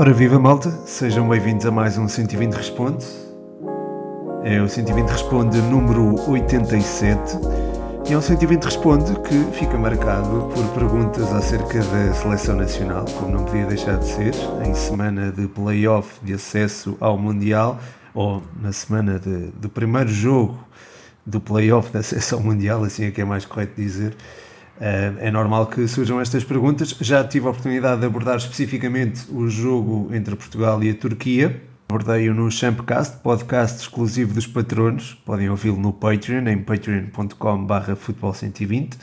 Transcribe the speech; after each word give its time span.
Ora 0.00 0.14
viva 0.14 0.38
malta, 0.38 0.70
sejam 0.86 1.28
bem-vindos 1.28 1.66
a 1.66 1.70
mais 1.70 1.98
um 1.98 2.08
120 2.08 2.54
Responde. 2.54 3.04
É 4.42 4.58
o 4.58 4.66
120 4.66 5.06
Responde 5.06 5.58
número 5.60 6.18
87 6.26 7.38
e 8.08 8.14
é 8.14 8.16
um 8.16 8.22
120 8.22 8.64
Responde 8.64 9.12
que 9.20 9.58
fica 9.58 9.76
marcado 9.76 10.48
por 10.54 10.66
perguntas 10.68 11.30
acerca 11.34 11.80
da 11.80 12.14
seleção 12.14 12.56
nacional, 12.56 13.04
como 13.18 13.30
não 13.30 13.44
podia 13.44 13.66
deixar 13.66 13.98
de 13.98 14.06
ser, 14.06 14.34
em 14.64 14.72
semana 14.72 15.30
de 15.30 15.46
playoff 15.46 16.18
de 16.24 16.32
acesso 16.32 16.96
ao 16.98 17.18
Mundial, 17.18 17.78
ou 18.14 18.42
na 18.58 18.72
semana 18.72 19.18
de, 19.18 19.48
do 19.48 19.68
primeiro 19.68 20.08
jogo 20.08 20.66
do 21.26 21.42
playoff 21.42 21.92
de 21.92 21.98
acesso 21.98 22.36
ao 22.36 22.40
Mundial, 22.40 22.84
assim 22.84 23.04
é 23.04 23.10
que 23.10 23.20
é 23.20 23.24
mais 23.26 23.44
correto 23.44 23.74
dizer. 23.76 24.16
Uh, 24.80 25.18
é 25.20 25.30
normal 25.30 25.66
que 25.66 25.86
surjam 25.86 26.18
estas 26.18 26.42
perguntas. 26.42 26.96
Já 27.02 27.22
tive 27.22 27.46
a 27.46 27.50
oportunidade 27.50 28.00
de 28.00 28.06
abordar 28.06 28.38
especificamente 28.38 29.26
o 29.30 29.46
jogo 29.46 30.08
entre 30.14 30.34
Portugal 30.34 30.82
e 30.82 30.88
a 30.88 30.94
Turquia. 30.94 31.62
Abordei-o 31.90 32.32
no 32.32 32.50
Champcast, 32.50 33.18
podcast 33.18 33.82
exclusivo 33.82 34.32
dos 34.32 34.46
patronos. 34.46 35.20
Podem 35.26 35.50
ouvi-lo 35.50 35.76
no 35.76 35.92
Patreon, 35.92 36.46
em 36.48 36.62
patreon.com.br 36.62 37.92
futebol120. 37.94 38.94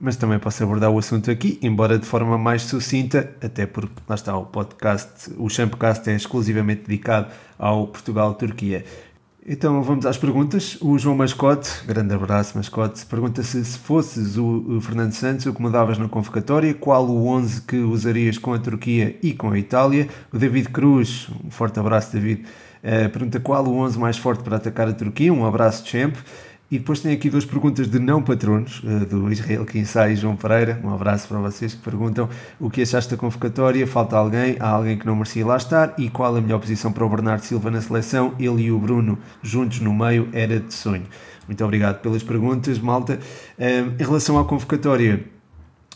Mas 0.00 0.16
também 0.16 0.38
posso 0.38 0.62
abordar 0.62 0.90
o 0.90 0.98
assunto 0.98 1.30
aqui, 1.30 1.58
embora 1.60 1.98
de 1.98 2.06
forma 2.06 2.38
mais 2.38 2.62
sucinta, 2.62 3.30
até 3.42 3.66
porque 3.66 3.94
lá 4.08 4.14
está 4.14 4.36
o 4.36 4.46
podcast, 4.46 5.30
o 5.36 5.48
Champcast 5.50 6.08
é 6.08 6.14
exclusivamente 6.14 6.82
dedicado 6.86 7.28
ao 7.58 7.88
Portugal-Turquia. 7.88 8.84
Então 9.46 9.82
vamos 9.82 10.06
às 10.06 10.16
perguntas. 10.16 10.78
O 10.80 10.98
João 10.98 11.14
Mascote, 11.14 11.70
grande 11.86 12.14
abraço 12.14 12.56
Mascote, 12.56 13.04
pergunta-se 13.04 13.62
se 13.62 13.78
fosses 13.78 14.38
o 14.38 14.80
Fernando 14.80 15.12
Santos, 15.12 15.44
o 15.44 15.52
que 15.52 15.60
mudavas 15.60 15.98
na 15.98 16.08
convocatória, 16.08 16.72
qual 16.72 17.06
o 17.06 17.26
11 17.26 17.60
que 17.62 17.76
usarias 17.76 18.38
com 18.38 18.54
a 18.54 18.58
Turquia 18.58 19.18
e 19.22 19.34
com 19.34 19.50
a 19.50 19.58
Itália. 19.58 20.08
O 20.32 20.38
David 20.38 20.70
Cruz, 20.70 21.28
um 21.44 21.50
forte 21.50 21.78
abraço 21.78 22.14
David, 22.14 22.42
uh, 22.42 23.10
pergunta 23.10 23.38
qual 23.38 23.66
o 23.66 23.76
11 23.76 23.98
mais 23.98 24.16
forte 24.16 24.42
para 24.42 24.56
atacar 24.56 24.88
a 24.88 24.94
Turquia, 24.94 25.30
um 25.30 25.44
abraço 25.44 25.86
champ. 25.86 26.16
E 26.70 26.78
depois 26.78 27.00
tem 27.00 27.12
aqui 27.12 27.28
duas 27.28 27.44
perguntas 27.44 27.88
de 27.88 27.98
não 27.98 28.22
patronos, 28.22 28.82
eh, 28.84 29.04
do 29.04 29.30
Israel 29.30 29.64
Quinsai 29.66 30.12
e 30.12 30.16
João 30.16 30.34
Pereira. 30.34 30.80
Um 30.82 30.92
abraço 30.92 31.28
para 31.28 31.38
vocês 31.38 31.74
que 31.74 31.82
perguntam 31.82 32.28
o 32.58 32.70
que 32.70 32.82
achaste 32.82 33.10
da 33.10 33.16
convocatória, 33.16 33.86
falta 33.86 34.16
alguém, 34.16 34.56
há 34.58 34.70
alguém 34.70 34.96
que 34.96 35.06
não 35.06 35.14
merecia 35.14 35.46
lá 35.46 35.56
estar 35.56 35.94
e 35.98 36.08
qual 36.08 36.34
a 36.34 36.40
melhor 36.40 36.58
posição 36.58 36.90
para 36.90 37.04
o 37.04 37.08
Bernardo 37.08 37.42
Silva 37.42 37.70
na 37.70 37.80
seleção, 37.80 38.34
ele 38.38 38.62
e 38.62 38.72
o 38.72 38.78
Bruno 38.78 39.18
juntos 39.42 39.80
no 39.80 39.94
meio, 39.94 40.28
era 40.32 40.58
de 40.58 40.72
sonho. 40.72 41.04
Muito 41.46 41.62
obrigado 41.62 42.00
pelas 42.00 42.22
perguntas, 42.22 42.78
malta. 42.78 43.18
Eh, 43.58 43.80
em 43.80 44.02
relação 44.02 44.38
à 44.38 44.44
convocatória, 44.44 45.22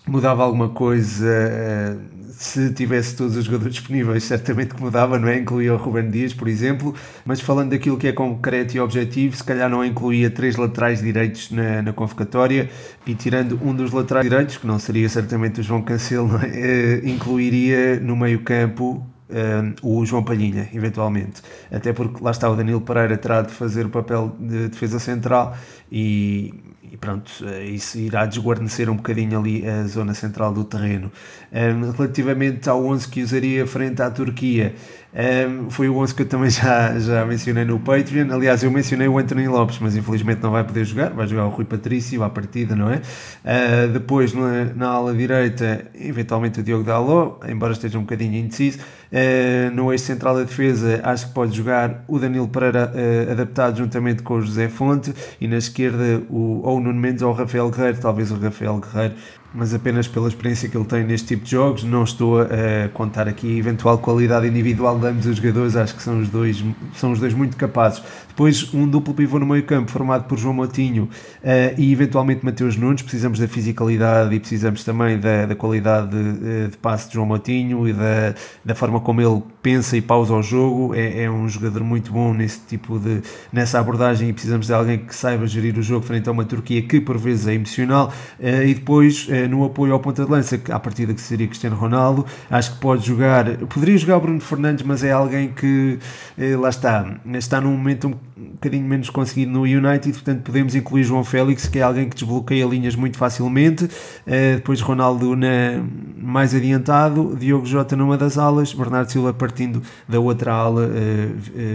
mudava 0.09 0.43
alguma 0.43 0.69
coisa 0.71 1.99
se 2.39 2.73
tivesse 2.73 3.17
todos 3.17 3.37
os 3.37 3.45
jogadores 3.45 3.75
disponíveis, 3.75 4.23
certamente 4.23 4.73
que 4.73 4.81
mudava, 4.81 5.19
não 5.19 5.27
é? 5.27 5.39
Incluía 5.39 5.75
o 5.75 5.77
Ruben 5.77 6.09
Dias, 6.09 6.33
por 6.33 6.47
exemplo, 6.47 6.95
mas 7.25 7.41
falando 7.41 7.71
daquilo 7.71 7.97
que 7.97 8.07
é 8.07 8.13
concreto 8.13 8.77
e 8.77 8.81
objetivo, 8.81 9.37
se 9.37 9.43
calhar 9.43 9.69
não 9.69 9.85
incluía 9.85 10.31
três 10.31 10.55
laterais 10.55 11.03
direitos 11.03 11.51
na, 11.51 11.83
na 11.83 11.93
convocatória 11.93 12.71
e 13.05 13.15
tirando 13.17 13.59
um 13.61 13.75
dos 13.75 13.91
laterais 13.91 14.29
direitos, 14.29 14.57
que 14.57 14.69
não 14.69 14.79
seria 14.79 15.09
certamente 15.09 15.61
o 15.61 15.65
João 15.65 15.83
Cancelo, 15.83 16.31
é? 16.41 16.49
Eh, 16.55 17.01
incluiria 17.09 17.99
no 17.99 18.17
meio-campo 18.17 19.05
um, 19.29 20.01
o 20.01 20.07
João 20.07 20.23
Palhinha, 20.23 20.69
eventualmente. 20.73 21.43
Até 21.73 21.93
porque 21.93 22.23
lá 22.23 22.31
está 22.31 22.49
o 22.49 22.55
Danilo 22.55 22.81
Pereira 22.81 23.17
terá 23.17 23.43
de 23.43 23.53
fazer 23.53 23.87
o 23.87 23.91
papel 23.91 24.37
de 24.39 24.69
defesa 24.69 25.01
central 25.01 25.57
e, 25.91 26.55
e 26.93 26.97
pronto, 26.97 27.31
isso 27.65 27.99
irá 27.99 28.27
desguarnecer 28.27 28.89
um 28.91 28.97
bocadinho 28.97 29.39
ali 29.39 29.67
a 29.67 29.87
zona 29.87 30.15
central 30.15 30.53
do 30.53 30.65
terreno. 30.65 31.11
Um, 31.53 31.91
relativamente 31.93 32.69
ao 32.69 32.85
11 32.85 33.09
que 33.09 33.23
usaria 33.23 33.67
frente 33.67 34.03
à 34.03 34.11
Turquia, 34.11 34.75
um, 35.15 35.71
foi 35.71 35.89
o 35.89 35.97
11 35.97 36.15
que 36.15 36.23
eu 36.23 36.27
também 36.27 36.51
já, 36.51 36.99
já 36.99 37.25
mencionei 37.25 37.65
no 37.65 37.81
Patreon. 37.81 38.33
Aliás, 38.33 38.63
eu 38.63 38.71
mencionei 38.71 39.09
o 39.09 39.19
Anthony 39.19 39.49
Lopes, 39.49 39.79
mas 39.81 39.97
infelizmente 39.97 40.43
não 40.43 40.51
vai 40.51 40.65
poder 40.65 40.85
jogar. 40.85 41.11
Vai 41.11 41.27
jogar 41.27 41.47
o 41.47 41.49
Rui 41.49 41.65
Patrício 41.65 42.23
à 42.23 42.31
partida, 42.31 42.77
não 42.77 42.91
é? 42.91 42.97
Uh, 42.97 43.89
depois, 43.93 44.33
na, 44.35 44.65
na 44.75 44.89
ala 44.89 45.15
direita, 45.15 45.87
eventualmente 45.95 46.61
o 46.61 46.63
Diogo 46.63 46.85
Dalot, 46.85 47.39
embora 47.51 47.73
esteja 47.73 47.99
um 47.99 48.03
bocadinho 48.03 48.35
indeciso. 48.35 48.79
Uh, 49.11 49.75
no 49.75 49.91
eixo 49.91 50.05
central 50.05 50.35
da 50.35 50.43
defesa, 50.43 51.01
acho 51.03 51.29
que 51.29 51.33
pode 51.33 51.57
jogar 51.57 52.05
o 52.07 52.19
Danilo 52.19 52.47
Pereira 52.47 52.93
uh, 52.93 53.33
adaptado 53.33 53.79
juntamente 53.79 54.23
com 54.23 54.35
o 54.35 54.41
José 54.43 54.69
Fonte. 54.69 55.15
E 55.41 55.49
na 55.49 55.57
esquerda, 55.57 56.23
o, 56.29 56.61
ou 56.63 56.77
o 56.77 56.81
Nuno 56.81 57.01
Mendes 57.01 57.23
ou 57.23 57.31
o 57.31 57.33
Rafael 57.33 57.71
Guerreiro, 57.71 57.99
talvez 58.01 58.31
o 58.31 58.37
Rafael 58.37 58.79
Guerreiro 58.79 59.15
mas 59.53 59.73
apenas 59.73 60.07
pela 60.07 60.29
experiência 60.29 60.69
que 60.69 60.77
ele 60.77 60.85
tem 60.85 61.05
neste 61.05 61.29
tipo 61.29 61.45
de 61.45 61.51
jogos. 61.51 61.85
Não 61.85 62.05
estou 62.05 62.41
a 62.41 62.89
contar 62.93 63.27
aqui 63.27 63.55
a 63.55 63.59
eventual 63.59 63.99
qualidade 63.99 64.47
individual 64.47 64.99
de 64.99 65.07
ambos 65.07 65.27
os 65.27 65.37
jogadores, 65.37 65.77
acho 65.77 65.95
que 65.95 66.03
são 66.03 66.21
os 66.21 66.29
dois, 66.29 66.63
são 66.95 67.13
os 67.13 67.19
dois 67.19 67.33
muito 67.33 67.57
capazes. 67.57 68.03
Depois, 68.29 68.73
um 68.73 68.87
duplo 68.87 69.15
pivô 69.15 69.39
no 69.39 69.47
meio 69.47 69.65
campo, 69.65 69.91
formado 69.91 70.25
por 70.25 70.39
João 70.39 70.55
Moutinho 70.55 71.05
uh, 71.05 71.81
e 71.81 71.93
eventualmente 71.93 72.45
Mateus 72.45 72.77
Nunes. 72.77 73.03
Precisamos 73.03 73.39
da 73.39 73.49
fisicalidade 73.49 74.35
e 74.35 74.39
precisamos 74.41 74.85
também 74.85 75.19
da, 75.19 75.47
da 75.47 75.57
qualidade 75.57 76.11
de, 76.11 76.69
de, 76.69 76.77
passe 76.77 77.09
de 77.09 77.15
João 77.15 77.27
Moutinho 77.27 77.89
e 77.89 77.93
da, 77.93 78.35
da 78.65 78.75
forma 78.75 79.01
como 79.01 79.21
ele 79.21 79.43
pensa 79.69 79.99
e 79.99 80.01
pausa 80.01 80.33
o 80.33 80.43
jogo. 80.43 80.95
É, 80.95 81.25
é 81.25 81.31
um 81.31 81.47
jogador 81.47 81.85
muito 81.85 82.11
bom 82.11 82.33
nesse 82.33 82.61
tipo 82.61 82.99
de 82.99 83.21
nessa 83.53 83.79
abordagem 83.79 84.31
e 84.31 84.33
precisamos 84.33 84.67
de 84.67 84.73
alguém 84.73 84.99
que 84.99 85.15
saiba 85.15 85.47
gerir 85.47 85.77
o 85.79 85.83
jogo 85.83 86.07
frente 86.07 86.27
a 86.27 86.33
uma 86.33 86.45
Turquia 86.45 86.81
que 86.81 86.99
por 87.03 87.19
vezes 87.19 87.47
é 87.47 87.53
emocional. 87.53 88.11
Uh, 88.41 88.63
e 88.67 88.75
depois 88.75 89.27
eh, 89.29 89.47
no 89.47 89.65
apoio 89.65 89.93
ao 89.93 90.01
ponta 90.01 90.25
de 90.25 90.31
lança, 90.31 90.59
à 90.71 90.81
partida 90.81 91.13
que 91.13 91.21
seria 91.21 91.47
Cristiano 91.47 91.77
Ronaldo, 91.77 92.25
acho 92.51 92.73
que 92.73 92.79
pode 92.79 93.07
jogar, 93.07 93.45
poderia 93.67 93.99
jogar 93.99 94.21
Bruno 94.21 94.41
Fernandes, 94.41 94.85
mas 94.87 95.05
é 95.05 95.13
alguém 95.13 95.49
que, 95.49 95.99
eh, 96.39 96.57
lá 96.57 96.71
está, 96.71 97.19
está 97.35 97.61
num 97.61 97.73
momento 97.73 98.09
um 98.39 98.53
bocadinho 98.53 98.85
menos 98.87 99.11
conseguido 99.11 99.51
no 99.51 99.63
United, 99.63 100.13
portanto 100.13 100.43
podemos 100.43 100.75
incluir 100.75 101.03
João 101.03 101.25
Félix, 101.25 101.67
que 101.67 101.79
é 101.79 101.83
alguém 101.83 102.09
que 102.09 102.15
desbloqueia 102.15 102.65
linhas 102.65 102.95
muito 102.95 103.19
facilmente, 103.19 103.89
eh, 104.27 104.57
depois 104.57 104.81
Ronaldo 104.81 105.37
na, 105.37 105.83
mais 106.17 106.55
adiantado, 106.55 107.37
Diogo 107.39 107.67
Jota 107.67 107.97
numa 107.97 108.17
das 108.17 108.39
alas, 108.39 108.73
Bernardo 108.73 109.11
Silva 109.11 109.35
partindo 109.59 109.83
da 110.09 110.21
outra 110.21 110.53
ala, 110.53 110.89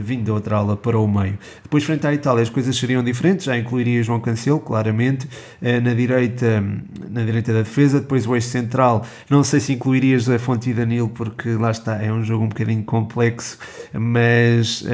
vindo 0.01 0.25
da 0.25 0.33
outra 0.33 0.55
ala 0.55 0.77
para 0.77 0.97
o 0.97 1.05
meio. 1.07 1.37
Depois 1.61 1.83
frente 1.83 2.07
à 2.07 2.13
Itália 2.13 2.41
as 2.41 2.49
coisas 2.49 2.75
seriam 2.77 3.03
diferentes, 3.03 3.45
já 3.45 3.57
incluiria 3.57 4.01
João 4.01 4.21
Cancelo, 4.21 4.59
claramente, 4.59 5.27
na 5.61 5.93
direita, 5.93 6.63
na 7.09 7.23
direita 7.23 7.51
da 7.51 7.59
defesa, 7.59 7.99
depois 7.99 8.25
o 8.25 8.33
eixo 8.35 8.47
central, 8.47 9.05
não 9.29 9.43
sei 9.43 9.59
se 9.59 9.73
incluiria 9.73 10.17
José 10.17 10.37
Fonte 10.37 10.69
e 10.69 10.73
Danilo, 10.73 11.09
porque 11.09 11.49
lá 11.49 11.71
está, 11.71 12.01
é 12.01 12.11
um 12.11 12.23
jogo 12.23 12.45
um 12.45 12.49
bocadinho 12.49 12.83
complexo, 12.83 13.57
mas 13.93 14.85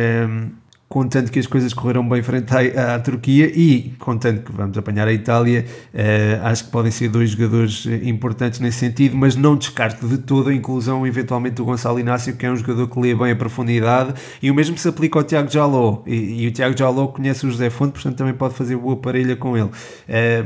contanto 0.90 1.32
que 1.32 1.38
as 1.38 1.46
coisas 1.46 1.72
correram 1.72 2.08
bem 2.10 2.24
frente 2.24 2.52
à, 2.52 2.96
à 2.96 3.00
Turquia 3.00 3.46
e 3.46 3.94
contanto 4.00 4.42
que 4.42 4.52
vamos 4.52 4.76
apanhar 4.76 5.08
a 5.08 5.14
Itália, 5.14 5.64
uh, 5.94 6.46
acho 6.48 6.66
que 6.66 6.72
podem 6.72 6.92
ser 6.92 7.10
dois 7.10 7.30
jogadores 7.30 7.86
importantes 8.02 8.60
nesse 8.60 8.80
sentido, 8.80 9.16
mas 9.16 9.36
não 9.36 9.56
descarto 9.56 10.08
de 10.08 10.18
toda 10.18 10.50
a 10.50 10.54
inclusão 10.54 11.06
eventualmente 11.06 11.58
do 11.58 11.66
Gonçalo 11.66 12.00
Inácio, 12.00 12.36
que 12.36 12.44
é 12.44 12.52
um 12.52 12.56
jogador 12.56 12.88
que 12.88 13.00
lê 13.00 13.14
bem 13.14 13.32
a 13.32 13.36
profundidade 13.36 14.16
e 14.42 14.50
o 14.50 14.56
mesmo 14.56 14.76
se 14.80 14.88
aplica 14.88 15.20
ao 15.20 15.24
Tiago 15.24 15.50
Jaló 15.52 16.02
e, 16.08 16.44
e, 16.44 16.48
o 16.48 16.52
Tiago 16.52 16.76
Jaló 16.76 17.08
conhece 17.08 17.46
o 17.46 17.52
José 17.52 17.70
Fonte, 17.70 17.94
portanto 17.94 18.18
também 18.18 18.34
pode 18.34 18.56
fazer 18.56 18.76
boa 18.76 18.98
parelha 18.98 19.36
com 19.36 19.56
ele, 19.56 19.68
uh, 19.68 19.72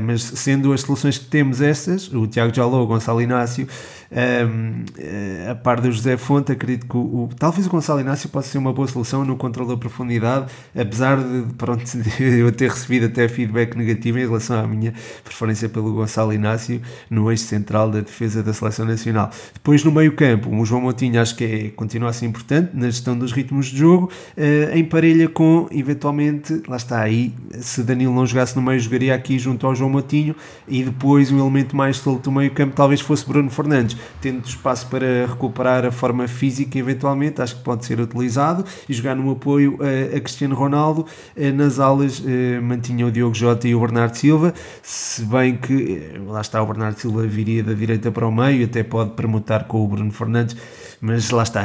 mas 0.02 0.22
sendo 0.22 0.74
as 0.74 0.82
soluções 0.82 1.16
que 1.16 1.24
temos 1.24 1.62
estas, 1.62 2.12
o 2.12 2.26
Tiago 2.26 2.54
Jaló, 2.54 2.82
o 2.82 2.86
Gonçalo 2.86 3.22
Inácio 3.22 3.66
um, 4.10 4.84
eh, 4.98 5.48
a 5.50 5.54
par 5.54 5.80
do 5.80 5.90
José 5.90 6.16
Fonte, 6.16 6.52
acredito 6.52 6.86
que 6.86 6.96
o, 6.96 7.00
o, 7.00 7.28
talvez 7.38 7.66
o 7.66 7.70
Gonçalo 7.70 8.00
Inácio 8.00 8.28
possa 8.28 8.48
ser 8.48 8.58
uma 8.58 8.72
boa 8.72 8.86
solução 8.88 9.24
no 9.24 9.36
controle 9.36 9.70
da 9.70 9.76
profundidade, 9.76 10.46
apesar 10.74 11.16
de, 11.16 11.52
pronto, 11.54 11.82
eu 12.20 12.50
ter 12.52 12.70
recebido 12.70 13.06
até 13.06 13.28
feedback 13.28 13.76
negativo 13.76 14.18
em 14.18 14.22
relação 14.22 14.58
à 14.58 14.66
minha 14.66 14.92
preferência 15.22 15.68
pelo 15.68 15.92
Gonçalo 15.92 16.32
Inácio 16.32 16.80
no 17.10 17.30
eixo 17.30 17.44
central 17.44 17.90
da 17.90 18.00
defesa 18.00 18.42
da 18.42 18.52
seleção 18.52 18.86
nacional. 18.86 19.30
Depois 19.52 19.82
no 19.84 19.92
meio 19.92 20.14
campo, 20.14 20.54
o 20.54 20.64
João 20.64 20.82
Moutinho 20.82 21.20
acho 21.20 21.36
que 21.36 21.44
é, 21.44 21.68
continua 21.70 22.10
a 22.10 22.12
ser 22.12 22.26
importante 22.26 22.70
na 22.74 22.86
gestão 22.86 23.16
dos 23.16 23.32
ritmos 23.32 23.66
de 23.66 23.78
jogo, 23.78 24.10
uh, 24.36 24.76
em 24.76 24.84
parelha 24.84 25.28
com, 25.28 25.68
eventualmente, 25.70 26.62
lá 26.68 26.76
está 26.76 27.00
aí, 27.00 27.32
se 27.60 27.82
Danilo 27.82 28.14
não 28.14 28.26
jogasse 28.26 28.56
no 28.56 28.62
meio, 28.62 28.78
jogaria 28.78 29.14
aqui 29.14 29.38
junto 29.38 29.66
ao 29.66 29.74
João 29.74 29.90
Moutinho 29.90 30.34
e 30.68 30.82
depois 30.82 31.30
o 31.30 31.38
elemento 31.38 31.76
mais 31.76 31.96
solto 31.96 32.24
do 32.24 32.32
meio 32.32 32.50
campo 32.50 32.74
talvez 32.74 33.00
fosse 33.00 33.26
Bruno 33.26 33.50
Fernandes 33.50 33.93
tendo 34.20 34.44
espaço 34.46 34.86
para 34.88 35.26
recuperar 35.26 35.84
a 35.84 35.90
forma 35.90 36.28
física 36.28 36.78
eventualmente, 36.78 37.40
acho 37.40 37.56
que 37.56 37.62
pode 37.62 37.84
ser 37.84 38.00
utilizado 38.00 38.64
e 38.88 38.92
jogar 38.92 39.14
no 39.14 39.30
apoio 39.30 39.78
a, 39.80 40.16
a 40.16 40.20
Cristiano 40.20 40.54
Ronaldo. 40.54 41.06
Eh, 41.36 41.52
nas 41.52 41.78
alas 41.78 42.22
eh, 42.26 42.60
mantinha 42.60 43.06
o 43.06 43.10
Diogo 43.10 43.34
Jota 43.34 43.68
e 43.68 43.74
o 43.74 43.80
Bernardo 43.80 44.14
Silva, 44.16 44.54
se 44.82 45.24
bem 45.24 45.56
que 45.56 46.12
eh, 46.14 46.20
lá 46.26 46.40
está 46.40 46.62
o 46.62 46.66
Bernardo 46.66 46.98
Silva 46.98 47.26
viria 47.26 47.62
da 47.62 47.72
direita 47.72 48.10
para 48.10 48.26
o 48.26 48.32
meio, 48.32 48.64
até 48.64 48.82
pode 48.82 49.10
permutar 49.12 49.64
com 49.64 49.84
o 49.84 49.88
Bruno 49.88 50.12
Fernandes, 50.12 50.56
mas 51.06 51.28
lá 51.28 51.42
está, 51.42 51.64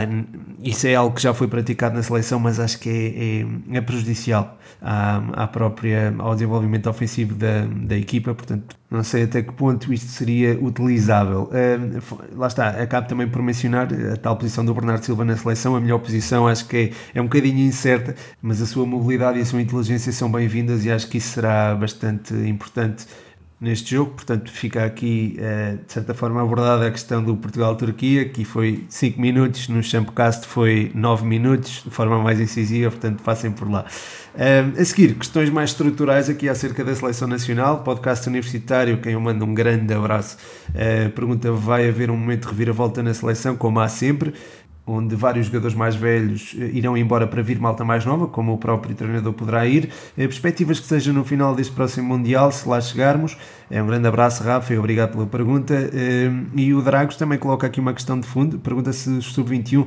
isso 0.62 0.86
é 0.86 0.96
algo 0.96 1.16
que 1.16 1.22
já 1.22 1.34
foi 1.34 1.48
praticado 1.48 1.96
na 1.96 2.04
seleção, 2.04 2.42
mas 2.42 2.60
acho 2.60 2.78
que 2.78 2.90
é, 2.90 3.76
é, 3.76 3.78
é 3.78 3.82
prejudicial 3.82 4.60
à, 4.82 5.44
à 5.44 5.48
própria, 5.48 6.14
ao 6.20 6.34
desenvolvimento 6.34 6.90
ofensivo 6.90 7.36
da, 7.36 7.66
da 7.66 7.96
equipa, 7.96 8.34
portanto 8.36 8.76
Não 8.92 9.02
sei 9.02 9.24
até 9.24 9.42
que 9.42 9.54
ponto 9.54 9.94
isto 9.94 10.08
seria 10.08 10.60
utilizável. 10.60 11.50
Lá 12.36 12.48
está, 12.48 12.70
acabo 12.70 13.08
também 13.08 13.30
por 13.30 13.42
mencionar 13.42 13.88
a 14.12 14.18
tal 14.18 14.36
posição 14.36 14.66
do 14.66 14.74
Bernardo 14.74 15.06
Silva 15.06 15.24
na 15.24 15.38
seleção. 15.38 15.76
A 15.76 15.80
melhor 15.80 16.00
posição 16.00 16.46
acho 16.46 16.68
que 16.68 16.92
é, 17.14 17.18
é 17.20 17.22
um 17.22 17.26
bocadinho 17.26 17.60
incerta, 17.60 18.16
mas 18.42 18.62
a 18.62 18.66
sua 18.66 18.86
mobilidade 18.86 19.40
e 19.40 19.42
a 19.42 19.46
sua 19.46 19.62
inteligência 19.62 20.12
são 20.12 20.30
bem-vindas 20.30 20.84
e 20.84 20.92
acho 20.92 21.08
que 21.08 21.18
isso 21.20 21.30
será 21.30 21.76
bastante 21.76 22.34
importante 22.34 23.06
neste 23.60 23.92
jogo. 23.96 24.12
Portanto, 24.12 24.52
fica 24.52 24.86
aqui, 24.86 25.38
uh, 25.38 25.78
de 25.86 25.92
certa 25.92 26.14
forma, 26.14 26.42
abordada 26.42 26.88
a 26.88 26.92
questão 26.92 27.24
do 27.24 27.36
Portugal-Turquia, 27.36 28.30
que 28.30 28.46
foi 28.46 28.86
5 28.88 29.20
minutos, 29.20 29.68
no 29.68 29.84
Champcast 29.84 30.48
foi 30.48 30.92
9 30.96 31.26
minutos, 31.26 31.84
de 31.84 31.90
forma 31.90 32.20
mais 32.22 32.40
incisiva, 32.40 32.92
portanto, 32.92 33.22
passem 33.22 33.52
por 33.52 33.70
lá. 33.70 33.86
Uh, 34.36 34.80
a 34.80 34.86
seguir, 34.86 35.16
questões 35.16 35.50
mais 35.50 35.72
estruturais 35.72 36.30
aqui 36.30 36.48
acerca 36.48 36.84
da 36.84 36.96
seleção 36.96 37.28
nacional, 37.28 37.84
podcast 37.84 38.28
universitário, 38.30 39.00
quem 39.00 39.14
eu 39.14 39.20
mando 39.20 39.44
um 39.44 39.54
grande 39.54 39.94
abraço. 39.94 40.38
Uh, 40.70 41.10
pergunta: 41.10 41.52
vai 41.52 41.90
haver 41.90 42.10
um 42.10 42.18
momento 42.18 42.44
de 42.44 42.48
reviravolta 42.50 43.04
na 43.04 43.14
seleção, 43.14 43.56
como 43.56 43.80
há 43.80 43.88
sempre? 43.88 44.34
Onde 44.90 45.16
vários 45.16 45.46
jogadores 45.46 45.76
mais 45.76 45.96
velhos 45.96 46.56
eh, 46.60 46.72
irão 46.74 46.98
embora 46.98 47.28
para 47.28 47.42
vir 47.42 47.60
malta 47.60 47.86
mais 47.86 48.06
nova, 48.06 48.28
como 48.28 48.54
o 48.54 48.58
próprio 48.58 48.96
treinador 48.96 49.34
poderá 49.34 49.66
ir. 49.68 49.90
Eh, 50.18 50.28
perspectivas 50.28 50.80
que 50.80 50.88
seja 50.88 51.14
no 51.14 51.24
final 51.24 51.54
deste 51.54 51.74
próximo 51.74 52.10
Mundial, 52.10 52.52
se 52.52 52.68
lá 52.68 52.82
chegarmos. 52.82 53.38
É 53.72 53.84
um 53.84 53.86
grande 53.86 54.08
abraço, 54.08 54.44
Rafa, 54.44 54.74
e 54.74 54.80
obrigado 54.80 55.12
pela 55.12 55.28
pergunta. 55.28 55.76
Eh, 55.94 56.32
e 56.56 56.74
o 56.74 56.82
Dragos 56.82 57.16
também 57.16 57.38
coloca 57.38 57.68
aqui 57.68 57.80
uma 57.80 57.94
questão 57.94 58.20
de 58.20 58.26
fundo, 58.26 58.58
pergunta 58.58 58.92
se 58.92 59.10
os 59.10 59.26
sub-21 59.26 59.86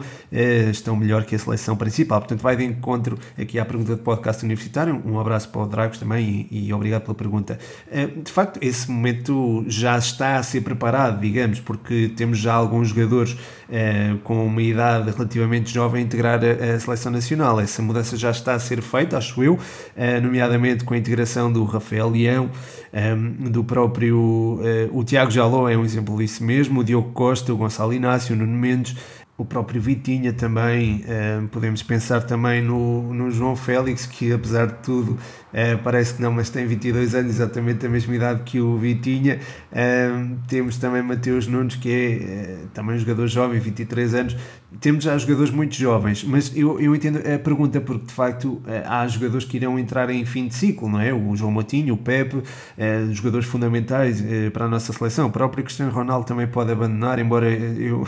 estão 0.71 0.95
melhor 0.95 1.25
que 1.25 1.35
a 1.35 1.39
seleção 1.39 1.77
principal. 1.77 2.21
Portanto, 2.21 2.41
vai 2.41 2.55
de 2.55 2.65
encontro 2.65 3.19
aqui 3.37 3.59
à 3.59 3.65
pergunta 3.65 3.97
de 3.97 4.03
podcast 4.03 4.45
universitário. 4.45 5.03
Um 5.05 5.19
abraço 5.19 5.49
para 5.49 5.63
o 5.63 5.67
Dragos 5.67 5.99
também 5.99 6.47
e, 6.49 6.73
obrigado 6.73 7.03
pela 7.03 7.15
pergunta. 7.15 7.59
De 8.23 8.31
facto, 8.31 8.61
esse 8.63 8.89
momento 8.89 9.65
já 9.67 9.99
está 9.99 10.37
a 10.37 10.43
ser 10.45 10.61
preparado, 10.61 11.21
digamos, 11.21 11.59
porque 11.59 12.13
temos 12.17 12.39
já 12.39 12.55
alguns 12.55 12.89
jogadores 12.89 13.37
com 14.23 14.47
uma 14.47 14.63
idade 14.63 15.11
relativamente 15.11 15.73
jovem 15.73 16.03
a 16.03 16.05
integrar 16.05 16.41
a, 16.45 16.79
seleção 16.79 17.11
nacional. 17.11 17.59
Essa 17.59 17.83
mudança 17.83 18.17
já 18.17 18.31
está 18.31 18.55
a 18.55 18.59
ser 18.59 18.81
feita, 18.81 19.19
acho 19.19 19.43
eu, 19.43 19.59
nomeadamente 20.23 20.85
com 20.85 20.95
a 20.95 20.99
integração 20.99 21.53
do 21.53 21.65
Rafael 21.65 22.11
Leão, 22.11 22.51
um, 22.93 23.51
do 23.51 23.65
próprio. 23.65 24.19
Uh, 24.19 24.99
o 24.99 25.05
Tiago 25.05 25.31
Jaló 25.31 25.69
é 25.69 25.77
um 25.77 25.85
exemplo 25.85 26.17
disso 26.19 26.45
mesmo, 26.45 26.81
o 26.81 26.85
Diogo 26.85 27.11
Costa, 27.13 27.53
o 27.53 27.57
Gonçalo 27.57 27.93
Inácio, 27.93 28.35
o 28.35 28.39
Nuno 28.39 28.57
Mendes 28.57 28.97
o 29.43 29.45
próprio 29.45 29.81
Vitinha 29.81 30.33
também, 30.33 31.05
uh, 31.05 31.49
podemos 31.49 31.83
pensar 31.83 32.23
também 32.23 32.63
no, 32.63 33.13
no 33.15 33.31
João 33.31 33.57
Félix, 33.57 34.07
que 34.07 34.33
apesar 34.33 34.67
de 34.67 34.75
tudo 34.75 35.13
uh, 35.13 35.79
parece 35.83 36.15
que 36.15 36.23
não, 36.23 36.31
mas 36.31 36.51
tem 36.51 36.67
22 36.67 37.15
anos, 37.15 37.35
exatamente 37.35 37.85
a 37.85 37.89
mesma 37.89 38.15
idade 38.15 38.43
que 38.45 38.61
o 38.61 38.77
Vitinha. 38.77 39.41
Uh, 39.73 40.37
temos 40.47 40.77
também 40.77 41.03
Mateus 41.03 41.47
Nunes, 41.47 41.77
que 41.77 41.91
é 41.91 42.57
também 42.75 42.97
um 42.97 42.99
jogador 42.99 43.27
jovem, 43.27 43.59
23 43.59 44.15
anos. 44.15 44.37
Temos 44.81 45.05
já 45.05 45.17
jogadores 45.17 45.51
muito 45.51 45.75
jovens, 45.75 46.25
mas 46.25 46.53
eu, 46.57 46.81
eu 46.81 46.95
entendo 46.95 47.19
a 47.19 47.39
pergunta 47.39 47.81
porque 47.81 48.07
de 48.07 48.13
facto 48.13 48.61
há 48.87 49.07
jogadores 49.07 49.45
que 49.45 49.57
irão 49.57 49.79
entrar 49.79 50.11
em 50.11 50.25
fim 50.25 50.49
de 50.49 50.55
ciclo, 50.55 50.89
não 50.89 51.01
é? 51.01 51.13
O 51.13 51.35
João 51.37 51.53
Motinho, 51.53 51.95
o 51.95 51.97
Pepe, 51.97 52.43
jogadores 53.13 53.47
fundamentais 53.47 54.23
para 54.53 54.65
a 54.65 54.69
nossa 54.69 54.93
seleção. 54.93 55.29
O 55.29 55.31
próprio 55.31 55.65
Cristiano 55.65 55.93
Ronaldo 55.93 56.27
também 56.27 56.47
pode 56.47 56.73
abandonar, 56.73 57.19
embora 57.19 57.49
eu 57.79 58.07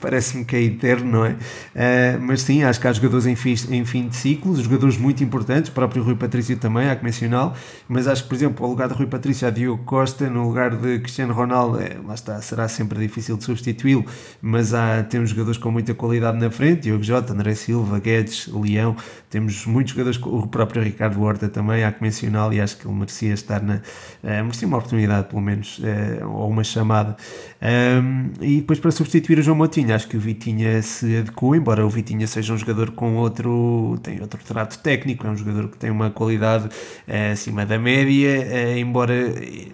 parece-me 0.00 0.44
que 0.44 0.56
é 0.56 0.62
eterno, 0.62 1.10
não 1.10 1.24
é? 1.24 1.30
Uh, 1.30 2.20
mas 2.20 2.42
sim, 2.42 2.62
acho 2.62 2.80
que 2.80 2.88
há 2.88 2.92
jogadores 2.92 3.26
em 3.26 3.36
fim, 3.36 3.54
em 3.70 3.84
fim 3.84 4.08
de 4.08 4.16
ciclos, 4.16 4.58
jogadores 4.60 4.96
muito 4.96 5.22
importantes, 5.22 5.70
o 5.70 5.74
próprio 5.74 6.02
Rui 6.02 6.14
Patrício 6.14 6.56
também, 6.56 6.88
há 6.88 6.96
que 6.96 7.04
mencioná-lo, 7.04 7.52
mas 7.88 8.06
acho 8.06 8.22
que, 8.22 8.28
por 8.28 8.34
exemplo, 8.34 8.64
ao 8.64 8.70
lugar 8.70 8.88
de 8.88 8.94
Rui 8.94 9.06
Patrício 9.06 9.46
há 9.46 9.50
Diogo 9.50 9.84
Costa, 9.84 10.28
no 10.28 10.46
lugar 10.46 10.74
de 10.76 10.98
Cristiano 11.00 11.32
Ronaldo, 11.32 11.80
é, 11.80 11.96
lá 12.04 12.14
está, 12.14 12.40
será 12.40 12.68
sempre 12.68 12.98
difícil 12.98 13.36
de 13.36 13.44
substituí-lo, 13.44 14.04
mas 14.40 14.74
há, 14.74 15.02
temos 15.02 15.30
jogadores 15.30 15.58
com 15.58 15.70
muita 15.70 15.94
qualidade 15.94 16.05
na 16.38 16.50
frente, 16.50 16.82
Diogo 16.82 17.02
Jota, 17.02 17.32
André 17.32 17.54
Silva, 17.54 17.98
Guedes, 17.98 18.48
Leão, 18.48 18.96
temos 19.36 19.66
muitos 19.66 19.92
jogadores, 19.92 20.18
o 20.22 20.46
próprio 20.46 20.82
Ricardo 20.82 21.22
Horta 21.22 21.46
também, 21.46 21.84
há 21.84 21.92
que 21.92 22.02
mencioná-lo 22.02 22.54
e 22.54 22.60
acho 22.60 22.78
que 22.78 22.86
ele 22.86 22.94
merecia 22.94 23.34
estar 23.34 23.62
na, 23.62 23.74
uh, 23.74 23.80
merecia 24.22 24.66
uma 24.66 24.78
oportunidade 24.78 25.28
pelo 25.28 25.42
menos, 25.42 25.78
uh, 25.80 26.26
ou 26.26 26.48
uma 26.48 26.64
chamada. 26.64 27.14
Um, 27.60 28.30
e 28.40 28.60
depois 28.60 28.80
para 28.80 28.90
substituir 28.90 29.38
o 29.38 29.42
João 29.42 29.58
Moutinho, 29.58 29.94
acho 29.94 30.08
que 30.08 30.16
o 30.16 30.20
Vitinha 30.20 30.80
se 30.80 31.18
adequa, 31.18 31.54
embora 31.54 31.84
o 31.84 31.90
Vitinha 31.90 32.26
seja 32.26 32.54
um 32.54 32.56
jogador 32.56 32.92
com 32.92 33.16
outro, 33.16 33.98
tem 34.02 34.22
outro 34.22 34.40
trato 34.42 34.78
técnico, 34.78 35.26
é 35.26 35.30
um 35.30 35.36
jogador 35.36 35.68
que 35.68 35.76
tem 35.76 35.90
uma 35.90 36.08
qualidade 36.08 36.70
é, 37.06 37.32
acima 37.32 37.66
da 37.66 37.78
média, 37.78 38.78
embora, 38.78 39.12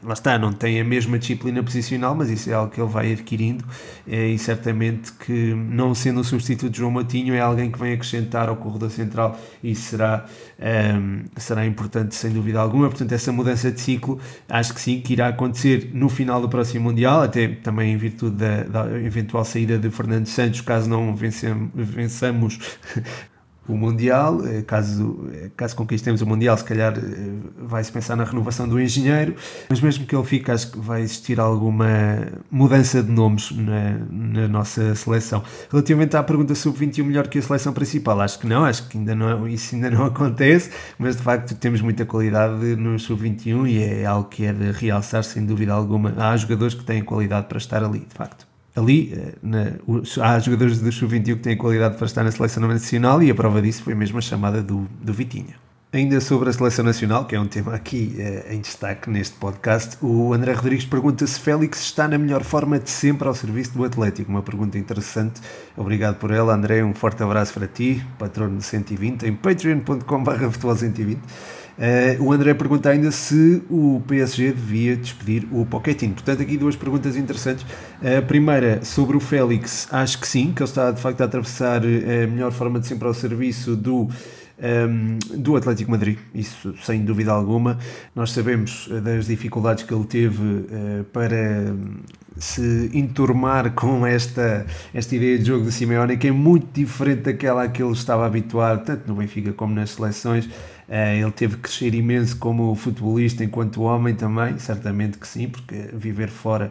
lá 0.03 0.15
está, 0.15 0.37
não 0.41 0.53
tem 0.53 0.81
a 0.81 0.85
mesma 0.85 1.21
disciplina 1.21 1.63
posicional, 1.63 2.17
mas 2.17 2.31
isso 2.31 2.51
é 2.51 2.55
algo 2.55 2.73
que 2.73 2.81
ele 2.81 2.91
vai 2.91 3.13
adquirindo 3.13 3.65
e 4.09 4.37
certamente 4.39 5.13
que, 5.13 5.55
não 5.55 5.95
sendo 5.95 6.19
o 6.19 6.25
substituto 6.25 6.73
de 6.73 6.79
João 6.79 6.91
Matinho, 6.91 7.33
é 7.33 7.41
alguém 7.41 7.71
que 7.71 7.79
vem 7.79 7.93
acrescentar 7.93 8.49
ao 8.49 8.57
corredor 8.57 8.91
central 8.91 9.39
e 9.63 9.75
será, 9.75 10.27
será 11.37 11.67
importante 11.67 12.15
sem 12.15 12.31
dúvida 12.31 12.61
alguma, 12.61 12.89
portanto 12.89 13.13
essa 13.13 13.33
mudança 13.33 13.71
de 13.71 13.81
ciclo 13.81 14.19
acho 14.49 14.75
que 14.75 14.81
sim, 14.81 15.01
que 15.01 15.13
irá 15.13 15.29
acontecer 15.29 15.91
no 15.93 16.09
final 16.09 16.41
do 16.41 16.49
próximo 16.49 16.83
Mundial, 16.83 17.23
até 17.23 17.49
também 17.49 17.93
em 17.93 17.97
virtude 17.97 18.37
da, 18.37 18.63
da 18.65 19.01
eventual 19.01 19.45
saída 19.45 19.79
de 19.79 19.91
Fernando 19.91 20.27
Santos, 20.27 20.61
caso 20.61 20.89
não 20.89 21.15
vençamos 21.15 22.59
o 23.69 23.77
Mundial, 23.77 24.45
eh, 24.47 24.63
caso, 24.63 25.29
eh, 25.33 25.51
caso 25.57 25.77
conquistemos 25.77 26.21
o 26.21 26.27
Mundial, 26.27 26.57
se 26.57 26.65
calhar 26.65 26.95
eh, 26.99 27.01
vai-se 27.59 27.93
pensar 27.93 28.17
na 28.17 28.25
renovação 28.25 28.67
do 28.69 28.81
engenheiro, 28.81 29.37
mas 29.71 29.81
mesmo 29.81 30.05
que 30.05 30.17
ele 30.17 30.25
fique, 30.25 30.51
acho 30.51 30.73
que 30.73 30.79
vai 30.79 31.03
existir 31.03 31.39
alguma 31.39 31.87
mudança 32.51 33.03
de 33.03 33.11
nomes 33.11 33.53
na, 33.53 33.99
na 34.11 34.49
nossa 34.49 34.95
seleção. 34.97 35.45
Relativamente 35.71 36.17
à 36.17 36.23
pergunta 36.23 36.55
sobre 36.57 36.81
21 36.81 37.05
melhor 37.05 37.29
que 37.29 37.39
a 37.39 37.43
seleção 37.43 37.73
principal, 37.73 38.21
acho 38.21 38.39
que 38.41 38.47
não, 38.49 38.65
acho 38.65 38.89
que 38.89 38.99
ainda 38.99 39.15
não, 39.15 39.47
isso 39.47 39.75
ainda 39.75 39.91
não 39.91 40.07
acontece, 40.07 40.71
mas 40.99 41.17
de 41.17 41.23
facto 41.23 41.55
temos 41.55 41.81
muita 41.81 42.05
qualidade 42.05 42.75
no 42.77 42.99
sub-21 42.99 43.69
e 43.69 43.83
é 43.83 44.05
algo 44.05 44.29
que 44.29 44.45
é 44.45 44.53
de 44.53 44.73
realçar 44.73 45.23
sem 45.23 45.47
dúvida 45.47 45.73
alguma. 45.73 46.13
Há 46.17 46.37
jogadores 46.37 46.75
que 46.75 46.85
têm 46.85 47.03
qualidade 47.05 47.47
para 47.47 47.59
estar 47.59 47.85
ali, 47.85 48.01
de 48.01 48.15
facto 48.15 48.52
ali 48.75 49.13
eh, 49.15 49.35
na, 49.43 49.73
há 50.23 50.39
jogadores 50.39 50.81
do 50.81 50.91
Sub-21 50.91 51.25
que 51.25 51.43
têm 51.43 51.57
qualidade 51.57 51.97
para 51.97 52.07
estar 52.07 52.25
na 52.25 52.31
seleção 52.31 52.67
nacional 52.67 53.23
e 53.23 53.31
a 53.31 53.35
prova 53.35 53.61
disso 53.61 53.83
foi 53.83 53.95
mesmo 53.95 54.19
a 54.19 54.21
chamada 54.21 54.63
do, 54.63 54.89
do 55.01 55.13
Vitinha. 55.13 55.55
Ainda 55.95 56.23
sobre 56.23 56.49
a 56.49 56.53
seleção 56.55 56.87
nacional, 56.87 57.27
que 57.27 57.37
é 57.37 57.41
um 57.41 57.47
tema 57.47 57.75
aqui 57.75 58.17
eh, 58.19 58.55
em 58.55 58.63
destaque 58.63 59.11
neste 59.11 59.37
podcast, 59.37 59.99
o 60.01 60.33
André 60.33 60.55
Rodrigues 60.55 60.87
pergunta 60.87 61.27
se 61.27 61.39
Félix 61.39 61.83
está 61.83 62.09
na 62.09 62.17
melhor 62.17 62.43
forma 62.43 62.79
de 62.79 62.89
sempre 62.89 63.29
ao 63.29 63.35
serviço 63.35 63.75
do 63.75 63.85
Atlético. 63.85 64.31
Uma 64.31 64.41
pergunta 64.41 64.79
interessante. 64.79 65.43
Obrigado 65.77 66.17
por 66.17 66.31
ela, 66.31 66.55
André. 66.55 66.83
Um 66.83 66.95
forte 66.95 67.23
abraço 67.23 67.53
para 67.53 67.67
ti, 67.67 68.03
patrono 68.19 68.57
de 68.57 68.65
120, 68.65 69.27
em 69.27 69.35
patreon.com.br 69.35 70.77
120 70.79 71.21
Uh, 71.79 72.23
o 72.23 72.33
André 72.33 72.53
pergunta 72.55 72.91
ainda 72.91 73.11
se 73.11 73.63
o 73.71 74.03
PSG 74.07 74.53
devia 74.53 74.97
despedir 74.97 75.47
o 75.51 75.65
Pochettino. 75.65 76.15
Portanto, 76.15 76.43
aqui 76.43 76.57
duas 76.57 76.77
perguntas 76.77 77.17
interessantes. 77.17 77.65
A 78.01 78.21
primeira, 78.21 78.85
sobre 78.85 79.17
o 79.17 79.21
Félix, 79.21 79.89
acho 79.91 80.19
que 80.21 80.29
sim, 80.29 80.53
que 80.53 80.63
ele 80.63 80.69
está 80.69 80.91
de 80.91 81.01
facto 81.01 81.21
a 81.23 81.25
atravessar 81.25 81.83
eh, 81.85 82.25
a 82.25 82.27
melhor 82.27 82.53
forma 82.53 82.79
de 82.79 82.87
sempre 82.87 83.09
ao 83.09 83.15
serviço 83.15 83.75
do. 83.75 84.09
Um, 84.59 85.19
do 85.39 85.57
Atlético 85.57 85.91
Madrid, 85.91 86.19
isso 86.35 86.75
sem 86.83 87.05
dúvida 87.05 87.33
alguma. 87.33 87.79
Nós 88.15 88.31
sabemos 88.31 88.89
eh, 88.93 89.01
das 89.01 89.27
dificuldades 89.27 89.83
que 89.83 89.93
ele 89.93 90.05
teve 90.05 90.43
uh, 90.43 91.05
para 91.13 91.75
se 92.37 92.91
enturmar 92.93 93.73
com 93.75 94.07
esta, 94.07 94.65
esta 94.95 95.17
ideia 95.17 95.39
de 95.39 95.47
jogo 95.47 95.65
de 95.65 95.73
Simeone, 95.73 96.17
que 96.17 96.29
é 96.29 96.31
muito 96.31 96.69
diferente 96.73 97.23
daquela 97.23 97.65
a 97.65 97.69
que 97.69 97.83
ele 97.83 97.93
estava 97.93 98.25
habituado, 98.25 98.85
tanto 98.85 99.09
no 99.09 99.17
Benfica 99.17 99.53
como 99.53 99.75
nas 99.75 99.91
seleções. 99.91 100.47
Uh, 100.47 101.23
ele 101.23 101.33
teve 101.33 101.57
que 101.57 101.63
crescer 101.63 101.95
imenso 101.95 102.37
como 102.37 102.73
futebolista, 102.75 103.43
enquanto 103.43 103.83
homem 103.83 104.15
também, 104.15 104.59
certamente 104.59 105.19
que 105.19 105.27
sim, 105.27 105.49
porque 105.49 105.89
viver 105.95 106.29
fora, 106.29 106.71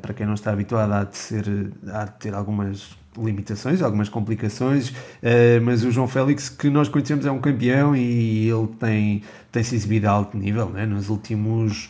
para 0.00 0.14
quem 0.14 0.26
não 0.26 0.34
está 0.34 0.52
habituado, 0.52 0.92
há 0.92 1.04
de, 1.04 1.16
ser, 1.16 1.44
há 1.92 2.04
de 2.04 2.12
ter 2.12 2.34
algumas 2.34 2.96
limitações, 3.18 3.82
algumas 3.82 4.08
complicações, 4.08 4.90
uh, 4.90 5.60
mas 5.62 5.84
o 5.84 5.90
João 5.90 6.08
Félix, 6.08 6.48
que 6.48 6.68
nós 6.68 6.88
conhecemos, 6.88 7.26
é 7.26 7.30
um 7.30 7.40
campeão 7.40 7.94
e 7.96 8.48
ele 8.48 8.68
tem, 8.78 9.22
tem 9.50 9.62
se 9.62 9.74
exibido 9.74 10.08
a 10.08 10.10
alto 10.10 10.36
nível 10.36 10.70
né? 10.70 10.86
nos 10.86 11.08
últimos 11.08 11.88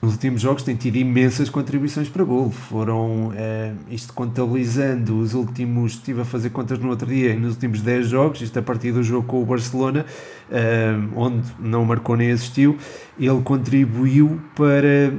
nos 0.00 0.12
últimos 0.12 0.40
jogos 0.40 0.62
tem 0.62 0.76
tido 0.76 0.96
imensas 0.96 1.48
contribuições 1.48 2.08
para 2.08 2.22
gol. 2.24 2.50
Foram, 2.50 3.32
é, 3.34 3.72
isto 3.90 4.12
contabilizando 4.12 5.18
os 5.18 5.34
últimos, 5.34 5.92
estive 5.92 6.20
a 6.20 6.24
fazer 6.24 6.50
contas 6.50 6.78
no 6.78 6.88
outro 6.88 7.06
dia, 7.06 7.34
nos 7.34 7.54
últimos 7.54 7.80
10 7.80 8.08
jogos, 8.08 8.40
isto 8.40 8.58
a 8.58 8.62
partir 8.62 8.92
do 8.92 9.02
jogo 9.02 9.26
com 9.26 9.42
o 9.42 9.44
Barcelona, 9.44 10.04
é, 10.50 10.94
onde 11.14 11.42
não 11.58 11.84
marcou 11.84 12.16
nem 12.16 12.30
assistiu, 12.30 12.76
ele 13.18 13.40
contribuiu 13.42 14.40
para 14.54 15.12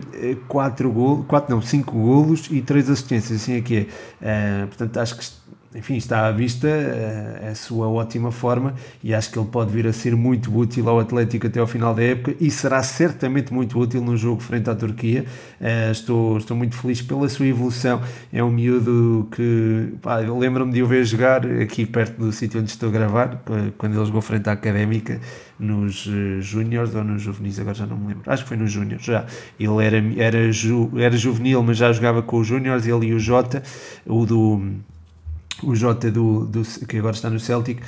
4 0.48 0.92
golos, 0.92 1.26
4 1.28 1.54
não, 1.54 1.62
5 1.62 1.92
golos 1.92 2.48
e 2.52 2.62
3 2.62 2.90
assistências, 2.90 3.42
assim 3.42 3.54
é 3.54 3.62
que 3.62 3.76
é. 3.76 3.88
é 4.22 4.66
portanto, 4.68 4.98
acho 4.98 5.18
que 5.18 5.37
enfim, 5.78 5.96
está 5.96 6.26
à 6.26 6.32
vista 6.32 6.68
a, 6.68 7.50
a, 7.50 7.56
sua 7.56 7.88
ótima 7.88 8.32
forma 8.32 8.74
e 9.04 9.14
acho 9.14 9.32
que 9.32 9.38
ele 9.38 9.48
pode 9.48 9.72
vir 9.72 9.86
a 9.86 9.94
ser 9.94 10.16
muito 10.16 10.56
útil 10.56 10.90
ao 10.90 11.00
Atlético 11.00 11.46
até 11.46 11.60
ao 11.60 11.68
final 11.68 11.94
da 11.94 12.02
época 12.02 12.36
e 12.40 12.50
será 12.50 12.82
certamente 12.82 13.54
muito 13.54 13.80
útil 13.80 14.02
no 14.02 14.18
jogo 14.18 14.42
frente 14.42 14.70
à 14.70 14.76
Turquia. 14.76 15.26
Uh, 15.62 15.92
estou, 15.92 16.38
estou 16.40 16.58
muito 16.58 16.76
feliz 16.76 17.02
pela 17.02 17.30
sua 17.30 17.46
evolução. 17.46 18.02
É 18.34 18.44
um 18.44 18.50
miúdo 18.50 19.28
que 19.32 19.94
lembro-me 20.40 20.74
de 20.74 20.82
o 20.82 20.88
ver 20.88 21.06
jogar 21.06 21.46
aqui 21.46 21.86
perto 21.86 22.18
do 22.18 22.32
sítio 22.32 22.60
onde 22.60 22.72
estou 22.72 22.90
a 22.90 22.92
gravar, 22.92 23.44
quando 23.78 23.96
ele 23.96 24.06
jogou 24.06 24.22
frente 24.22 24.50
à 24.50 24.54
Académica 24.54 25.22
nos 25.60 26.08
Júniors 26.40 26.96
ou 26.96 27.04
nos 27.04 27.22
Juvenis, 27.22 27.60
agora 27.60 27.76
já 27.76 27.86
não 27.86 27.98
me 27.98 28.08
lembro. 28.08 28.24
Acho 28.26 28.44
que 28.44 28.50
foi 28.50 28.58
nos 28.58 28.72
Júniors 28.72 29.04
já. 29.04 29.26
Ele 29.60 29.86
era, 29.86 29.98
era, 30.18 30.52
ju, 30.52 30.92
era 30.98 31.16
juvenil, 31.16 31.62
mas 31.62 31.78
já 31.78 31.92
jogava 31.92 32.22
com 32.24 32.40
os 32.40 32.48
Júniors, 32.48 32.88
ele 32.88 33.08
e 33.08 33.14
o 33.14 33.20
Jota, 33.20 33.62
o 34.06 34.26
do 34.26 34.62
o 35.64 35.76
Jota 35.76 36.12
do, 36.12 36.46
do, 36.46 36.62
que 36.88 36.98
agora 36.98 37.16
está 37.16 37.30
no 37.30 37.40
Celtic, 37.40 37.82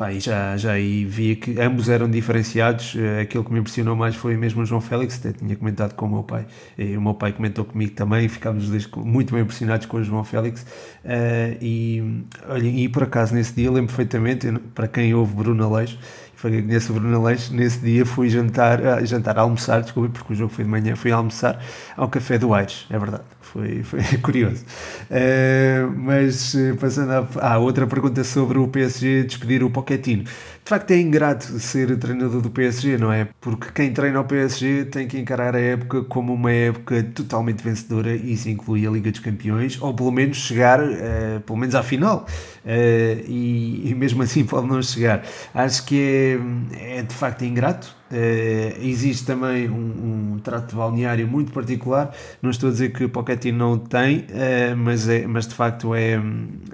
pá, 0.00 0.10
já, 0.12 0.56
já 0.56 0.72
aí 0.72 1.04
via 1.04 1.36
que 1.36 1.60
ambos 1.60 1.90
eram 1.90 2.10
diferenciados. 2.10 2.94
Eh, 2.96 3.20
aquilo 3.20 3.44
que 3.44 3.52
me 3.52 3.60
impressionou 3.60 3.94
mais 3.94 4.16
foi 4.16 4.36
mesmo 4.36 4.62
o 4.62 4.64
João 4.64 4.80
Félix, 4.80 5.18
até 5.18 5.32
tinha 5.32 5.54
comentado 5.54 5.94
com 5.94 6.06
o 6.06 6.08
meu 6.08 6.22
pai, 6.22 6.46
e 6.78 6.96
o 6.96 7.02
meu 7.02 7.12
pai 7.12 7.32
comentou 7.32 7.64
comigo 7.66 7.92
também, 7.92 8.26
ficámos 8.28 8.66
muito 8.96 9.34
bem 9.34 9.42
impressionados 9.42 9.86
com 9.86 9.98
o 9.98 10.02
João 10.02 10.24
Félix. 10.24 10.62
Uh, 11.04 11.56
e, 11.60 12.24
olha, 12.48 12.66
e 12.66 12.88
por 12.88 13.02
acaso 13.02 13.34
nesse 13.34 13.52
dia 13.54 13.70
lembro 13.70 13.88
perfeitamente, 13.88 14.50
para 14.74 14.88
quem 14.88 15.12
ouve 15.14 15.34
Bruno 15.34 15.64
Aleixo, 15.64 15.98
foi 16.34 16.50
que 16.52 16.62
conheço 16.62 16.92
o 16.92 16.94
Bruno 16.98 17.18
Aleixo, 17.18 17.54
nesse 17.54 17.80
dia 17.80 18.06
fui 18.06 18.30
jantar, 18.30 18.80
uh, 18.80 19.04
jantar, 19.04 19.38
almoçar, 19.38 19.82
desculpe, 19.82 20.08
porque 20.10 20.32
o 20.32 20.36
jogo 20.36 20.50
foi 20.50 20.64
de 20.64 20.70
manhã, 20.70 20.96
fui 20.96 21.12
almoçar 21.12 21.62
ao 21.94 22.08
Café 22.08 22.38
do 22.38 22.54
Aires, 22.54 22.86
é 22.88 22.98
verdade 22.98 23.24
foi, 23.52 23.82
foi 23.82 24.00
curioso. 24.22 24.64
Uh, 25.10 25.90
mas 25.96 26.54
eh, 26.54 26.72
passando 26.74 27.10
a 27.10 27.28
ah, 27.40 27.58
outra 27.58 27.86
pergunta 27.86 28.22
sobre 28.22 28.58
o 28.58 28.68
PSG 28.68 29.24
despedir 29.24 29.64
o 29.64 29.70
Pochettino. 29.70 30.22
De 30.22 30.68
facto 30.68 30.90
é 30.92 31.00
ingrato 31.00 31.58
ser 31.58 31.96
treinador 31.98 32.40
do 32.40 32.50
PSG, 32.50 32.96
não 32.96 33.12
é? 33.12 33.28
Porque 33.40 33.72
quem 33.74 33.92
treina 33.92 34.20
o 34.20 34.24
PSG 34.24 34.84
tem 34.84 35.08
que 35.08 35.18
encarar 35.18 35.56
a 35.56 35.60
época 35.60 36.04
como 36.04 36.34
uma 36.34 36.52
época 36.52 37.02
totalmente 37.14 37.62
vencedora 37.62 38.14
e 38.14 38.34
isso 38.34 38.48
inclui 38.48 38.86
a 38.86 38.90
Liga 38.90 39.10
dos 39.10 39.20
Campeões, 39.20 39.80
ou 39.80 39.92
pelo 39.92 40.12
menos 40.12 40.36
chegar 40.36 40.80
uh, 40.80 41.40
pelo 41.44 41.58
menos 41.58 41.74
à 41.74 41.82
final. 41.82 42.26
Uh, 42.64 43.24
e, 43.26 43.90
e, 43.90 43.94
mesmo 43.96 44.22
assim 44.22 44.44
pode 44.46 44.68
não 44.68 44.80
chegar. 44.80 45.24
Acho 45.52 45.84
que 45.86 46.38
é, 46.72 46.98
é 46.98 47.02
de 47.02 47.14
facto 47.14 47.44
ingrato 47.44 47.99
Uh, 48.10 48.84
existe 48.84 49.24
também 49.24 49.70
um, 49.70 50.34
um, 50.34 50.38
trato 50.40 50.74
balneário 50.74 51.28
muito 51.28 51.52
particular. 51.52 52.12
Não 52.42 52.50
estou 52.50 52.68
a 52.68 52.72
dizer 52.72 52.92
que 52.92 53.04
o 53.04 53.08
Pochettino 53.08 53.56
não 53.58 53.78
tem, 53.78 54.18
uh, 54.18 54.76
mas, 54.76 55.08
é, 55.08 55.28
mas 55.28 55.46
de 55.46 55.54
facto 55.54 55.94
é, 55.94 56.20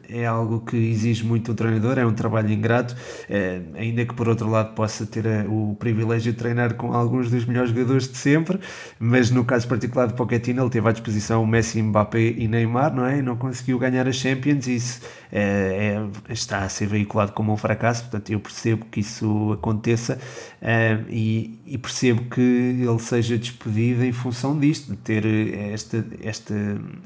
é 0.09 0.25
algo 0.25 0.61
que 0.61 0.77
exige 0.77 1.27
muito 1.27 1.53
do 1.53 1.55
treinador. 1.55 1.99
É 1.99 2.07
um 2.07 2.15
trabalho 2.15 2.51
ingrato, 2.51 2.95
uh, 2.95 3.77
ainda 3.77 4.07
que 4.07 4.15
por 4.15 4.31
outro 4.31 4.49
lado 4.49 4.73
possa 4.75 5.05
ter 5.05 5.27
o 5.47 5.77
privilégio 5.79 6.33
de 6.33 6.39
treinar 6.39 6.75
com 6.75 6.95
alguns 6.95 7.31
dos 7.31 7.45
melhores 7.45 7.69
jogadores 7.69 8.09
de 8.09 8.17
sempre. 8.17 8.59
Mas 8.99 9.31
no 9.31 9.45
caso 9.45 9.69
particular 9.69 10.07
de 10.07 10.15
Pochettino, 10.15 10.63
ele 10.63 10.71
teve 10.71 10.89
à 10.89 10.93
disposição 10.93 11.43
o 11.43 11.47
Messi, 11.47 11.83
Mbappé 11.83 12.35
e 12.39 12.49
Neymar, 12.49 12.95
não 12.95 13.05
é? 13.05 13.19
E 13.19 13.23
não 13.23 13.37
conseguiu 13.37 13.79
ganhar 13.79 14.09
a 14.09 14.13
Champions. 14.13 14.67
Isso 14.67 15.03
é, 15.31 15.99
está 16.31 16.61
a 16.61 16.69
ser 16.71 16.87
veiculado 16.87 17.33
como 17.33 17.53
um 17.53 17.59
fracasso. 17.59 18.05
Portanto, 18.05 18.33
eu 18.33 18.41
percebo 18.41 18.87
que 18.87 19.01
isso 19.01 19.53
aconteça. 19.53 20.19
e 21.11 21.26
e, 21.67 21.79
percebo 21.79 22.23
que 22.31 22.41
ele 22.41 22.99
seja 22.99 23.37
despedido 23.37 24.05
em 24.05 24.13
função 24.13 24.59
disto, 24.59 24.91
de 24.91 24.97
ter 24.97 25.25
esta, 25.73 26.05
esta, 26.23 26.55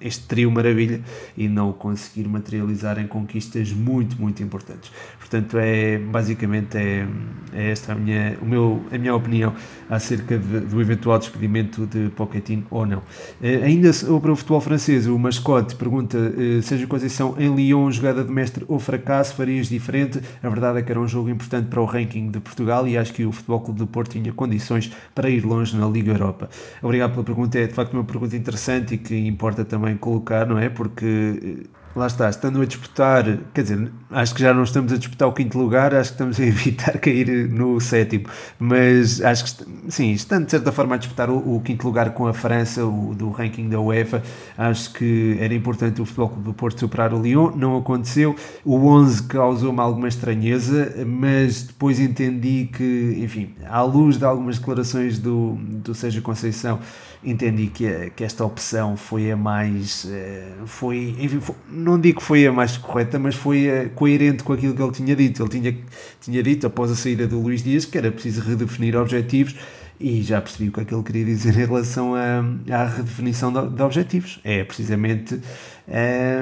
este 0.01 0.27
trio 0.27 0.51
maravilha 0.51 1.01
e 1.37 1.49
não 1.49 1.73
conseguir 1.73 2.29
materializar 2.29 2.99
em 2.99 3.07
conquistas 3.07 3.73
muito, 3.73 4.21
muito 4.21 4.43
importantes. 4.43 4.91
Portanto, 5.19 5.59
é 5.59 5.99
basicamente 5.99 6.77
é, 6.77 7.07
é 7.53 7.71
esta 7.71 7.93
a 7.93 7.95
minha, 7.95 8.37
o 8.43 8.45
meu, 8.45 8.83
a 8.93 8.99
minha 8.99 9.15
opinião 9.15 9.55
acerca 9.89 10.39
de, 10.39 10.61
do 10.61 10.81
eventual 10.81 11.19
despedimento 11.19 11.87
de 11.87 12.11
Pochettino 12.11 12.67
ou 12.71 12.87
não. 12.87 12.99
Uh, 12.99 13.65
ainda 13.65 13.93
sobre 13.93 14.31
o 14.31 14.37
futebol 14.37 14.61
francês, 14.61 15.07
o 15.07 15.19
mascote 15.19 15.75
pergunta 15.75 16.17
uh, 16.17 16.63
seja 16.63 16.87
Conceição 16.87 17.35
em 17.39 17.55
Lyon, 17.55 17.91
jogada 17.91 18.25
de 18.25 18.31
mestre 18.31 18.65
ou 18.69 18.79
fracasso, 18.79 19.35
farias 19.35 19.69
diferente? 19.69 20.21
A 20.43 20.49
verdade 20.49 20.79
é 20.79 20.83
que 20.83 20.91
era 20.91 21.01
um 21.01 21.09
jogo 21.09 21.29
importante 21.31 21.69
para 21.69 21.81
o 21.81 21.85
ranking 21.85 22.31
de 22.31 22.41
Portugal 22.41 22.87
e 22.87 22.97
acho 22.97 23.13
que 23.13 23.25
o 23.25 23.33
Futebol 23.33 23.61
Clube 23.61 23.79
do 23.79 23.87
Porto 23.87 24.10
tinha 24.11 24.33
condições 24.33 24.93
para 25.15 25.31
ir 25.31 25.45
longe 25.45 25.77
na 25.77 25.89
Liga 25.89 26.13
Europa. 26.13 26.49
Obrigado 26.83 27.13
pela 27.13 27.25
pergunta, 27.25 27.59
é 27.59 27.67
de 27.67 27.75
facto 27.75 27.95
uma 27.95 28.05
pergunta 28.05 28.37
interessante 28.37 28.95
e 28.95 28.99
que 28.99 29.17
importa 29.17 29.65
também 29.65 29.97
colocar, 29.97 30.47
não 30.47 30.59
é? 30.59 30.69
Porque 30.69 31.69
lá 31.95 32.07
está, 32.07 32.31
estando 32.31 32.61
a 32.63 32.65
disputar, 32.65 33.25
quer 33.53 33.63
dizer, 33.63 33.91
acho 34.11 34.35
que 34.35 34.41
já 34.41 34.55
não 34.55 34.63
estamos 34.63 34.93
a 34.93 34.97
disputar 34.97 35.29
o 35.29 35.33
quinto 35.33 35.59
lugar, 35.59 35.95
acho 35.95 36.11
que 36.11 36.15
estamos 36.15 36.39
a 36.39 36.45
evitar 36.47 36.99
cair 36.99 37.49
no 37.49 37.81
sétimo, 37.81 38.27
mas 38.59 39.21
acho 39.21 39.45
que, 39.45 39.65
sim, 39.89 40.13
estando 40.13 40.45
de 40.45 40.53
certa 40.53 40.71
forma 40.71 40.95
a 40.95 40.99
disputar 40.99 41.29
o, 41.29 41.57
o 41.57 41.61
quinto 41.61 41.87
lugar 41.87 42.11
com 42.15 42.27
a 42.27 42.33
França, 42.33 42.85
o, 42.87 43.15
do 43.15 43.31
ranking 43.31 43.69
da 43.69 43.81
UEFA, 43.81 44.23
acho 44.57 44.93
que 44.93 45.37
era 45.41 45.53
importante 45.53 46.01
o 46.01 46.05
Futebol 46.05 46.29
Clube 46.29 46.45
do 46.45 46.55
Porto 46.55 46.79
superar 46.79 47.13
o 47.13 47.21
Lyon, 47.21 47.53
não 47.57 47.77
aconteceu, 47.77 48.37
o 48.65 48.77
11 48.77 49.25
causou-me 49.25 49.81
alguma 49.81 50.09
estranheza, 50.09 50.95
mas 51.07 51.63
depois 51.63 51.99
entendi 51.99 52.71
que, 52.73 53.19
enfim, 53.19 53.55
à 53.69 53.83
luz 53.83 54.17
de 54.17 54.25
algumas 54.25 54.59
declarações 54.59 55.19
do, 55.19 55.57
do 55.61 55.95
Sérgio 55.95 56.23
Conceição, 56.23 56.79
entendi 57.23 57.67
que, 57.67 58.11
que 58.17 58.25
esta 58.25 58.45
opção 58.45 58.97
foi 58.97 59.31
a 59.31 59.37
mais, 59.37 60.07
eh, 60.11 60.53
foi, 60.67 61.15
enfim, 61.19 61.41
foi, 61.41 61.55
não 61.71 62.01
digo 62.01 62.21
que 62.21 62.27
foi 62.27 62.47
a 62.47 62.53
mais 62.53 62.77
correta, 62.77 63.19
mas 63.19 63.35
foi 63.35 63.71
a, 63.71 63.89
coerente 63.91 64.43
com 64.43 64.53
aquilo 64.53 64.75
que 64.75 64.83
ele 64.83 64.93
tinha 64.93 65.15
dito. 65.15 65.43
Ele 65.43 65.51
tinha, 65.51 65.79
tinha 66.21 66.43
dito, 66.43 66.67
após 66.67 66.91
a 66.91 66.97
saída 66.97 67.27
do 67.27 67.41
Luís 67.41 67.63
Dias, 67.63 67.85
que 67.85 67.99
era 67.99 68.11
preciso 68.11 68.41
redefinir 68.41 68.97
objetivos 68.97 69.55
e 70.01 70.23
já 70.23 70.41
percebi 70.41 70.71
o 70.71 70.73
que 70.73 70.81
é 70.81 70.85
que 70.85 70.95
ele 70.95 71.03
queria 71.03 71.25
dizer 71.27 71.55
em 71.61 71.67
relação 71.67 72.15
à, 72.15 72.43
à 72.75 72.87
redefinição 72.87 73.53
de, 73.53 73.77
de, 73.77 73.83
objetivos. 73.83 74.41
É 74.43 74.65
precisamente 74.65 75.39
é, 75.87 76.39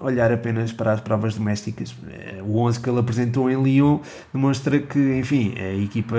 olhar 0.00 0.30
apenas 0.32 0.72
para 0.72 0.92
as 0.92 1.00
provas 1.00 1.34
domésticas. 1.34 1.94
É, 2.10 2.42
o 2.42 2.58
11 2.58 2.80
que 2.80 2.90
ele 2.90 2.98
apresentou 2.98 3.50
em 3.50 3.62
Lyon 3.62 3.98
demonstra 4.32 4.78
que, 4.78 4.98
enfim, 5.18 5.54
a 5.58 5.74
equipa 5.74 6.16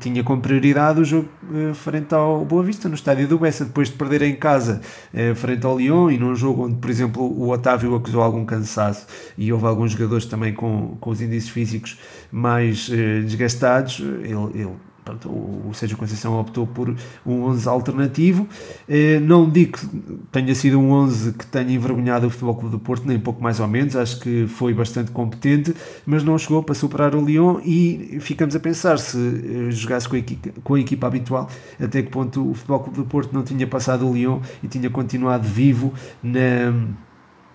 tinha 0.00 0.22
como 0.22 0.40
prioridade 0.40 1.00
o 1.00 1.04
jogo 1.04 1.28
é, 1.54 1.74
frente 1.74 2.14
ao 2.14 2.44
Boa 2.44 2.62
Vista, 2.62 2.88
no 2.88 2.94
estádio 2.94 3.26
do 3.26 3.38
Bessa, 3.38 3.64
depois 3.64 3.88
de 3.88 3.96
perder 3.96 4.22
em 4.22 4.36
casa 4.36 4.80
é, 5.12 5.34
frente 5.34 5.66
ao 5.66 5.78
Lyon 5.78 6.10
e 6.10 6.18
num 6.18 6.34
jogo 6.34 6.66
onde, 6.66 6.76
por 6.76 6.90
exemplo, 6.90 7.22
o 7.22 7.50
Otávio 7.50 7.94
acusou 7.94 8.22
algum 8.22 8.44
cansaço 8.44 9.06
e 9.36 9.52
houve 9.52 9.66
alguns 9.66 9.92
jogadores 9.92 10.26
também 10.26 10.52
com, 10.52 10.96
com 11.00 11.10
os 11.10 11.20
índices 11.20 11.48
físicos 11.48 11.98
mais 12.30 12.88
desgastados, 12.88 14.00
ele, 14.00 14.60
ele 14.60 14.70
Pronto, 15.04 15.28
o 15.28 15.72
Sérgio 15.74 15.96
Conceição 15.96 16.38
optou 16.38 16.64
por 16.64 16.94
um 17.26 17.42
11 17.42 17.68
alternativo. 17.68 18.46
Eh, 18.88 19.18
não 19.18 19.50
digo 19.50 19.72
que 19.72 19.86
tenha 20.30 20.54
sido 20.54 20.78
um 20.78 20.92
11 20.92 21.32
que 21.32 21.44
tenha 21.46 21.72
envergonhado 21.72 22.28
o 22.28 22.30
Futebol 22.30 22.54
Clube 22.54 22.76
do 22.76 22.78
Porto, 22.78 23.04
nem 23.06 23.18
pouco 23.18 23.42
mais 23.42 23.58
ou 23.58 23.66
menos. 23.66 23.96
Acho 23.96 24.20
que 24.20 24.46
foi 24.46 24.72
bastante 24.72 25.10
competente, 25.10 25.74
mas 26.06 26.22
não 26.22 26.38
chegou 26.38 26.62
para 26.62 26.74
superar 26.74 27.16
o 27.16 27.24
Lyon. 27.24 27.60
E 27.64 28.18
ficamos 28.20 28.54
a 28.54 28.60
pensar 28.60 28.96
se 28.98 29.18
eh, 29.18 29.70
jogasse 29.72 30.08
com 30.08 30.14
a, 30.14 30.18
equipa, 30.18 30.50
com 30.62 30.74
a 30.74 30.80
equipa 30.80 31.06
habitual, 31.08 31.48
até 31.80 32.00
que 32.00 32.10
ponto 32.10 32.50
o 32.50 32.54
Futebol 32.54 32.80
Clube 32.80 32.96
do 32.98 33.04
Porto 33.04 33.32
não 33.32 33.42
tinha 33.42 33.66
passado 33.66 34.08
o 34.08 34.14
Lyon 34.14 34.40
e 34.62 34.68
tinha 34.68 34.88
continuado 34.88 35.48
vivo 35.48 35.92
na 36.22 36.72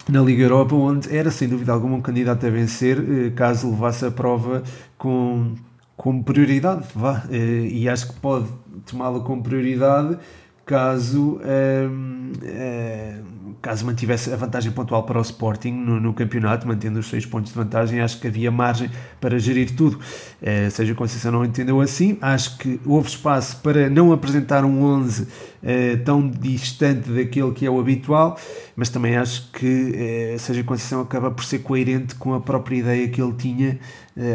na 0.09 0.21
Liga 0.21 0.43
Europa, 0.43 0.73
onde 0.73 1.13
era 1.13 1.29
sem 1.29 1.49
dúvida 1.49 1.73
alguma 1.73 1.97
um 1.97 2.01
candidato 2.01 2.45
a 2.45 2.49
vencer, 2.49 2.97
eh, 2.97 3.29
caso 3.31 3.69
levasse 3.69 4.05
a 4.05 4.11
prova 4.11 4.63
com, 4.97 5.53
como 5.97 6.23
prioridade, 6.23 6.85
vá, 6.95 7.23
eh, 7.29 7.67
e 7.71 7.89
acho 7.89 8.13
que 8.13 8.19
pode 8.19 8.47
tomá-lo 8.85 9.23
como 9.23 9.41
prioridade 9.41 10.17
caso, 10.67 11.39
um, 11.41 12.31
um, 12.43 13.53
caso 13.61 13.85
mantivesse 13.85 14.31
a 14.33 14.35
vantagem 14.35 14.69
pontual 14.69 15.03
para 15.03 15.17
o 15.17 15.21
Sporting 15.21 15.71
no, 15.71 15.99
no, 15.99 16.13
campeonato, 16.13 16.67
mantendo 16.67 16.99
os 16.99 17.09
seis 17.09 17.25
pontos 17.25 17.53
de 17.53 17.57
vantagem, 17.57 18.01
acho 18.01 18.19
que 18.19 18.27
havia 18.27 18.51
margem 18.51 18.91
para 19.19 19.39
gerir 19.39 19.73
tudo. 19.75 19.95
Uh, 19.95 20.69
seja 20.69 20.91
a 20.91 20.95
Conceição 20.95 21.31
não 21.31 21.45
entendeu 21.45 21.79
assim, 21.79 22.17
acho 22.21 22.57
que 22.57 22.81
houve 22.85 23.07
espaço 23.07 23.61
para 23.61 23.89
não 23.89 24.11
apresentar 24.11 24.65
um 24.65 24.83
11 24.83 25.23
uh, 25.23 25.27
tão 26.03 26.29
distante 26.29 27.09
daquele 27.09 27.53
que 27.53 27.65
é 27.65 27.69
o 27.69 27.79
habitual, 27.79 28.37
mas 28.75 28.89
também 28.89 29.15
acho 29.15 29.49
que 29.53 30.35
uh, 30.35 30.39
seja 30.39 30.65
Conceição 30.65 30.99
acaba 30.99 31.31
por 31.31 31.45
ser 31.45 31.59
coerente 31.59 32.13
com 32.15 32.33
a 32.33 32.41
própria 32.41 32.75
ideia 32.77 33.07
que 33.07 33.21
ele 33.21 33.33
tinha 33.33 33.79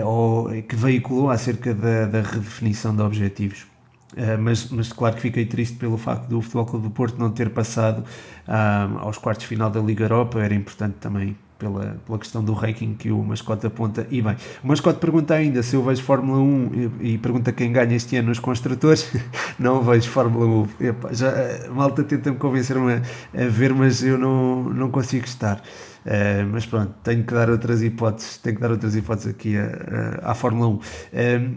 ou 0.05 0.49
que 0.62 0.77
veiculou 0.77 1.29
acerca 1.29 1.75
da, 1.75 2.07
da 2.07 2.23
redefinição 2.23 2.95
de 2.95 3.03
objetivos. 3.03 3.72
Uh, 4.12 4.38
mas, 4.38 4.69
mas 4.69 4.92
claro 4.92 5.14
que 5.16 5.23
fiquei 5.23 5.47
triste 5.47 5.76
pelo 5.76 5.97
facto 5.97 6.28
do 6.28 6.40
Futebol 6.42 6.66
Clube 6.66 6.88
do 6.88 6.90
Porto 6.90 7.19
não 7.19 7.31
ter 7.31 7.50
passado 7.50 8.04
uh, 8.47 8.99
aos 8.99 9.16
quartos 9.16 9.45
de 9.45 9.49
final 9.49 9.71
da 9.71 9.81
Liga 9.81 10.04
Europa, 10.04 10.38
era 10.38 10.54
importante 10.54 10.97
também 11.00 11.37
pela, 11.62 11.97
pela 12.04 12.19
questão 12.19 12.42
do 12.42 12.52
ranking 12.52 12.95
que 12.95 13.12
o 13.12 13.23
mascote 13.23 13.64
aponta. 13.64 14.04
E 14.11 14.21
bem, 14.21 14.37
o 14.64 14.66
mascote 14.66 14.99
pergunta 14.99 15.33
ainda 15.33 15.62
se 15.62 15.76
eu 15.76 15.83
vejo 15.85 16.02
Fórmula 16.02 16.40
1 16.40 16.71
e, 17.00 17.12
e 17.12 17.19
pergunta 17.19 17.52
quem 17.52 17.73
ganha 17.73 17.95
este 17.95 18.16
ano 18.16 18.28
nos 18.28 18.40
construtores. 18.40 19.09
não 19.59 19.81
vejo 19.81 20.11
Fórmula 20.11 20.45
1. 20.45 20.69
Epa, 20.81 21.14
já, 21.14 21.31
a 21.69 21.71
malta 21.71 22.02
tenta-me 22.02 22.37
convencer-me 22.37 22.95
a, 22.95 22.97
a, 23.45 23.49
ver, 23.49 23.73
mas 23.73 24.02
eu 24.02 24.19
não, 24.19 24.64
não 24.64 24.90
consigo 24.90 25.25
estar. 25.25 25.62
Uh, 26.04 26.45
mas 26.50 26.66
pronto, 26.66 26.92
tenho 27.04 27.23
que 27.23 27.33
dar 27.33 27.49
outras 27.49 27.81
hipóteses, 27.81 28.37
tenho 28.38 28.57
que 28.57 28.62
dar 28.62 28.73
outras 28.73 28.97
hipóteses 28.97 29.31
aqui 29.31 29.57
à, 29.57 30.33
à 30.33 30.35
Fórmula 30.35 30.66
1. 30.66 30.73
Uh, 30.73 30.81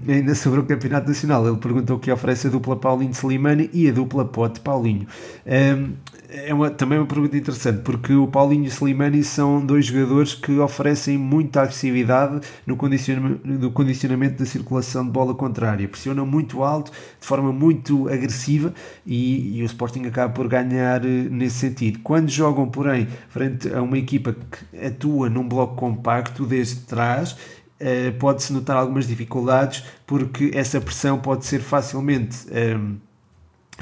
ainda 0.07 0.35
sobre 0.35 0.59
o 0.59 0.63
Campeonato 0.65 1.07
Nacional, 1.07 1.47
ele 1.47 1.57
perguntou 1.57 1.97
que 1.97 2.11
oferece 2.11 2.45
a 2.45 2.49
dupla 2.51 2.75
Paulinho 2.75 3.11
Slimani 3.11 3.71
e 3.73 3.89
a 3.89 3.91
dupla 3.91 4.23
Pote 4.23 4.59
Paulinho. 4.59 5.07
Uh, 5.47 5.93
é 6.35 6.53
uma, 6.53 6.69
também 6.69 6.99
uma 6.99 7.07
pergunta 7.07 7.37
interessante, 7.37 7.81
porque 7.81 8.13
o 8.13 8.27
Paulinho 8.27 8.65
e 8.65 8.67
o 8.67 8.71
Slimani 8.71 9.23
são 9.23 9.65
dois 9.65 9.85
jogadores 9.85 10.33
que 10.33 10.57
oferecem 10.59 11.17
muita 11.17 11.61
agressividade 11.61 12.41
no 12.65 12.75
condicionamento, 12.75 13.47
no 13.47 13.71
condicionamento 13.71 14.39
da 14.39 14.45
circulação 14.45 15.05
de 15.05 15.11
bola 15.11 15.33
contrária. 15.33 15.87
Pressionam 15.87 16.25
muito 16.25 16.63
alto, 16.63 16.91
de 16.91 17.25
forma 17.25 17.51
muito 17.53 18.09
agressiva, 18.09 18.73
e, 19.05 19.57
e 19.57 19.63
o 19.63 19.65
Sporting 19.65 20.05
acaba 20.05 20.33
por 20.33 20.47
ganhar 20.47 21.05
eh, 21.05 21.07
nesse 21.29 21.57
sentido. 21.59 21.99
Quando 22.03 22.29
jogam, 22.29 22.67
porém, 22.67 23.07
frente 23.29 23.73
a 23.73 23.81
uma 23.81 23.97
equipa 23.97 24.33
que 24.33 24.85
atua 24.85 25.29
num 25.29 25.47
bloco 25.47 25.75
compacto 25.75 26.45
desde 26.45 26.81
trás, 26.81 27.35
Uh, 27.75 28.17
pode-se 28.17 28.53
notar 28.53 28.77
algumas 28.77 29.05
dificuldades 29.05 29.83
porque 30.07 30.49
essa 30.53 30.79
pressão 30.79 31.19
pode 31.19 31.45
ser 31.45 31.59
facilmente 31.59 32.47
um, 32.49 32.95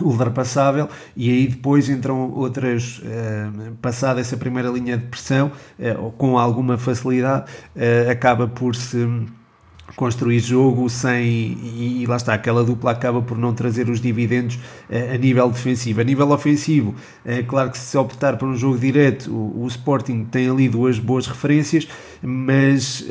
ultrapassável 0.01 0.89
e 1.15 1.29
aí 1.29 1.47
depois 1.47 1.89
entram 1.89 2.31
outras 2.31 2.99
uh, 2.99 3.73
passada 3.81 4.19
essa 4.19 4.35
primeira 4.35 4.69
linha 4.69 4.97
de 4.97 5.05
pressão 5.05 5.51
uh, 5.79 6.11
com 6.13 6.37
alguma 6.37 6.77
facilidade 6.77 7.51
uh, 7.75 8.09
acaba 8.09 8.47
por 8.47 8.75
se 8.75 8.97
construir 9.95 10.39
jogo 10.39 10.89
sem 10.89 11.23
e, 11.23 12.05
lá 12.07 12.15
está, 12.15 12.33
aquela 12.33 12.63
dupla 12.63 12.89
acaba 12.89 13.21
por 13.21 13.37
não 13.37 13.53
trazer 13.53 13.89
os 13.89 14.01
dividendos 14.01 14.57
a 14.89 15.17
nível 15.17 15.51
defensivo. 15.51 16.01
A 16.01 16.03
nível 16.03 16.31
ofensivo, 16.31 16.95
é 17.23 17.43
claro 17.43 17.69
que 17.69 17.77
se 17.77 17.95
optar 17.95 18.37
por 18.37 18.47
um 18.47 18.55
jogo 18.55 18.77
direto, 18.77 19.29
o 19.31 19.67
Sporting 19.67 20.23
tem 20.23 20.49
ali 20.49 20.67
duas 20.67 20.97
boas 20.97 21.27
referências, 21.27 21.87
mas 22.23 23.05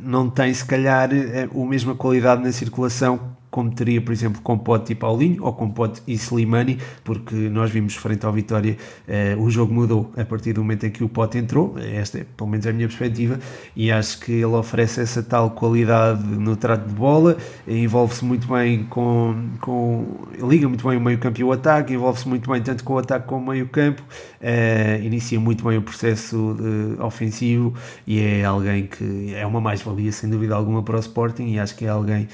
não 0.00 0.30
tem 0.30 0.54
se 0.54 0.64
calhar 0.64 1.10
a 1.12 1.64
mesma 1.66 1.94
qualidade 1.94 2.42
na 2.42 2.52
circulação 2.52 3.31
como 3.52 3.70
teria, 3.70 4.00
por 4.00 4.12
exemplo, 4.12 4.40
com 4.40 4.56
Pote 4.56 4.92
e 4.92 4.94
Paulinho, 4.94 5.44
ou 5.44 5.52
com 5.52 5.70
Pote 5.70 6.02
e 6.06 6.14
Slimani, 6.14 6.78
porque 7.04 7.34
nós 7.34 7.70
vimos 7.70 7.94
frente 7.94 8.24
ao 8.24 8.32
Vitória, 8.32 8.78
uh, 9.06 9.42
o 9.42 9.50
jogo 9.50 9.74
mudou 9.74 10.10
a 10.16 10.24
partir 10.24 10.54
do 10.54 10.62
momento 10.62 10.86
em 10.86 10.90
que 10.90 11.04
o 11.04 11.08
Pote 11.08 11.36
entrou, 11.36 11.76
esta 11.78 12.20
é 12.20 12.24
pelo 12.34 12.48
menos 12.48 12.66
a 12.66 12.72
minha 12.72 12.88
perspectiva, 12.88 13.38
e 13.76 13.92
acho 13.92 14.20
que 14.20 14.32
ele 14.32 14.46
oferece 14.46 15.02
essa 15.02 15.22
tal 15.22 15.50
qualidade 15.50 16.24
no 16.24 16.56
trato 16.56 16.88
de 16.88 16.94
bola, 16.94 17.36
envolve-se 17.68 18.24
muito 18.24 18.48
bem 18.48 18.84
com, 18.84 19.50
com 19.60 20.06
liga 20.42 20.66
muito 20.66 20.88
bem 20.88 20.96
o 20.96 21.00
meio 21.00 21.18
campo 21.18 21.38
e 21.38 21.44
o 21.44 21.52
ataque, 21.52 21.92
envolve-se 21.92 22.26
muito 22.26 22.50
bem 22.50 22.62
tanto 22.62 22.82
com 22.82 22.94
o 22.94 22.98
ataque 22.98 23.28
como 23.28 23.44
o 23.44 23.50
meio 23.50 23.68
campo, 23.68 24.02
uh, 24.40 25.04
inicia 25.04 25.38
muito 25.38 25.62
bem 25.62 25.76
o 25.76 25.82
processo 25.82 26.56
eh, 26.58 27.02
ofensivo 27.02 27.74
e 28.06 28.18
é 28.18 28.44
alguém 28.46 28.86
que 28.86 29.34
é 29.34 29.46
uma 29.46 29.60
mais-valia 29.60 30.10
sem 30.10 30.30
dúvida 30.30 30.54
alguma 30.54 30.82
para 30.82 30.96
o 30.96 31.00
Sporting 31.00 31.48
e 31.48 31.58
acho 31.58 31.76
que 31.76 31.84
é 31.84 31.88
alguém 31.88 32.28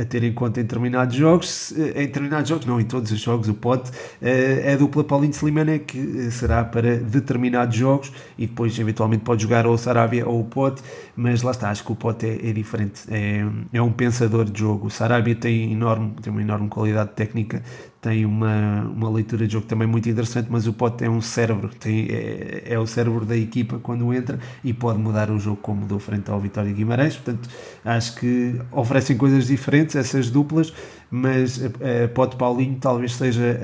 a 0.00 0.04
ter 0.04 0.24
em 0.24 0.32
conta 0.32 0.60
em 0.60 0.62
determinados 0.62 1.14
jogos, 1.14 1.72
em 1.72 2.06
determinados 2.06 2.48
jogos, 2.48 2.66
não 2.66 2.80
em 2.80 2.84
todos 2.84 3.10
os 3.12 3.20
jogos, 3.20 3.48
o 3.48 3.54
pote, 3.54 3.90
é 4.20 4.72
a 4.72 4.76
dupla 4.76 5.04
Paulinho 5.04 5.32
Slimane 5.32 5.78
que 5.78 6.30
será 6.30 6.64
para 6.64 6.96
determinados 6.96 7.76
jogos 7.76 8.12
e 8.38 8.46
depois 8.46 8.78
eventualmente 8.78 9.22
pode 9.22 9.42
jogar 9.42 9.66
ou 9.66 9.74
o 9.74 9.78
Sarabia 9.78 10.26
ou 10.26 10.40
o 10.40 10.44
pote, 10.44 10.82
mas 11.14 11.42
lá 11.42 11.50
está, 11.50 11.70
acho 11.70 11.84
que 11.84 11.92
o 11.92 11.96
pote 11.96 12.26
é, 12.26 12.48
é 12.48 12.52
diferente, 12.52 13.02
é, 13.10 13.44
é 13.72 13.82
um 13.82 13.92
pensador 13.92 14.44
de 14.44 14.58
jogo. 14.58 14.86
O 14.86 14.90
Sarabia 14.90 15.34
tem, 15.34 15.72
enorme, 15.72 16.14
tem 16.22 16.32
uma 16.32 16.42
enorme 16.42 16.68
qualidade 16.68 17.10
técnica, 17.14 17.62
tem 18.00 18.24
uma, 18.24 18.82
uma 18.82 19.10
leitura 19.10 19.46
de 19.46 19.52
jogo 19.52 19.66
também 19.66 19.86
muito 19.86 20.08
interessante, 20.08 20.48
mas 20.50 20.66
o 20.66 20.72
Pote 20.72 21.04
é 21.04 21.10
um 21.10 21.20
cérebro, 21.20 21.68
tem, 21.68 22.06
é, 22.10 22.62
é, 22.66 22.78
o 22.78 22.86
cérebro 22.86 23.26
da 23.26 23.36
equipa 23.36 23.78
quando 23.78 24.12
entra 24.14 24.38
e 24.64 24.72
pode 24.72 24.98
mudar 24.98 25.30
o 25.30 25.38
jogo 25.38 25.58
como 25.58 25.82
mudou 25.82 25.98
frente 25.98 26.30
ao 26.30 26.40
Vitória 26.40 26.72
Guimarães, 26.72 27.16
portanto 27.16 27.50
acho 27.84 28.14
que 28.16 28.58
oferecem 28.72 29.18
coisas 29.18 29.46
diferentes 29.46 29.96
essas 29.96 30.30
duplas, 30.30 30.72
mas 31.10 31.60
a, 31.62 32.04
a 32.04 32.08
Pote 32.08 32.36
Paulinho 32.36 32.76
talvez 32.80 33.14
seja 33.14 33.58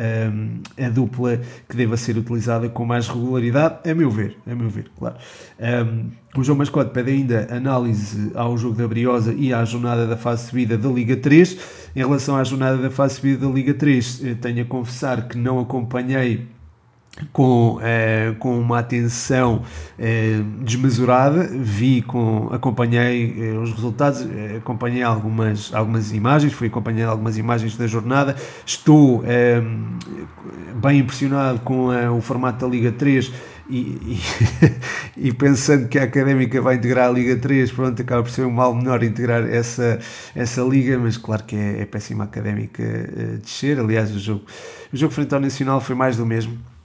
a, 0.78 0.86
a, 0.86 0.88
dupla 0.90 1.40
que 1.68 1.76
deva 1.76 1.96
ser 1.96 2.16
utilizada 2.16 2.68
com 2.68 2.84
mais 2.84 3.06
regularidade, 3.08 3.88
a 3.88 3.94
meu 3.94 4.10
ver, 4.10 4.36
a 4.46 4.54
meu 4.54 4.68
ver, 4.68 4.90
claro. 4.98 5.16
Um, 5.58 6.10
o 6.38 6.44
João 6.44 6.58
Mascote 6.58 6.90
pede 6.90 7.12
ainda 7.12 7.48
análise 7.50 8.30
ao 8.34 8.58
jogo 8.58 8.74
da 8.74 8.86
Briosa 8.86 9.32
e 9.32 9.54
à 9.54 9.64
jornada 9.64 10.06
da 10.06 10.16
fase 10.16 10.48
subida 10.48 10.76
da 10.76 10.88
Liga 10.88 11.16
3. 11.16 11.56
Em 11.94 12.00
relação 12.00 12.36
à 12.36 12.44
jornada 12.44 12.76
da 12.76 12.90
fase 12.90 13.14
subida 13.14 13.46
da 13.46 13.52
Liga 13.52 13.72
3, 13.72 14.22
eh, 14.22 14.34
tenho 14.34 14.62
a 14.62 14.66
confessar 14.66 15.28
que 15.28 15.38
não 15.38 15.58
acompanhei 15.58 16.46
com, 17.32 17.78
eh, 17.82 18.34
com 18.38 18.58
uma 18.58 18.78
atenção 18.78 19.62
eh, 19.98 20.40
desmesurada, 20.60 21.48
vi, 21.50 22.02
com, 22.02 22.48
acompanhei 22.52 23.34
eh, 23.38 23.58
os 23.58 23.72
resultados, 23.72 24.26
acompanhei 24.56 25.02
algumas, 25.02 25.72
algumas 25.74 26.12
imagens, 26.12 26.52
fui 26.52 26.68
acompanhando 26.68 27.10
algumas 27.10 27.38
imagens 27.38 27.76
da 27.76 27.86
jornada, 27.86 28.36
estou 28.64 29.24
bem 30.80 30.98
impressionado 30.98 31.60
com 31.60 31.88
o 32.16 32.20
formato 32.20 32.64
da 32.64 32.70
Liga 32.70 32.92
3 32.92 33.32
e, 33.68 33.78
e, 33.78 34.20
e, 35.28 35.32
pensando 35.32 35.88
que 35.88 35.98
a 35.98 36.04
Académica 36.04 36.60
vai 36.60 36.76
integrar 36.76 37.08
a 37.08 37.12
Liga 37.12 37.36
3, 37.36 37.70
pronto, 37.72 38.00
acaba 38.00 38.22
por 38.22 38.30
ser 38.30 38.44
um 38.44 38.50
mal 38.50 38.74
menor 38.74 39.02
integrar 39.02 39.44
essa, 39.44 39.98
essa 40.34 40.62
liga, 40.62 40.98
mas 40.98 41.16
claro 41.16 41.44
que 41.44 41.56
é, 41.56 41.80
é 41.80 41.86
péssima 41.86 42.24
a 42.24 42.26
Académica 42.26 42.82
descer. 43.42 43.78
Aliás, 43.80 44.14
o 44.14 44.18
jogo, 44.18 44.44
o 44.92 44.96
jogo 44.96 45.12
frente 45.12 45.34
ao 45.34 45.40
Nacional 45.40 45.80
foi 45.80 45.96
mais 45.96 46.16
do 46.16 46.26
mesmo. 46.26 46.75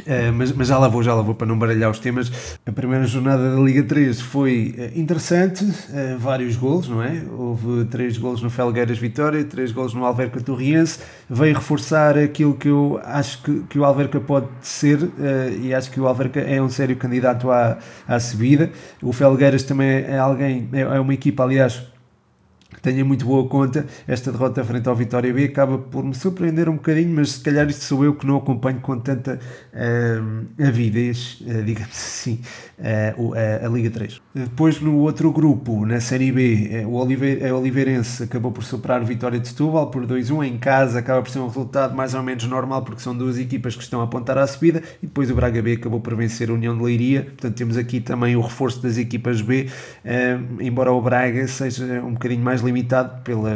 Uh, 0.00 0.32
mas, 0.32 0.52
mas, 0.52 0.68
já 0.68 0.76
lá 0.76 0.88
vou, 0.88 1.02
já 1.02 1.14
lá 1.14 1.22
vou 1.22 1.34
para 1.34 1.46
não 1.46 1.58
baralhar 1.58 1.90
os 1.90 2.00
temas. 2.00 2.58
A 2.66 2.72
primeira 2.72 3.04
jornada 3.06 3.54
da 3.54 3.60
Liga 3.60 3.82
3 3.82 4.20
foi 4.20 4.74
uh, 4.76 4.98
interessante, 4.98 5.64
uh, 5.64 6.18
vários 6.18 6.56
golos, 6.56 6.88
não 6.88 7.02
é? 7.02 7.22
Houve 7.30 7.84
três 7.84 8.18
golos 8.18 8.42
no 8.42 8.50
Felgueiras 8.50 8.98
Vitória, 8.98 9.44
três 9.44 9.70
golos 9.70 9.94
no 9.94 10.04
Alverca 10.04 10.40
Torriense. 10.40 10.98
Veio 11.30 11.54
reforçar 11.54 12.18
aquilo 12.18 12.54
que 12.54 12.68
eu 12.68 13.00
acho 13.04 13.42
que, 13.42 13.60
que 13.70 13.78
o 13.78 13.84
Alverca 13.84 14.20
pode 14.20 14.48
ser 14.62 14.98
e 15.60 15.72
acho 15.72 15.90
que 15.90 16.00
o 16.00 16.06
Alverca 16.06 16.40
é 16.40 16.60
um 16.60 16.68
sério 16.68 16.96
candidato 16.96 17.50
à, 17.50 17.78
à 18.06 18.18
subida. 18.18 18.70
O 19.02 19.12
Felgueiras 19.12 19.62
também 19.62 19.88
é 19.88 20.18
alguém, 20.18 20.68
é, 20.72 20.80
é 20.80 21.00
uma 21.00 21.14
equipa, 21.14 21.42
aliás 21.44 21.93
tenha 22.84 23.02
muito 23.02 23.24
boa 23.24 23.48
conta. 23.48 23.86
Esta 24.06 24.30
derrota 24.30 24.62
frente 24.62 24.86
ao 24.86 24.94
Vitória 24.94 25.32
B 25.32 25.44
acaba 25.44 25.78
por 25.78 26.04
me 26.04 26.14
surpreender 26.14 26.68
um 26.68 26.74
bocadinho, 26.74 27.14
mas 27.14 27.32
se 27.32 27.40
calhar 27.40 27.66
isto 27.66 27.82
sou 27.82 28.04
eu 28.04 28.14
que 28.14 28.26
não 28.26 28.36
acompanho 28.36 28.78
com 28.80 28.98
tanta 28.98 29.40
uh, 29.72 30.62
avidez, 30.62 31.42
uh, 31.46 31.62
digamos 31.62 31.96
assim, 31.96 32.40
uh, 32.78 33.32
a, 33.62 33.66
a 33.66 33.68
Liga 33.70 33.90
3. 33.90 34.20
Depois, 34.34 34.80
no 34.82 34.98
outro 34.98 35.32
grupo, 35.32 35.86
na 35.86 35.98
Série 35.98 36.30
B, 36.30 36.84
o 36.86 36.96
Oliveira, 36.96 37.48
a 37.50 37.56
Oliveirense 37.56 38.24
acabou 38.24 38.52
por 38.52 38.62
superar 38.62 39.00
o 39.00 39.06
Vitória 39.06 39.40
de 39.40 39.48
Setúbal 39.48 39.90
por 39.90 40.06
2-1 40.06 40.46
em 40.46 40.58
casa, 40.58 40.98
acaba 40.98 41.22
por 41.22 41.30
ser 41.30 41.38
um 41.38 41.46
resultado 41.46 41.96
mais 41.96 42.12
ou 42.12 42.22
menos 42.22 42.44
normal, 42.44 42.82
porque 42.82 43.00
são 43.00 43.16
duas 43.16 43.38
equipas 43.38 43.74
que 43.74 43.82
estão 43.82 44.02
a 44.02 44.04
apontar 44.04 44.36
à 44.36 44.46
subida, 44.46 44.82
e 45.02 45.06
depois 45.06 45.30
o 45.30 45.34
Braga 45.34 45.62
B 45.62 45.72
acabou 45.72 46.00
por 46.00 46.14
vencer 46.14 46.50
a 46.50 46.52
União 46.52 46.76
de 46.76 46.82
Leiria, 46.82 47.22
portanto 47.22 47.54
temos 47.54 47.78
aqui 47.78 47.98
também 48.00 48.36
o 48.36 48.42
reforço 48.42 48.82
das 48.82 48.98
equipas 48.98 49.40
B, 49.40 49.70
embora 50.60 50.92
o 50.92 51.00
Braga 51.00 51.48
seja 51.48 52.02
um 52.02 52.12
bocadinho 52.12 52.42
mais 52.44 52.60
limitado 52.60 52.73
limitado 52.74 53.22
pelo 53.22 53.46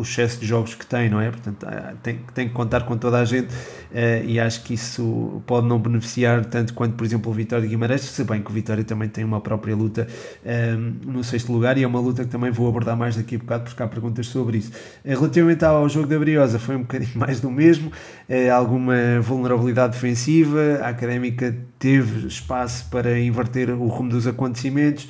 excesso 0.00 0.38
de 0.38 0.46
jogos 0.46 0.74
que 0.74 0.84
tem, 0.84 1.08
não 1.08 1.18
é? 1.18 1.30
Portanto, 1.30 1.66
ah, 1.66 1.94
tem, 2.02 2.20
tem 2.34 2.48
que 2.48 2.54
contar 2.54 2.82
com 2.82 2.96
toda 2.98 3.18
a 3.18 3.24
gente 3.24 3.48
uh, 3.48 4.24
e 4.24 4.38
acho 4.38 4.62
que 4.62 4.74
isso 4.74 5.42
pode 5.46 5.66
não 5.66 5.78
beneficiar 5.78 6.44
tanto 6.44 6.74
quanto, 6.74 6.94
por 6.94 7.04
exemplo, 7.04 7.32
o 7.32 7.34
Vitória 7.34 7.62
de 7.62 7.68
Guimarães, 7.68 8.02
se 8.02 8.24
bem 8.24 8.42
que 8.42 8.50
o 8.50 8.52
Vitória 8.52 8.84
também 8.84 9.08
tem 9.08 9.24
uma 9.24 9.40
própria 9.40 9.74
luta 9.74 10.06
um, 10.44 11.12
no 11.12 11.24
sexto 11.24 11.50
lugar 11.50 11.78
e 11.78 11.82
é 11.82 11.86
uma 11.86 12.00
luta 12.00 12.24
que 12.24 12.30
também 12.30 12.50
vou 12.50 12.68
abordar 12.68 12.96
mais 12.96 13.16
daqui 13.16 13.36
a 13.36 13.38
bocado 13.38 13.64
porque 13.64 13.82
há 13.82 13.88
perguntas 13.88 14.26
sobre 14.26 14.58
isso. 14.58 14.70
Uh, 15.04 15.08
relativamente 15.08 15.64
ao 15.64 15.88
jogo 15.88 16.06
da 16.06 16.18
Briosa, 16.18 16.58
foi 16.58 16.76
um 16.76 16.82
bocadinho 16.82 17.12
mais 17.16 17.40
do 17.40 17.50
mesmo, 17.50 17.88
uh, 17.88 18.52
alguma 18.52 18.94
vulnerabilidade 19.22 19.94
defensiva, 19.94 20.80
a 20.82 20.88
Académica 20.88 21.56
teve 21.78 22.26
espaço 22.26 22.88
para 22.90 23.18
inverter 23.18 23.70
o 23.70 23.86
rumo 23.86 24.10
dos 24.10 24.26
acontecimentos. 24.26 25.08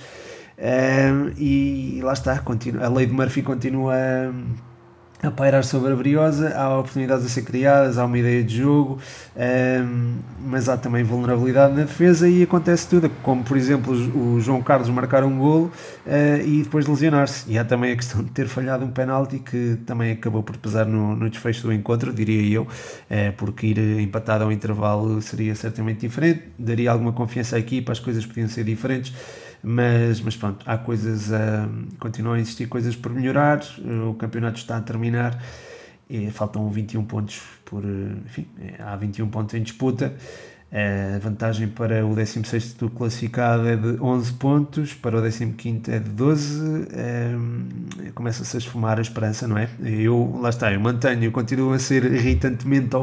Um, 0.59 1.33
e 1.37 2.01
lá 2.03 2.12
está, 2.12 2.38
continua, 2.38 2.87
a 2.87 2.88
lei 2.88 3.07
de 3.07 3.12
Murphy 3.12 3.42
continua 3.42 3.95
a 5.23 5.31
pairar 5.31 5.64
sobre 5.64 5.92
a 5.92 5.97
Briosa, 5.97 6.55
há 6.55 6.79
oportunidades 6.79 7.25
a 7.25 7.29
ser 7.29 7.42
criadas, 7.42 7.97
há 7.97 8.05
uma 8.05 8.19
ideia 8.19 8.45
de 8.45 8.59
jogo, 8.59 8.99
um, 9.35 10.16
mas 10.47 10.69
há 10.69 10.77
também 10.77 11.03
vulnerabilidade 11.03 11.75
na 11.75 11.83
defesa 11.83 12.29
e 12.29 12.42
acontece 12.42 12.88
tudo, 12.88 13.11
como 13.23 13.42
por 13.42 13.57
exemplo 13.57 13.95
o 13.95 14.40
João 14.40 14.62
Carlos 14.62 14.88
marcar 14.90 15.25
um 15.25 15.38
golo 15.38 15.73
uh, 16.07 16.47
e 16.47 16.62
depois 16.62 16.87
lesionar-se. 16.87 17.51
E 17.51 17.59
há 17.59 17.64
também 17.64 17.92
a 17.92 17.97
questão 17.97 18.23
de 18.23 18.31
ter 18.31 18.47
falhado 18.47 18.85
um 18.85 18.90
penalti 18.90 19.38
que 19.38 19.79
também 19.87 20.12
acabou 20.12 20.42
por 20.42 20.57
pesar 20.59 20.85
no, 20.85 21.16
no 21.16 21.31
desfecho 21.31 21.62
do 21.62 21.73
encontro, 21.73 22.12
diria 22.12 22.55
eu, 22.55 22.62
uh, 22.62 23.33
porque 23.38 23.69
ir 23.69 23.79
empatado 24.01 24.45
ao 24.45 24.53
intervalo 24.53 25.21
seria 25.23 25.55
certamente 25.55 26.01
diferente, 26.01 26.42
daria 26.59 26.90
alguma 26.90 27.12
confiança 27.12 27.57
à 27.57 27.59
equipa, 27.59 27.90
as 27.90 28.01
coisas 28.01 28.25
podiam 28.27 28.49
ser 28.49 28.64
diferentes 28.64 29.14
mas, 29.68 30.20
mas 30.20 30.37
pronto, 30.37 30.64
há 30.64 30.79
coisas, 30.79 31.33
a, 31.33 31.68
continuam 31.98 32.37
a 32.37 32.38
existir 32.38 32.68
coisas 32.68 32.94
por 32.94 33.12
melhorar, 33.12 33.61
o 34.09 34.14
campeonato 34.14 34.59
está 34.59 34.76
a 34.76 34.81
terminar, 34.81 35.42
e 36.09 36.31
faltam 36.31 36.68
21 36.70 37.05
pontos 37.05 37.42
por, 37.64 37.83
enfim, 38.24 38.46
há 38.79 38.94
21 38.94 39.29
pontos 39.29 39.57
em 39.57 39.62
disputa, 39.64 40.14
a 40.70 41.18
vantagem 41.18 41.66
para 41.66 42.07
o 42.07 42.14
16 42.14 42.76
classificado 42.96 43.66
é 43.66 43.74
de 43.74 44.00
11 44.00 44.33
pontos, 44.35 44.94
para 44.94 45.18
o 45.18 45.22
15 45.22 45.90
é 45.90 45.98
de 45.98 46.11
12. 46.11 46.87
Começa-se 48.14 48.57
a 48.57 48.59
esfumar 48.59 48.98
a 48.98 49.02
esperança, 49.02 49.48
não 49.48 49.59
é? 49.59 49.68
Eu, 49.83 50.38
lá 50.40 50.50
está, 50.50 50.72
eu 50.72 50.79
mantenho, 50.79 51.24
eu 51.24 51.33
continuo 51.33 51.72
a 51.72 51.79
ser 51.81 52.05
irritantemente 52.05 52.94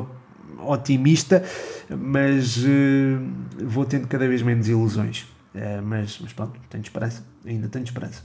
otimista, 0.59 1.43
mas 1.89 2.57
uh, 2.57 2.67
vou 3.65 3.83
tendo 3.83 4.07
cada 4.07 4.27
vez 4.27 4.41
menos 4.41 4.69
ilusões. 4.69 5.25
Uh, 5.53 5.81
mas, 5.83 6.19
mas 6.21 6.33
pronto, 6.33 6.59
tenho 6.69 6.81
esperança, 6.81 7.23
ainda 7.45 7.67
tenho 7.67 7.83
esperança. 7.83 8.21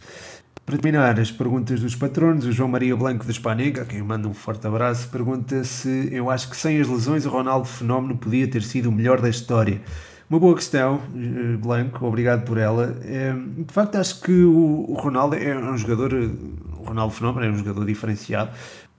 Para 0.68 0.76
terminar, 0.76 1.18
as 1.18 1.30
perguntas 1.30 1.80
dos 1.80 1.94
patronos, 1.94 2.44
o 2.44 2.52
João 2.52 2.68
Maria 2.68 2.94
Blanco 2.94 3.24
da 3.24 3.30
Espanega, 3.30 3.82
a 3.82 3.84
quem 3.86 4.00
eu 4.00 4.04
mando 4.04 4.28
um 4.28 4.34
forte 4.34 4.66
abraço, 4.66 5.08
pergunta 5.08 5.64
se 5.64 6.10
eu 6.12 6.28
acho 6.28 6.50
que 6.50 6.56
sem 6.56 6.78
as 6.78 6.86
lesões 6.86 7.24
o 7.24 7.30
Ronaldo 7.30 7.66
Fenómeno 7.66 8.18
podia 8.18 8.46
ter 8.46 8.62
sido 8.62 8.90
o 8.90 8.92
melhor 8.92 9.18
da 9.18 9.30
história. 9.30 9.80
Uma 10.28 10.38
boa 10.38 10.54
questão, 10.54 11.00
eh, 11.16 11.56
Blanco, 11.56 12.04
obrigado 12.04 12.44
por 12.44 12.58
ela. 12.58 12.98
Eh, 13.02 13.32
de 13.66 13.72
facto, 13.72 13.96
acho 13.96 14.20
que 14.20 14.44
o 14.44 14.92
Ronaldo 14.92 15.36
é 15.36 15.56
um 15.56 15.78
jogador, 15.78 16.12
o 16.12 16.82
Ronaldo 16.82 17.14
Fenómeno 17.14 17.46
é 17.46 17.50
um 17.50 17.56
jogador 17.56 17.86
diferenciado, 17.86 18.50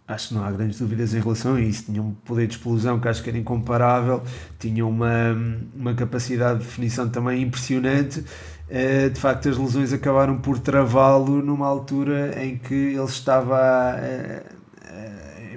acho 0.10 0.30
que 0.30 0.34
não 0.34 0.43
há 0.43 0.52
grandes 0.52 0.80
dúvidas 0.80 1.13
em 1.13 1.19
relação 1.19 1.56
a 1.56 1.62
isso. 1.62 1.86
Tinha 1.86 2.02
um 2.02 2.12
poder 2.26 2.48
de 2.48 2.56
explosão 2.56 3.00
que 3.00 3.08
acho 3.08 3.22
que 3.22 3.30
era 3.30 3.38
incomparável, 3.38 4.24
tinha 4.58 4.86
uma, 4.86 5.38
uma 5.76 5.93
capacidade 5.93 6.60
de 6.60 6.65
definição 6.65 7.08
também 7.08 7.43
impressionante. 7.43 8.19
Uh, 8.19 9.10
de 9.10 9.19
facto, 9.19 9.50
as 9.50 9.58
lesões 9.58 9.93
acabaram 9.93 10.38
por 10.38 10.60
travá-lo 10.60 11.41
numa 11.41 11.67
altura 11.67 12.43
em 12.43 12.58
que 12.58 12.74
ele 12.74 13.04
estava 13.04 13.56
a, 13.58 14.60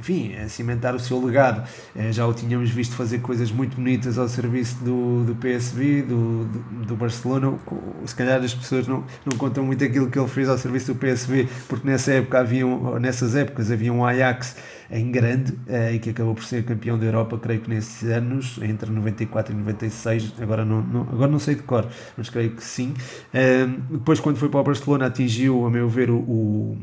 enfim, 0.03 0.35
a 0.35 0.49
cimentar 0.49 0.97
o 0.97 0.99
seu 0.99 1.25
legado. 1.25 1.67
Eh, 1.95 2.11
já 2.11 2.27
o 2.27 2.35
tínhamos 2.35 2.71
visto 2.71 2.97
fazer 2.97 3.21
coisas 3.21 3.53
muito 3.53 3.77
bonitas 3.77 4.19
ao 4.19 4.29
serviço 4.29 4.83
do, 4.85 5.23
do 5.25 5.35
PSV, 5.37 6.03
do, 6.03 6.45
do, 6.85 6.97
Barcelona. 6.97 7.57
Se 8.05 8.15
calhar 8.15 8.43
as 8.43 8.53
pessoas 8.53 8.89
não, 8.89 9.05
não 9.25 9.39
contam 9.39 9.65
muito 9.65 9.85
aquilo 9.85 10.11
que 10.11 10.19
ele 10.19 10.29
fez 10.29 10.49
ao 10.49 10.59
serviço 10.59 10.93
do 10.93 10.99
PSV, 10.99 11.49
porque 11.69 11.89
nessa 11.89 12.13
época 12.13 12.41
havia, 12.41 12.67
nessas 13.01 13.37
épocas 13.37 13.71
havia 13.71 13.93
um 13.93 14.05
Ajax 14.05 14.57
em 14.91 15.11
grande 15.11 15.57
eh, 15.69 15.95
e 15.95 15.99
que 16.01 16.11
acabou 16.11 16.35
por 16.35 16.45
ser 16.45 16.65
campeão 16.65 16.99
da 16.99 17.07
Europa, 17.07 17.39
creio 17.39 17.61
que 17.61 17.71
nesses 17.71 18.11
anos, 18.11 18.59
entre 18.61 18.91
94 18.91 19.55
e 19.55 19.57
96, 19.57 20.35
agora 20.41 20.65
não, 20.65 20.83
não, 20.83 21.03
agora 21.03 21.31
não 21.31 21.39
sei 21.39 21.55
de 21.55 21.63
cor, 21.63 21.87
mas 22.17 22.29
creio 22.29 22.51
que 22.51 22.65
sim. 22.65 22.93
Depois, 23.91 24.19
quando 24.21 24.37
foi 24.37 24.49
para 24.49 24.61
o 24.61 24.65
Barcelona, 24.65 25.07
atingiu, 25.07 25.65
a 25.65 25.71
meu 25.71 25.89
ver, 25.89 26.11
o, 26.11 26.17
o 26.17 26.79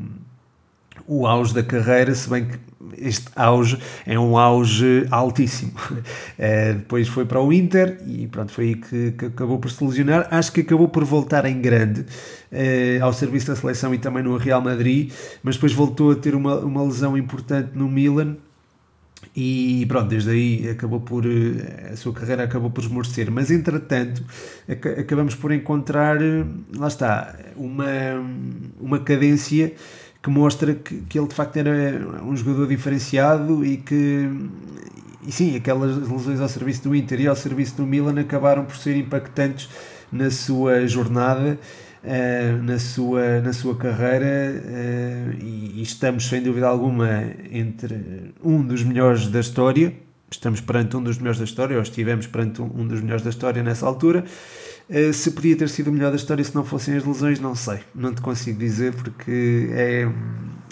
o 1.10 1.26
auge 1.26 1.52
da 1.52 1.62
carreira, 1.64 2.14
se 2.14 2.30
bem 2.30 2.46
que 2.46 2.56
este 2.96 3.26
auge 3.34 3.76
é 4.06 4.16
um 4.16 4.38
auge 4.38 5.08
altíssimo. 5.10 5.72
Uh, 5.90 6.74
depois 6.78 7.08
foi 7.08 7.24
para 7.24 7.40
o 7.40 7.52
Inter 7.52 7.98
e 8.06 8.28
pronto, 8.28 8.52
foi 8.52 8.66
aí 8.66 8.74
que, 8.76 9.10
que, 9.12 9.24
acabou 9.26 9.58
por 9.58 9.72
se 9.72 9.82
lesionar. 9.82 10.28
Acho 10.30 10.52
que 10.52 10.60
acabou 10.60 10.88
por 10.88 11.04
voltar 11.04 11.44
em 11.46 11.60
grande 11.60 12.02
uh, 12.02 13.04
ao 13.04 13.12
serviço 13.12 13.48
da 13.48 13.56
seleção 13.56 13.92
e 13.92 13.98
também 13.98 14.22
no 14.22 14.36
Real 14.36 14.62
Madrid, 14.62 15.10
mas 15.42 15.56
depois 15.56 15.72
voltou 15.72 16.12
a 16.12 16.14
ter 16.14 16.36
uma, 16.36 16.60
uma 16.60 16.84
lesão 16.84 17.18
importante 17.18 17.70
no 17.74 17.88
Milan. 17.88 18.36
E 19.34 19.84
pronto, 19.86 20.08
desde 20.08 20.30
aí 20.30 20.70
acabou 20.70 21.00
por 21.00 21.26
eh, 21.26 21.90
a 21.92 21.96
sua 21.96 22.12
carreira 22.12 22.44
acabou 22.44 22.70
por 22.70 22.82
esmorecer, 22.82 23.30
mas 23.30 23.50
entretanto 23.50 24.24
acabamos 24.98 25.34
por 25.34 25.52
encontrar, 25.52 26.16
lá 26.76 26.88
está, 26.88 27.36
uma, 27.54 27.84
uma 28.80 28.98
cadência 28.98 29.74
que 30.22 30.30
mostra 30.30 30.74
que, 30.74 31.02
que 31.02 31.18
ele 31.18 31.28
de 31.28 31.34
facto 31.34 31.56
era 31.56 31.72
um 32.22 32.36
jogador 32.36 32.66
diferenciado 32.66 33.64
e 33.64 33.76
que 33.78 34.28
e 35.26 35.30
sim, 35.30 35.54
aquelas 35.54 35.96
lesões 35.96 36.40
ao 36.40 36.48
serviço 36.48 36.84
do 36.84 36.94
Inter 36.94 37.20
e 37.20 37.26
ao 37.26 37.36
serviço 37.36 37.76
do 37.76 37.86
Milan 37.86 38.18
acabaram 38.18 38.64
por 38.64 38.76
ser 38.76 38.96
impactantes 38.96 39.68
na 40.10 40.30
sua 40.30 40.86
jornada, 40.86 41.58
uh, 42.02 42.62
na, 42.62 42.78
sua, 42.78 43.40
na 43.40 43.52
sua 43.52 43.76
carreira 43.76 44.26
uh, 44.26 45.44
e, 45.44 45.82
estamos 45.82 46.26
sem 46.26 46.42
dúvida 46.42 46.66
alguma 46.66 47.22
entre 47.50 48.32
um 48.42 48.62
dos 48.62 48.82
melhores 48.82 49.28
da 49.28 49.40
história, 49.40 49.92
estamos 50.30 50.60
perante 50.60 50.96
um 50.96 51.02
dos 51.02 51.18
melhores 51.18 51.38
da 51.38 51.44
história, 51.44 51.76
ou 51.76 51.82
estivemos 51.82 52.26
perante 52.26 52.62
um 52.62 52.86
dos 52.86 53.00
melhores 53.00 53.22
da 53.22 53.30
história 53.30 53.62
nessa 53.62 53.86
altura, 53.86 54.24
eh, 54.92 55.12
se 55.12 55.30
podia 55.30 55.56
ter 55.56 55.68
sido 55.68 55.88
o 55.88 55.92
melhor 55.92 56.10
da 56.10 56.16
história 56.16 56.42
se 56.42 56.52
não 56.52 56.64
fossem 56.64 56.96
as 56.96 57.04
lesões, 57.04 57.38
não 57.38 57.54
sei. 57.54 57.78
Não 57.94 58.12
te 58.12 58.20
consigo 58.20 58.58
dizer 58.58 58.92
porque 58.92 59.68
é, 59.70 60.08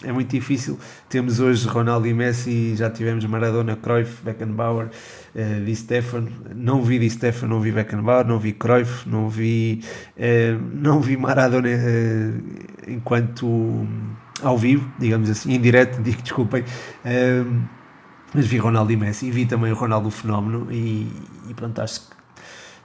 é 0.03 0.13
muito 0.13 0.31
difícil. 0.31 0.77
Temos 1.09 1.39
hoje 1.39 1.69
Ronaldo 1.69 2.09
e 2.09 2.13
Messi, 2.13 2.75
já 2.75 2.91
tivemos 2.91 3.25
Maradona, 3.27 3.77
Cruyff, 3.77 4.21
Beckenbauer, 4.25 4.89
uh, 4.89 5.65
Di 5.65 5.77
Stefano. 5.77 6.29
Não 6.53 6.83
vi 6.83 6.99
Di 6.99 7.09
Stefano, 7.09 7.55
não 7.55 7.61
vi 7.61 7.71
Beckenbauer, 7.71 8.27
não 8.27 8.41
vi 8.41 8.53
Cruyff, 8.53 9.09
não 9.09 9.29
vi, 9.29 9.85
uh, 10.17 10.61
não 10.75 11.01
vi 11.01 11.17
Maradona 11.17 11.69
uh, 11.69 12.91
enquanto 12.91 13.87
ao 14.43 14.59
vivo, 14.59 14.91
digamos 14.99 15.31
assim, 15.31 15.53
em 15.55 15.61
direto, 15.61 16.03
digo 16.03 16.21
desculpem. 16.23 16.65
mas 18.35 18.47
vi 18.47 18.59
Ronaldo 18.59 18.93
e 18.93 18.97
Messi 18.97 19.27
e 19.27 19.31
vi 19.31 19.47
também 19.47 19.71
o 19.71 19.77
Ronaldo 19.77 20.11
Fenómeno 20.11 20.67
e, 20.73 21.09
e 21.49 21.55
pronto, 21.55 21.81
acho 21.81 22.01
que 22.01 22.18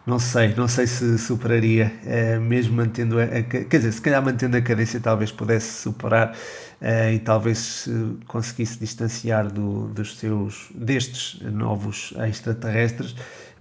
não 0.06 0.20
sei, 0.20 0.54
não 0.54 0.68
sei 0.68 0.86
se 0.86 1.18
superaria, 1.18 1.94
é, 2.06 2.38
mesmo 2.38 2.76
mantendo 2.76 3.20
a, 3.20 3.42
quer 3.42 3.78
dizer, 3.78 3.92
se 3.94 4.02
calhar 4.02 4.22
mantendo 4.22 4.58
a 4.58 4.62
cadência 4.62 5.00
talvez 5.00 5.32
pudesse 5.32 5.82
superar 5.82 6.36
é, 6.82 7.14
e 7.14 7.20
talvez 7.20 7.88
conseguisse 8.28 8.78
distanciar 8.78 9.50
do, 9.50 9.88
dos 9.88 10.18
seus, 10.18 10.68
destes 10.76 11.40
novos 11.42 12.14
extraterrestres, 12.28 13.16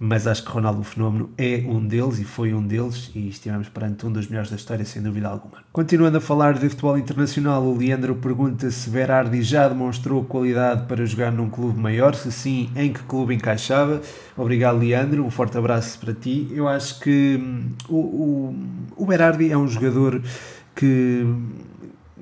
mas 0.05 0.27
acho 0.27 0.43
que 0.43 0.51
Ronaldo 0.51 0.83
Fenómeno 0.83 1.29
é 1.37 1.63
um 1.65 1.79
deles 1.79 2.19
e 2.19 2.25
foi 2.25 2.53
um 2.53 2.61
deles 2.61 3.09
e 3.15 3.29
estivemos 3.29 3.69
perante 3.69 4.05
um 4.05 4.11
dos 4.11 4.27
melhores 4.27 4.49
da 4.49 4.57
história, 4.57 4.83
sem 4.83 5.01
dúvida 5.01 5.29
alguma. 5.29 5.59
Continuando 5.71 6.17
a 6.17 6.21
falar 6.21 6.55
de 6.55 6.67
futebol 6.67 6.97
internacional, 6.97 7.63
o 7.63 7.77
Leandro 7.77 8.13
pergunta 8.15 8.69
se 8.69 8.89
Berardi 8.89 9.41
já 9.41 9.65
demonstrou 9.69 10.25
qualidade 10.25 10.87
para 10.87 11.05
jogar 11.05 11.31
num 11.31 11.49
clube 11.49 11.79
maior, 11.79 12.15
se 12.15 12.33
sim, 12.33 12.69
em 12.75 12.91
que 12.91 13.01
clube 13.03 13.33
encaixava. 13.33 14.01
Obrigado, 14.35 14.77
Leandro, 14.77 15.25
um 15.25 15.31
forte 15.31 15.57
abraço 15.57 15.97
para 15.99 16.13
ti. 16.13 16.49
Eu 16.51 16.67
acho 16.67 16.99
que 16.99 17.39
hum, 17.41 17.69
o, 17.87 17.95
o, 17.95 18.55
o 18.97 19.05
Berardi 19.05 19.53
é 19.53 19.57
um 19.57 19.69
jogador 19.69 20.21
que 20.75 21.25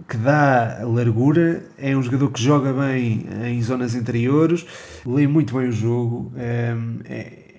que 0.07 0.17
dá 0.17 0.79
largura, 0.83 1.63
é 1.77 1.95
um 1.95 2.03
jogador 2.03 2.31
que 2.31 2.41
joga 2.41 2.73
bem 2.73 3.25
em 3.45 3.61
zonas 3.61 3.95
interiores, 3.95 4.65
lê 5.05 5.25
muito 5.25 5.55
bem 5.55 5.69
o 5.69 5.71
jogo, 5.71 6.33
é, 6.35 6.75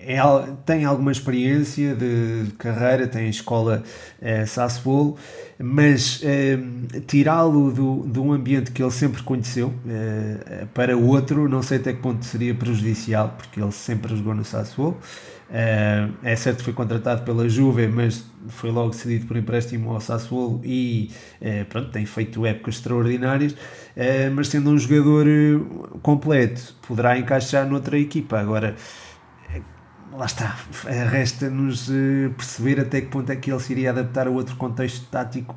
é 0.05 0.19
tem 0.65 0.85
alguma 0.85 1.11
experiência 1.11 1.95
de 1.95 2.51
carreira, 2.57 3.07
tem 3.07 3.29
escola 3.29 3.83
é, 4.21 4.45
Sassuolo, 4.45 5.17
mas 5.57 6.21
é, 6.23 6.59
tirá-lo 7.07 7.71
de 8.05 8.19
um 8.19 8.33
ambiente 8.33 8.71
que 8.71 8.81
ele 8.81 8.91
sempre 8.91 9.23
conheceu 9.23 9.73
é, 9.87 10.65
para 10.73 10.97
outro, 10.97 11.47
não 11.47 11.61
sei 11.61 11.77
até 11.77 11.93
que 11.93 11.99
ponto 11.99 12.25
seria 12.25 12.53
prejudicial, 12.53 13.35
porque 13.37 13.61
ele 13.61 13.71
sempre 13.71 14.15
jogou 14.15 14.35
no 14.35 14.43
Sassuolo. 14.43 14.97
É, 15.55 16.07
é 16.23 16.35
certo 16.35 16.57
que 16.57 16.63
foi 16.63 16.73
contratado 16.73 17.21
pela 17.23 17.47
Juve, 17.47 17.87
mas 17.87 18.25
foi 18.49 18.71
logo 18.71 18.91
cedido 18.93 19.27
por 19.27 19.37
empréstimo 19.37 19.91
ao 19.91 20.01
Sassuolo 20.01 20.59
e 20.63 21.11
pronto, 21.69 21.91
tem 21.91 22.05
feito 22.05 22.43
épocas 22.45 22.75
extraordinárias, 22.75 23.55
mas 24.33 24.47
sendo 24.47 24.71
um 24.71 24.77
jogador 24.77 25.27
completo, 26.01 26.75
poderá 26.87 27.19
encaixar 27.19 27.69
noutra 27.69 27.99
equipa. 27.99 28.39
Agora, 28.39 28.75
lá 30.17 30.25
está, 30.25 30.55
resta-nos 31.09 31.89
eh, 31.89 32.29
perceber 32.35 32.79
até 32.79 33.01
que 33.01 33.07
ponto 33.07 33.31
é 33.31 33.35
que 33.35 33.51
ele 33.51 33.59
se 33.59 33.73
iria 33.73 33.89
adaptar 33.89 34.27
a 34.27 34.29
outro 34.29 34.55
contexto 34.55 35.05
tático 35.09 35.55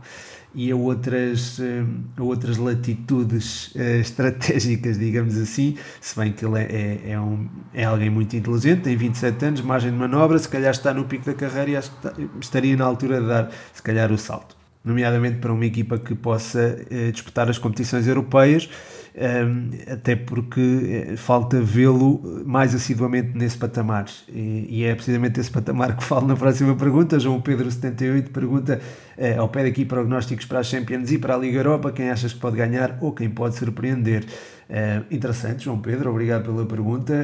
e 0.54 0.70
a 0.70 0.76
outras, 0.76 1.60
eh, 1.60 1.84
a 2.16 2.22
outras 2.22 2.56
latitudes 2.56 3.72
eh, 3.76 3.98
estratégicas, 3.98 4.98
digamos 4.98 5.36
assim, 5.36 5.76
se 6.00 6.18
bem 6.18 6.32
que 6.32 6.44
ele 6.44 6.58
é, 6.58 6.62
é, 6.62 7.10
é, 7.10 7.20
um, 7.20 7.46
é 7.74 7.84
alguém 7.84 8.08
muito 8.08 8.34
inteligente, 8.34 8.82
tem 8.82 8.96
27 8.96 9.44
anos, 9.44 9.60
margem 9.60 9.90
de 9.90 9.96
manobra, 9.98 10.38
se 10.38 10.48
calhar 10.48 10.70
está 10.70 10.94
no 10.94 11.04
pico 11.04 11.26
da 11.26 11.34
carreira 11.34 11.70
e 11.72 11.76
acho 11.76 11.90
que 11.90 12.26
estaria 12.40 12.74
na 12.74 12.86
altura 12.86 13.20
de 13.20 13.26
dar, 13.28 13.50
se 13.72 13.82
calhar, 13.82 14.10
o 14.10 14.16
salto. 14.16 14.56
Nomeadamente 14.82 15.38
para 15.38 15.52
uma 15.52 15.66
equipa 15.66 15.98
que 15.98 16.14
possa 16.14 16.86
eh, 16.90 17.10
disputar 17.10 17.50
as 17.50 17.58
competições 17.58 18.06
europeias 18.06 18.70
até 19.90 20.14
porque 20.14 21.11
eh, 21.12 21.16
falta 21.16 21.59
vê-lo 21.59 22.42
mais 22.44 22.74
assiduamente 22.74 23.31
nesse 23.35 23.57
patamar. 23.57 24.05
E, 24.29 24.85
é 24.85 24.94
precisamente 24.94 25.40
esse 25.40 25.50
patamar 25.50 25.96
que 25.96 26.05
falo 26.05 26.26
na 26.26 26.37
próxima 26.37 26.76
pergunta. 26.76 27.18
João 27.18 27.40
Pedro 27.40 27.70
78 27.70 28.31
pergunta 28.31 28.79
eh, 29.16 29.37
ao 29.37 29.48
pé 29.48 29.64
daqui 29.64 29.87
prognósticos 29.87 30.44
para 30.44 30.59
a 30.59 30.62
Champions 30.62 31.11
e 31.11 31.18
para 31.18 31.35
a 31.35 31.38
Liga 31.38 31.59
Europa, 31.59 31.92
quem 31.92 32.11
achas 32.11 32.35
que 32.35 32.40
pode 32.40 32.57
ganhar 32.57 32.98
ou 33.00 33.12
quem 33.12 33.31
pode 33.31 33.57
surpreender? 33.57 34.26
Uh, 34.68 35.14
interessante, 35.14 35.62
João 35.62 35.79
Pedro, 35.79 36.11
obrigado 36.11 36.42
pela 36.42 36.66
pergunta. 36.66 37.14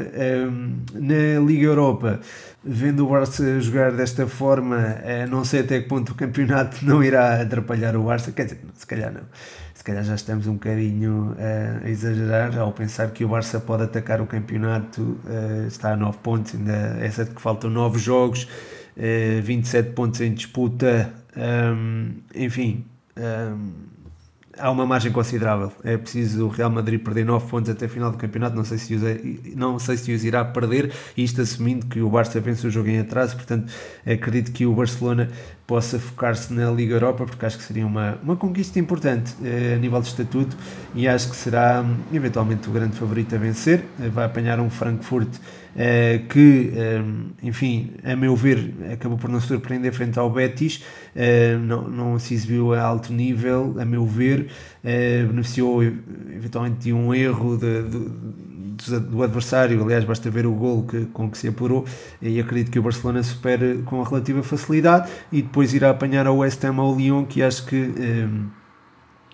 Na 0.94 1.40
Liga 1.44 1.66
Europa, 1.66 2.20
vendo 2.62 3.04
o 3.04 3.10
Barça 3.10 3.60
jogar 3.60 3.90
desta 3.90 4.28
forma, 4.28 4.78
não 5.28 5.44
sei 5.44 5.60
até 5.60 5.80
que 5.80 5.88
ponto 5.88 6.12
o 6.12 6.14
campeonato 6.14 6.84
não 6.86 7.02
irá 7.02 7.42
atrapalhar 7.42 7.96
o 7.96 8.04
Barça, 8.04 8.30
quer 8.30 8.44
dizer, 8.44 8.60
se 8.74 8.86
calhar 8.86 9.12
não. 9.12 9.22
Se 9.82 9.86
calhar 9.86 10.04
já 10.04 10.14
estamos 10.14 10.46
um 10.46 10.52
bocadinho 10.52 11.34
a 11.82 11.90
exagerar 11.90 12.56
ao 12.56 12.70
pensar 12.70 13.10
que 13.10 13.24
o 13.24 13.28
Barça 13.28 13.58
pode 13.58 13.82
atacar 13.82 14.20
o 14.20 14.26
campeonato, 14.28 15.18
está 15.66 15.94
a 15.94 15.96
9 15.96 16.18
pontos, 16.18 16.54
ainda 16.54 16.98
é 17.00 17.10
certo 17.10 17.34
que 17.34 17.42
faltam 17.42 17.68
9 17.68 17.98
jogos, 17.98 18.46
27 19.42 19.90
pontos 19.90 20.20
em 20.20 20.32
disputa, 20.34 21.12
um, 21.36 22.12
enfim. 22.32 22.86
Um, 23.16 23.72
há 24.58 24.70
uma 24.70 24.86
margem 24.86 25.10
considerável. 25.12 25.72
É 25.82 25.96
preciso 25.96 26.46
o 26.46 26.48
Real 26.48 26.70
Madrid 26.70 27.02
perder 27.02 27.24
9 27.24 27.48
pontos 27.48 27.70
até 27.70 27.86
a 27.86 27.88
final 27.88 28.10
do 28.10 28.18
campeonato. 28.18 28.54
Não 28.56 28.64
sei 28.64 28.78
se 28.78 28.94
os, 28.94 29.02
não 29.54 29.78
sei 29.78 29.96
se 29.96 30.12
os 30.12 30.24
irá 30.24 30.44
perder, 30.44 30.92
isto 31.16 31.40
assumindo 31.40 31.86
que 31.86 32.00
o 32.00 32.08
Barça 32.08 32.40
vence 32.40 32.66
o 32.66 32.70
jogo 32.70 32.88
em 32.88 32.98
atraso. 32.98 33.36
Portanto, 33.36 33.72
acredito 34.06 34.52
que 34.52 34.66
o 34.66 34.74
Barcelona 34.74 35.28
possa 35.66 35.98
focar-se 35.98 36.52
na 36.52 36.70
Liga 36.70 36.94
Europa, 36.94 37.24
porque 37.24 37.46
acho 37.46 37.56
que 37.56 37.64
seria 37.64 37.86
uma, 37.86 38.18
uma 38.22 38.36
conquista 38.36 38.78
importante 38.78 39.34
eh, 39.42 39.74
a 39.74 39.78
nível 39.78 40.00
de 40.00 40.08
estatuto 40.08 40.56
e 40.94 41.08
acho 41.08 41.30
que 41.30 41.36
será 41.36 41.84
eventualmente 42.12 42.68
o 42.68 42.72
grande 42.72 42.96
favorito 42.96 43.34
a 43.34 43.38
vencer. 43.38 43.84
Eh, 44.00 44.08
vai 44.08 44.26
apanhar 44.26 44.60
um 44.60 44.68
Frankfurt 44.68 45.30
eh, 45.76 46.20
que, 46.28 46.72
eh, 46.74 47.02
enfim, 47.42 47.92
a 48.04 48.14
meu 48.14 48.36
ver, 48.36 48.74
acabou 48.92 49.16
por 49.16 49.30
não 49.30 49.40
surpreender 49.40 49.92
frente 49.92 50.18
ao 50.18 50.30
Betis, 50.30 50.84
eh, 51.16 51.56
não, 51.56 51.88
não 51.88 52.18
se 52.18 52.34
exibiu 52.34 52.74
a 52.74 52.82
alto 52.82 53.12
nível, 53.12 53.76
a 53.78 53.84
meu 53.84 54.04
ver, 54.06 54.48
beneficiou 54.82 55.82
eventualmente 55.82 56.78
de 56.80 56.92
um 56.92 57.14
erro 57.14 57.56
de, 57.56 57.82
de, 57.82 59.00
do 59.00 59.22
adversário, 59.22 59.82
aliás, 59.82 60.04
basta 60.04 60.30
ver 60.30 60.46
o 60.46 60.52
gol 60.52 60.84
que, 60.84 61.06
com 61.06 61.30
que 61.30 61.38
se 61.38 61.48
apurou, 61.48 61.84
e 62.20 62.40
acredito 62.40 62.70
que 62.70 62.78
o 62.78 62.82
Barcelona 62.82 63.22
supere 63.22 63.82
com 63.84 64.02
relativa 64.02 64.42
facilidade. 64.42 65.08
E 65.30 65.40
depois 65.40 65.72
irá 65.72 65.90
apanhar 65.90 66.26
ao 66.26 66.38
West 66.38 66.62
Ham 66.64 66.80
ao 66.80 66.94
Lyon, 66.96 67.24
que 67.24 67.42
acho 67.42 67.64
que 67.66 67.92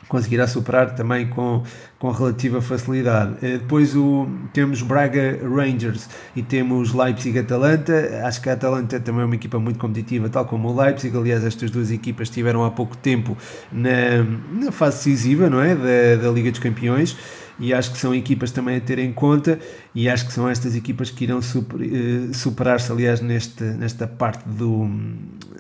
conseguirá 0.09 0.47
superar 0.47 0.95
também 0.95 1.29
com, 1.29 1.63
com 1.99 2.11
relativa 2.11 2.61
facilidade. 2.61 3.37
Eh, 3.43 3.59
depois 3.59 3.95
o, 3.95 4.27
temos 4.53 4.83
Braga 4.83 5.39
Rangers 5.43 6.09
e 6.35 6.43
temos 6.43 6.95
Leipzig-Atalanta. 6.95 8.23
Acho 8.25 8.41
que 8.41 8.49
a 8.49 8.55
Atalanta 8.55 8.99
também 8.99 9.23
é 9.23 9.25
uma 9.25 9.35
equipa 9.35 9.59
muito 9.59 9.79
competitiva, 9.79 10.29
tal 10.29 10.47
como 10.47 10.69
o 10.69 10.81
Leipzig. 10.81 11.17
Aliás, 11.17 11.45
estas 11.45 11.71
duas 11.71 11.91
equipas 11.91 12.29
estiveram 12.29 12.65
há 12.65 12.71
pouco 12.71 12.97
tempo 12.97 13.37
na, 13.71 14.25
na 14.51 14.73
fase 14.73 14.97
decisiva 14.97 15.51
não 15.51 15.61
é? 15.61 15.75
da, 15.75 16.23
da 16.23 16.31
Liga 16.31 16.51
dos 16.51 16.61
Campeões 16.61 17.17
e 17.59 17.75
acho 17.75 17.93
que 17.93 17.99
são 17.99 18.15
equipas 18.15 18.51
também 18.51 18.77
a 18.77 18.81
ter 18.81 18.99
em 18.99 19.13
conta 19.13 19.59
e 19.95 20.09
acho 20.09 20.27
que 20.27 20.33
são 20.33 20.49
estas 20.49 20.77
equipas 20.77 21.11
que 21.11 21.25
irão 21.25 21.39
eh, 21.39 22.33
superar-se, 22.33 22.93
aliás, 22.93 23.21
neste, 23.21 23.65
nesta 23.65 24.07
parte 24.07 24.49
do, 24.49 24.89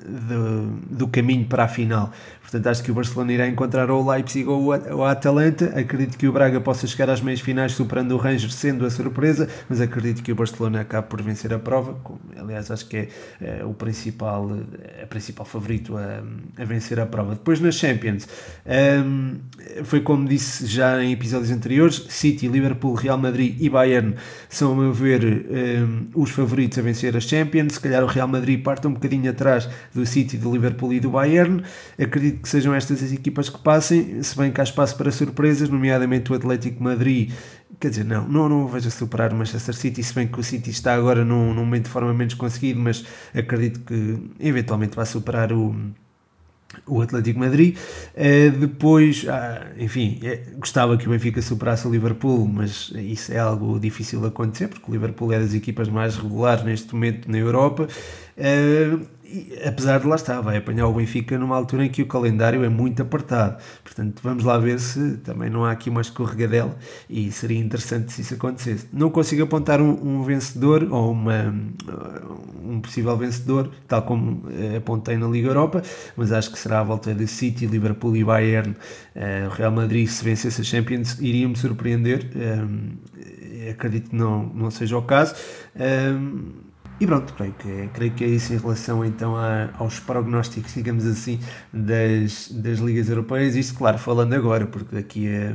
do, 0.08 0.66
do, 0.90 1.08
caminho 1.08 1.44
para 1.46 1.64
a 1.64 1.68
final. 1.68 2.12
Portanto, 2.40 2.66
acho 2.68 2.82
que 2.82 2.90
o 2.90 2.94
Barcelona 2.94 3.32
irá 3.32 3.46
encontrar 3.46 3.90
ou 3.90 4.02
o 4.02 4.10
Leipzig 4.10 4.48
ou 4.48 4.68
o 4.68 5.04
Atalanta. 5.04 5.66
Acredito 5.78 6.16
que 6.16 6.26
o 6.26 6.32
Braga 6.32 6.60
possa 6.60 6.86
chegar 6.86 7.10
às 7.10 7.20
meias 7.20 7.40
finais 7.40 7.72
superando 7.72 8.12
o 8.12 8.16
Rangers, 8.16 8.54
sendo 8.54 8.86
a 8.86 8.90
surpresa, 8.90 9.48
mas 9.68 9.82
acredito 9.82 10.22
que 10.22 10.32
o 10.32 10.34
Barcelona 10.34 10.80
acabe 10.80 11.08
por 11.08 11.20
vencer 11.20 11.52
a 11.52 11.58
prova. 11.58 11.94
Como, 12.02 12.18
aliás, 12.38 12.70
acho 12.70 12.86
que 12.86 12.96
é, 12.96 13.08
é 13.40 13.64
o 13.64 13.74
principal, 13.74 14.50
é, 14.98 15.04
principal 15.04 15.44
favorito 15.44 15.94
a, 15.98 16.22
a, 16.62 16.64
vencer 16.64 16.98
a 16.98 17.04
prova. 17.04 17.34
Depois 17.34 17.60
na 17.60 17.70
Champions, 17.70 18.26
um, 19.04 19.36
foi 19.84 20.00
como 20.00 20.26
disse 20.26 20.64
já 20.64 21.02
em 21.02 21.12
episódios 21.12 21.50
anteriores: 21.50 21.87
City, 21.94 22.48
Liverpool, 22.48 22.94
Real 22.94 23.18
Madrid 23.18 23.56
e 23.60 23.68
Bayern 23.68 24.14
são, 24.48 24.72
a 24.72 24.76
meu 24.76 24.92
ver, 24.92 25.46
um, 25.50 26.06
os 26.14 26.30
favoritos 26.30 26.78
a 26.78 26.82
vencer 26.82 27.16
a 27.16 27.20
Champions. 27.20 27.74
Se 27.74 27.80
calhar 27.80 28.02
o 28.02 28.06
Real 28.06 28.28
Madrid 28.28 28.62
parte 28.62 28.86
um 28.86 28.92
bocadinho 28.92 29.30
atrás 29.30 29.68
do 29.94 30.04
City, 30.06 30.36
do 30.36 30.52
Liverpool 30.52 30.92
e 30.92 31.00
do 31.00 31.10
Bayern. 31.10 31.62
Acredito 32.00 32.42
que 32.42 32.48
sejam 32.48 32.74
estas 32.74 33.02
as 33.02 33.12
equipas 33.12 33.48
que 33.48 33.58
passem, 33.58 34.22
se 34.22 34.36
bem 34.36 34.50
que 34.50 34.60
há 34.60 34.64
espaço 34.64 34.96
para 34.96 35.10
surpresas, 35.10 35.68
nomeadamente 35.68 36.32
o 36.32 36.34
Atlético 36.34 36.82
Madrid. 36.82 37.32
Quer 37.78 37.90
dizer, 37.90 38.04
não, 38.04 38.26
não, 38.26 38.48
não 38.48 38.66
vejo 38.66 38.90
superar 38.90 39.32
o 39.32 39.36
Manchester 39.36 39.74
City, 39.74 40.02
se 40.02 40.14
bem 40.14 40.26
que 40.26 40.40
o 40.40 40.42
City 40.42 40.70
está 40.70 40.94
agora 40.94 41.24
num, 41.24 41.54
num 41.54 41.64
momento 41.64 41.84
de 41.84 41.90
forma 41.90 42.12
menos 42.12 42.34
conseguido, 42.34 42.80
mas 42.80 43.04
acredito 43.34 43.80
que 43.80 44.18
eventualmente 44.40 44.96
vai 44.96 45.06
superar 45.06 45.52
o, 45.52 45.76
o 46.86 47.00
Atlético 47.00 47.38
Madrid. 47.38 47.76
Uh, 48.14 48.58
depois, 48.58 49.26
ah, 49.28 49.66
enfim, 49.78 50.20
é, 50.22 50.42
gostava 50.58 50.96
que 50.96 51.06
o 51.06 51.10
Benfica 51.10 51.40
superasse 51.40 51.86
o 51.86 51.90
Liverpool, 51.90 52.46
mas 52.46 52.92
isso 52.94 53.32
é 53.32 53.38
algo 53.38 53.78
difícil 53.78 54.20
de 54.20 54.26
acontecer, 54.26 54.68
porque 54.68 54.90
o 54.90 54.92
Liverpool 54.92 55.32
é 55.32 55.38
das 55.38 55.54
equipas 55.54 55.88
mais 55.88 56.16
regulares 56.16 56.64
neste 56.64 56.92
momento 56.94 57.30
na 57.30 57.38
Europa. 57.38 57.88
E, 58.38 59.58
apesar 59.66 60.00
de 60.00 60.06
lá 60.06 60.16
estar, 60.16 60.40
vai 60.40 60.56
apanhar 60.56 60.86
o 60.86 60.92
Benfica 60.94 61.36
numa 61.36 61.54
altura 61.54 61.84
em 61.84 61.90
que 61.90 62.00
o 62.00 62.06
calendário 62.06 62.64
é 62.64 62.68
muito 62.68 63.02
apertado. 63.02 63.62
Portanto, 63.84 64.20
vamos 64.22 64.42
lá 64.42 64.56
ver 64.56 64.80
se 64.80 65.18
também 65.18 65.50
não 65.50 65.66
há 65.66 65.72
aqui 65.72 65.90
uma 65.90 66.00
escorregadela 66.00 66.74
e 67.10 67.30
seria 67.30 67.58
interessante 67.58 68.10
se 68.10 68.22
isso 68.22 68.34
acontecesse. 68.34 68.88
Não 68.90 69.10
consigo 69.10 69.42
apontar 69.42 69.82
um, 69.82 69.90
um 69.90 70.22
vencedor 70.22 70.88
ou 70.90 71.12
uma, 71.12 71.54
um 72.64 72.80
possível 72.80 73.14
vencedor, 73.18 73.70
tal 73.86 74.02
como 74.02 74.44
eh, 74.50 74.76
apontei 74.76 75.18
na 75.18 75.26
Liga 75.28 75.48
Europa, 75.48 75.82
mas 76.16 76.32
acho 76.32 76.50
que 76.50 76.58
será 76.58 76.80
a 76.80 76.84
volta 76.84 77.14
de 77.14 77.26
City, 77.26 77.66
Liverpool 77.66 78.16
e 78.16 78.24
Bayern. 78.24 78.74
Eh, 79.14 79.46
o 79.46 79.50
Real 79.50 79.72
Madrid, 79.72 80.08
se 80.08 80.24
vencesse 80.24 80.62
a 80.62 80.64
Champions, 80.64 81.18
iria-me 81.20 81.56
surpreender. 81.56 82.30
Eh, 82.34 83.70
acredito 83.72 84.08
que 84.08 84.16
não, 84.16 84.44
não 84.54 84.70
seja 84.70 84.96
o 84.96 85.02
caso. 85.02 85.34
E 87.00 87.06
pronto, 87.06 87.32
creio 87.34 87.52
que, 87.52 87.70
é, 87.70 87.88
creio 87.92 88.12
que 88.12 88.24
é 88.24 88.26
isso 88.26 88.52
em 88.52 88.58
relação 88.58 89.04
então 89.04 89.36
a, 89.36 89.70
aos 89.78 90.00
prognósticos, 90.00 90.74
digamos 90.74 91.06
assim, 91.06 91.38
das, 91.72 92.48
das 92.50 92.78
ligas 92.78 93.08
europeias. 93.08 93.54
Isto, 93.54 93.76
claro, 93.76 93.98
falando 93.98 94.32
agora, 94.32 94.66
porque 94.66 94.96
daqui 94.96 95.28
a, 95.28 95.52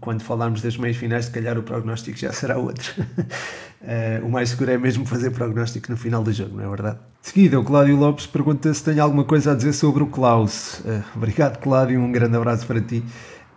quando 0.00 0.22
falarmos 0.22 0.62
das 0.62 0.76
meias 0.76 0.96
finais, 0.96 1.26
se 1.26 1.30
calhar 1.30 1.58
o 1.58 1.62
prognóstico 1.62 2.18
já 2.18 2.32
será 2.32 2.58
outro. 2.58 2.92
Eh, 3.88 4.20
o 4.24 4.28
mais 4.28 4.48
seguro 4.48 4.70
é 4.72 4.78
mesmo 4.78 5.06
fazer 5.06 5.30
prognóstico 5.30 5.92
no 5.92 5.96
final 5.96 6.24
do 6.24 6.32
jogo, 6.32 6.56
não 6.56 6.64
é 6.64 6.68
verdade? 6.68 6.98
Seguida, 7.22 7.60
o 7.60 7.62
Cláudio 7.62 7.94
Lopes 7.94 8.26
pergunta 8.26 8.72
se 8.72 8.82
tem 8.82 8.98
alguma 8.98 9.22
coisa 9.22 9.52
a 9.52 9.54
dizer 9.54 9.74
sobre 9.74 10.02
o 10.02 10.06
Klaus. 10.06 10.80
Uh, 10.80 11.04
obrigado, 11.14 11.58
Cláudio, 11.58 12.00
um 12.00 12.10
grande 12.10 12.36
abraço 12.36 12.66
para 12.66 12.80
ti. 12.80 13.04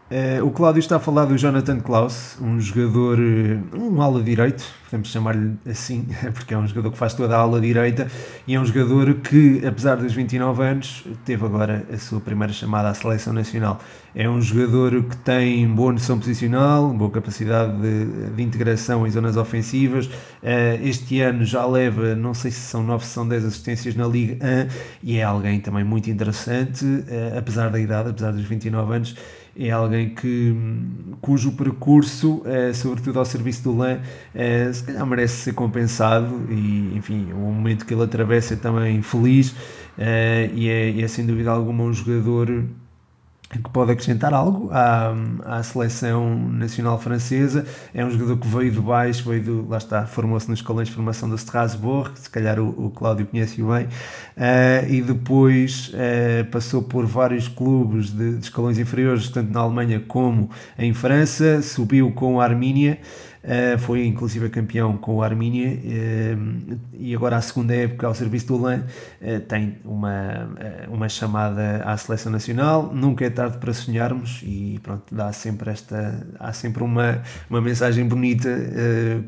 Uh, 0.09 0.43
o 0.43 0.49
Cláudio 0.49 0.79
está 0.79 0.95
a 0.95 0.99
falar 0.99 1.25
do 1.25 1.37
Jonathan 1.37 1.79
Klaus, 1.79 2.35
um 2.41 2.59
jogador, 2.59 3.19
eh, 3.19 3.59
um 3.77 4.01
ala 4.01 4.23
direito, 4.23 4.63
podemos 4.85 5.09
chamar-lhe 5.09 5.53
assim, 5.69 6.07
porque 6.33 6.51
é 6.51 6.57
um 6.57 6.65
jogador 6.65 6.89
que 6.89 6.97
faz 6.97 7.13
toda 7.13 7.37
a 7.37 7.39
ala 7.39 7.61
direita 7.61 8.07
e 8.47 8.55
é 8.55 8.59
um 8.59 8.65
jogador 8.65 9.13
que, 9.13 9.63
apesar 9.63 9.97
dos 9.97 10.11
29 10.11 10.63
anos, 10.63 11.05
teve 11.23 11.45
agora 11.45 11.85
a 11.93 11.97
sua 11.99 12.19
primeira 12.19 12.51
chamada 12.51 12.89
à 12.89 12.93
seleção 12.95 13.33
nacional. 13.33 13.79
É 14.15 14.27
um 14.27 14.41
jogador 14.41 15.03
que 15.03 15.15
tem 15.17 15.67
boa 15.67 15.93
noção 15.93 16.17
posicional, 16.17 16.91
boa 16.91 17.11
capacidade 17.11 17.79
de, 17.79 18.31
de 18.31 18.41
integração 18.41 19.05
em 19.05 19.11
zonas 19.11 19.37
ofensivas. 19.37 20.07
Uh, 20.07 20.81
este 20.81 21.21
ano 21.21 21.45
já 21.45 21.63
leva, 21.67 22.15
não 22.15 22.33
sei 22.33 22.49
se 22.49 22.61
são 22.61 22.81
9, 22.81 23.05
são 23.05 23.27
10 23.27 23.45
assistências 23.45 23.95
na 23.95 24.07
Liga 24.07 24.43
1 24.43 24.69
e 25.03 25.17
é 25.17 25.23
alguém 25.23 25.59
também 25.59 25.83
muito 25.83 26.09
interessante, 26.09 26.83
apesar 27.37 27.69
da 27.69 27.79
idade, 27.79 28.09
apesar 28.09 28.31
dos 28.31 28.43
29 28.43 28.95
anos 28.95 29.15
é 29.57 29.71
alguém 29.71 30.09
que, 30.09 30.55
cujo 31.21 31.53
percurso, 31.53 32.41
é, 32.45 32.73
sobretudo 32.73 33.19
ao 33.19 33.25
serviço 33.25 33.63
do 33.63 33.77
LAN, 33.77 33.99
é, 34.33 34.71
se 34.71 34.83
calhar 34.83 35.05
merece 35.05 35.37
ser 35.37 35.53
compensado 35.53 36.45
e, 36.49 36.93
enfim, 36.95 37.31
o 37.33 37.37
momento 37.37 37.85
que 37.85 37.93
ele 37.93 38.03
atravessa 38.03 38.53
é 38.53 38.57
também 38.57 39.01
feliz 39.01 39.55
é, 39.97 40.49
e, 40.53 40.69
é, 40.69 41.01
é 41.01 41.07
sem 41.07 41.25
dúvida 41.25 41.51
alguma 41.51 41.83
um 41.83 41.93
jogador 41.93 42.65
que 43.57 43.69
pode 43.71 43.91
acrescentar 43.91 44.31
algo 44.31 44.69
à, 44.71 45.11
à 45.43 45.63
seleção 45.63 46.37
nacional 46.51 46.99
francesa. 46.99 47.65
É 47.93 48.05
um 48.05 48.11
jogador 48.11 48.37
que 48.37 48.47
veio 48.47 48.71
de 48.71 48.79
baixo, 48.79 49.27
veio 49.27 49.43
do, 49.43 49.67
lá 49.67 49.77
está, 49.77 50.05
formou-se 50.05 50.47
nos 50.47 50.59
escalões 50.59 50.87
de 50.87 50.93
formação 50.93 51.27
do 51.27 51.35
Strasbourg, 51.35 52.11
se 52.15 52.29
calhar 52.29 52.59
o, 52.59 52.69
o 52.85 52.91
Cláudio 52.91 53.25
conhece-o 53.25 53.73
bem, 53.73 53.85
uh, 53.85 54.87
e 54.87 55.01
depois 55.01 55.89
uh, 55.89 56.45
passou 56.51 56.83
por 56.83 57.07
vários 57.07 57.47
clubes 57.47 58.11
de, 58.11 58.35
de, 58.35 58.43
escalões 58.43 58.77
inferiores, 58.77 59.29
tanto 59.29 59.51
na 59.51 59.61
Alemanha 59.61 59.99
como 60.07 60.51
em 60.77 60.93
França, 60.93 61.63
subiu 61.63 62.11
com 62.11 62.39
a 62.39 62.43
Armínia, 62.43 62.99
Uh, 63.41 63.79
foi 63.79 64.05
inclusive 64.05 64.49
campeão 64.49 64.97
com 64.97 65.15
o 65.15 65.23
Armínia 65.23 65.69
uh, 65.69 66.77
e 66.93 67.15
agora 67.15 67.37
a 67.37 67.41
segunda 67.41 67.73
época 67.73 68.05
ao 68.05 68.13
serviço 68.13 68.47
do 68.47 68.57
Lan 68.57 68.83
uh, 69.21 69.39
tem 69.47 69.77
uma, 69.85 70.49
uma 70.89 71.07
chamada 71.07 71.81
à 71.85 71.95
seleção 71.95 72.31
nacional. 72.31 72.91
Nunca 72.93 73.23
é 73.23 73.29
tarde 73.29 73.57
para 73.57 73.73
sonharmos 73.73 74.41
e 74.43 74.77
pronto, 74.83 75.15
dá 75.15 75.31
sempre 75.31 75.69
esta 75.69 76.27
há 76.37 76.51
sempre 76.51 76.83
uma, 76.83 77.21
uma 77.49 77.61
mensagem 77.61 78.05
bonita 78.05 78.49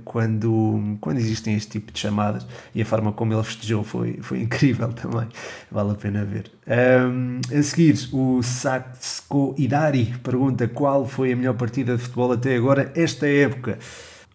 quando, 0.04 0.98
quando 1.00 1.18
existem 1.18 1.56
este 1.56 1.72
tipo 1.72 1.92
de 1.92 2.00
chamadas 2.00 2.46
e 2.76 2.82
a 2.82 2.86
forma 2.86 3.14
como 3.14 3.34
ele 3.34 3.44
festejou 3.44 3.84
foi, 3.84 4.20
foi 4.22 4.42
incrível 4.42 4.92
também, 4.94 5.28
vale 5.72 5.92
a 5.92 5.96
pena 5.96 6.26
ver. 6.26 6.52
Um, 6.72 7.42
a 7.54 7.62
seguir, 7.64 8.08
o 8.14 8.42
Saxco 8.42 9.54
Idari 9.58 10.14
pergunta 10.24 10.70
qual 10.70 11.06
foi 11.06 11.34
a 11.34 11.36
melhor 11.36 11.56
partida 11.56 11.98
de 11.98 12.02
futebol 12.02 12.32
até 12.32 12.56
agora, 12.56 12.94
esta 12.96 13.28
época. 13.28 13.78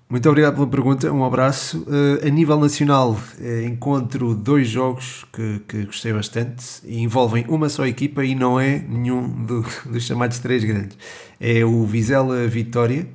Muito 0.06 0.28
obrigado 0.28 0.56
pela 0.56 0.66
pergunta, 0.66 1.10
um 1.10 1.24
abraço. 1.24 1.78
Uh, 1.88 2.26
a 2.26 2.28
nível 2.28 2.60
nacional, 2.60 3.12
uh, 3.40 3.60
encontro 3.62 4.34
dois 4.34 4.68
jogos 4.68 5.24
que, 5.32 5.62
que, 5.66 5.84
gostei 5.86 6.12
bastante 6.12 6.62
e 6.84 7.00
envolvem 7.00 7.46
uma 7.48 7.70
só 7.70 7.86
equipa 7.86 8.22
e 8.22 8.34
não 8.34 8.60
é 8.60 8.80
nenhum 8.80 9.28
do, 9.46 9.64
dos 9.90 10.04
chamados 10.04 10.38
três 10.38 10.62
grandes. 10.62 10.98
É 11.40 11.64
o 11.64 11.86
Vizela 11.86 12.46
Vitória, 12.46 13.08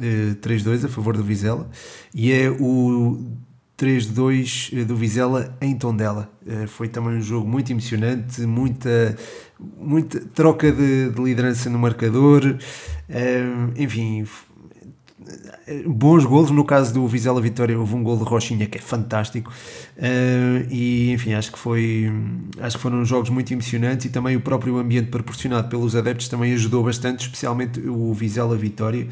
uh, 0.00 0.34
3-2 0.34 0.84
a 0.84 0.88
favor 0.88 1.16
do 1.16 1.22
Vizela, 1.22 1.70
e 2.12 2.32
é 2.32 2.50
o 2.50 3.24
3-2 3.78 4.84
do 4.84 4.96
Vizela 4.96 5.56
em 5.60 5.76
Tondela. 5.76 6.30
Uh, 6.46 6.66
foi 6.68 6.88
também 6.88 7.16
um 7.16 7.22
jogo 7.22 7.46
muito 7.48 7.70
emocionante, 7.70 8.42
muita, 8.42 9.16
muita 9.58 10.20
troca 10.20 10.70
de, 10.70 11.10
de 11.10 11.22
liderança 11.22 11.68
no 11.68 11.78
marcador, 11.78 12.44
uh, 12.44 13.72
enfim 13.76 14.24
bons 15.86 16.24
golos. 16.24 16.50
No 16.50 16.64
caso 16.64 16.92
do 16.92 17.06
Vizela 17.06 17.40
Vitória, 17.40 17.78
houve 17.78 17.94
um 17.94 18.02
gol 18.02 18.16
de 18.16 18.24
Rochinha 18.24 18.66
que 18.66 18.78
é 18.78 18.80
fantástico. 18.80 19.52
E 20.70 21.12
enfim, 21.12 21.34
acho 21.34 21.52
que 21.52 21.58
foi 21.58 22.12
acho 22.60 22.76
que 22.76 22.82
foram 22.82 23.04
jogos 23.04 23.30
muito 23.30 23.52
emocionantes 23.52 24.06
e 24.06 24.08
também 24.10 24.36
o 24.36 24.40
próprio 24.40 24.78
ambiente 24.78 25.08
proporcionado 25.08 25.68
pelos 25.68 25.96
adeptos 25.96 26.28
também 26.28 26.52
ajudou 26.54 26.82
bastante, 26.84 27.22
especialmente 27.22 27.80
o 27.80 28.12
Vizela 28.12 28.56
Vitória, 28.56 29.06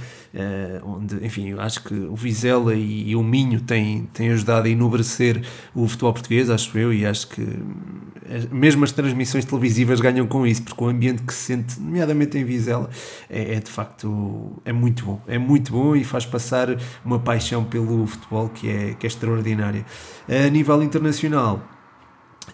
onde, 0.85 1.25
enfim, 1.25 1.53
acho 1.59 1.83
que 1.83 1.95
o 1.95 2.16
Vizela 2.16 2.75
e, 2.75 3.11
e, 3.11 3.16
o 3.16 3.23
Minho 3.23 3.61
têm, 3.61 4.09
têm 4.12 4.31
ajudado 4.31 4.66
a 4.66 4.71
enobrecer 4.71 5.42
o 5.75 5.87
futebol 5.87 6.12
português, 6.12 6.49
acho 6.49 6.77
eu, 6.79 6.92
e 6.92 7.05
acho 7.05 7.29
que 7.29 7.47
mesmo 8.51 8.85
as 8.85 8.92
transmissões 8.92 9.45
televisivas 9.45 10.01
ganham 10.01 10.27
com 10.27 10.47
isso, 10.47 10.62
porque 10.62 10.83
o 10.83 10.88
ambiente 10.88 11.23
que 11.23 11.35
se 11.35 11.57
sente, 11.57 11.81
nomeadamente 11.81 12.38
em 12.38 12.45
Vizela, 12.45 12.88
é, 13.29 13.57
é 13.57 13.61
de 13.61 13.71
facto 13.71 14.53
é 14.64 14.73
muito 14.73 15.05
bom, 15.05 15.21
é 15.27 15.38
muito 15.38 15.73
bom 15.73 15.95
e 15.95 16.05
faz 16.05 16.25
passar 16.25 16.68
uma 17.05 17.18
paixão 17.18 17.64
pelo 17.64 18.07
futebol 18.07 18.49
que 18.49 18.68
é, 18.68 18.95
que 18.95 19.07
é 19.07 19.09
extraordinária. 19.09 19.85
A 20.29 20.49
nível 20.49 20.83
internacional, 20.83 21.62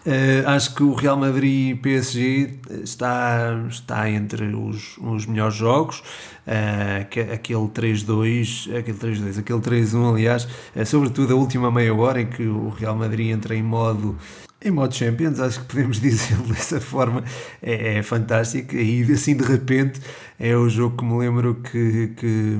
Uh, 0.05 0.47
acho 0.47 0.75
que 0.75 0.83
o 0.83 0.93
Real 0.93 1.17
Madrid 1.17 1.77
PSG 1.81 2.59
está, 2.83 3.65
está 3.69 4.09
entre 4.09 4.55
os, 4.55 4.97
os 4.97 5.25
melhores 5.25 5.55
jogos. 5.55 5.99
Uh, 6.47 7.33
aquele 7.33 7.67
3-2, 7.67 8.77
aquele 8.77 8.97
3-2, 8.97 9.39
aquele 9.39 9.59
3-1, 9.59 10.13
aliás, 10.13 10.47
uh, 10.75 10.85
sobretudo 10.85 11.33
a 11.33 11.35
última 11.35 11.69
meia 11.69 11.93
hora 11.93 12.21
em 12.21 12.27
que 12.27 12.43
o 12.43 12.69
Real 12.69 12.95
Madrid 12.95 13.31
entra 13.31 13.55
em 13.55 13.63
modo 13.63 14.17
em 14.61 14.71
modo 14.71 14.93
Champions, 14.93 15.39
acho 15.39 15.61
que 15.61 15.65
podemos 15.67 15.99
dizer 16.01 16.37
dessa 16.37 16.81
forma, 16.81 17.23
é, 17.61 17.97
é 17.97 18.03
fantástico. 18.03 18.75
E 18.75 19.01
assim 19.11 19.35
de 19.35 19.43
repente 19.43 20.01
é 20.37 20.55
o 20.55 20.67
jogo 20.69 20.97
que 20.97 21.05
me 21.05 21.17
lembro 21.17 21.55
que, 21.55 22.07
que, 22.17 22.59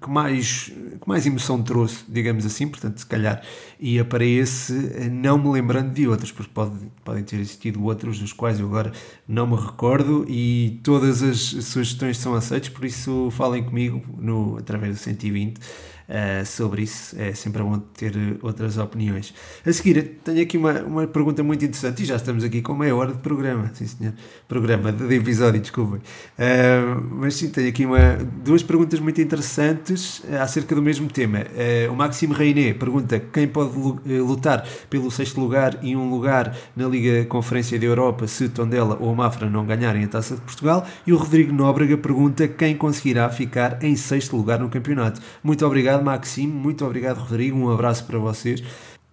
que, 0.00 0.10
mais, 0.10 0.72
que 1.00 1.08
mais 1.08 1.24
emoção 1.24 1.62
trouxe, 1.62 2.04
digamos 2.08 2.44
assim. 2.44 2.66
Portanto, 2.66 2.98
se 2.98 3.06
calhar 3.06 3.42
ia 3.78 4.04
para 4.04 4.24
esse, 4.24 4.72
não 5.10 5.38
me 5.38 5.48
lembrando 5.50 5.92
de 5.92 6.08
outros, 6.08 6.32
porque 6.32 6.50
pode, 6.52 6.78
podem 7.04 7.22
ter 7.22 7.36
existido 7.36 7.82
outros 7.84 8.18
dos 8.18 8.32
quais 8.32 8.58
eu 8.58 8.66
agora 8.66 8.92
não 9.28 9.46
me 9.46 9.56
recordo. 9.56 10.26
E 10.28 10.80
todas 10.82 11.22
as 11.22 11.38
sugestões 11.38 12.18
são 12.18 12.34
aceitas, 12.34 12.70
por 12.70 12.84
isso 12.84 13.30
falem 13.30 13.62
comigo 13.62 14.02
no, 14.18 14.58
através 14.58 14.96
do 14.96 14.98
120 15.00 15.60
uh, 16.08 16.44
sobre 16.44 16.82
isso. 16.82 17.16
É 17.18 17.32
sempre 17.34 17.62
bom 17.62 17.78
ter 17.78 18.14
outras 18.42 18.78
opiniões. 18.78 19.34
A 19.64 19.72
seguir, 19.72 20.18
tenho 20.24 20.42
aqui 20.42 20.56
uma, 20.56 20.80
uma 20.82 21.06
pergunta 21.06 21.42
muito 21.42 21.64
interessante 21.64 22.02
e 22.02 22.06
já 22.06 22.16
estamos 22.16 22.44
aqui 22.44 22.62
com 22.62 22.74
meia 22.74 22.94
hora 22.94 23.12
de 23.12 23.18
programa. 23.18 23.70
Sim, 23.74 23.86
senhor. 23.86 24.14
Programa 24.48 24.92
de 24.92 25.14
episódio, 25.14 25.60
desculpem. 25.60 25.98
Uh, 25.98 27.00
mas 27.10 27.34
sim, 27.34 27.50
tenho 27.50 27.68
aqui 27.68 27.86
uma, 27.86 28.16
duas 28.44 28.62
perguntas 28.62 29.00
muito 29.00 29.20
interessantes 29.20 30.20
uh, 30.20 30.36
acerca 30.40 30.74
do 30.74 30.82
mesmo 30.82 31.08
tema. 31.08 31.38
o 31.90 31.94
Maxime 31.94 32.34
Reiné 32.34 32.74
pergunta 32.74 33.18
quem 33.18 33.46
pode 33.46 33.72
lutar 34.20 34.66
pelo 34.88 35.10
sexto 35.10 35.40
lugar 35.40 35.78
e 35.82 35.96
um 35.96 36.10
lugar 36.10 36.56
na 36.76 36.86
Liga 36.86 37.24
Conferência 37.26 37.78
da 37.78 37.86
Europa 37.86 38.26
se 38.26 38.48
Tondela 38.48 38.96
ou 39.00 39.14
Mafra 39.14 39.48
não 39.48 39.64
ganharem 39.64 40.04
a 40.04 40.08
Taça 40.08 40.34
de 40.34 40.40
Portugal. 40.40 40.86
E 41.06 41.12
o 41.12 41.16
Rodrigo 41.16 41.52
Nóbrega 41.52 41.96
pergunta 41.96 42.48
quem 42.48 42.76
conseguirá 42.76 43.28
ficar 43.30 43.82
em 43.82 43.96
sexto 43.96 44.36
lugar 44.36 44.58
no 44.58 44.68
campeonato. 44.68 45.20
Muito 45.42 45.64
obrigado 45.66 45.93
obrigado, 45.94 46.04
Maxime. 46.04 46.52
Muito 46.52 46.84
obrigado, 46.84 47.18
Rodrigo. 47.18 47.56
Um 47.56 47.70
abraço 47.70 48.04
para 48.04 48.18
vocês. 48.18 48.62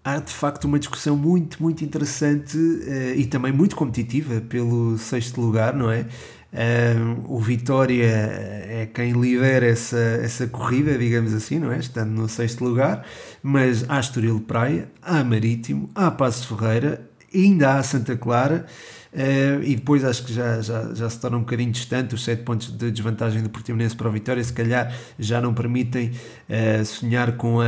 Há 0.04 0.18
de 0.18 0.34
facto 0.34 0.66
uma 0.66 0.80
discussão 0.80 1.16
muito, 1.16 1.62
muito 1.62 1.84
interessante 1.86 2.58
uh, 2.58 3.16
e 3.16 3.26
também 3.26 3.52
muito 3.52 3.76
competitiva 3.76 4.42
pelo 4.42 4.98
sexto 4.98 5.40
lugar, 5.40 5.76
não 5.76 5.92
é? 5.92 6.08
Uh, 6.52 7.34
o 7.34 7.40
Vitória 7.40 8.04
é 8.04 8.90
quem 8.92 9.14
lidera 9.14 9.68
essa, 9.68 9.98
essa 10.22 10.48
corrida, 10.48 10.98
digamos 10.98 11.34
assim, 11.34 11.60
não 11.60 11.72
é? 11.72 11.78
Estando 11.78 12.10
no 12.10 12.28
sexto 12.28 12.64
lugar, 12.64 13.06
mas 13.44 13.86
há 13.88 14.00
Estoril 14.00 14.40
Praia, 14.42 14.90
há 15.02 15.24
Marítimo, 15.24 15.90
há 15.94 16.10
Passo 16.10 16.48
Ferreira, 16.48 17.08
ainda 17.34 17.76
há 17.76 17.84
Santa 17.84 18.18
Clara. 18.18 18.66
Uh, 19.14 19.62
e 19.64 19.76
depois 19.76 20.06
acho 20.06 20.24
que 20.26 20.34
já, 20.34 20.62
já, 20.62 20.94
já 20.94 21.10
se 21.10 21.20
torna 21.20 21.36
um 21.36 21.42
bocadinho 21.42 21.72
distante, 21.72 22.16
os 22.16 22.24
7 22.24 22.44
pontos 22.44 22.72
de 22.72 22.92
desvantagem 22.92 23.44
do 23.44 23.50
Portimonense 23.50 23.96
para 23.96 24.08
a 24.08 24.12
vitória, 24.12 24.42
se 24.42 24.54
calhar 24.54 24.94
já 25.20 25.42
não 25.42 25.54
permitem 25.54 26.12
uh, 26.50 26.86
sonhar 26.86 27.34
com, 27.34 27.60
a, 27.60 27.66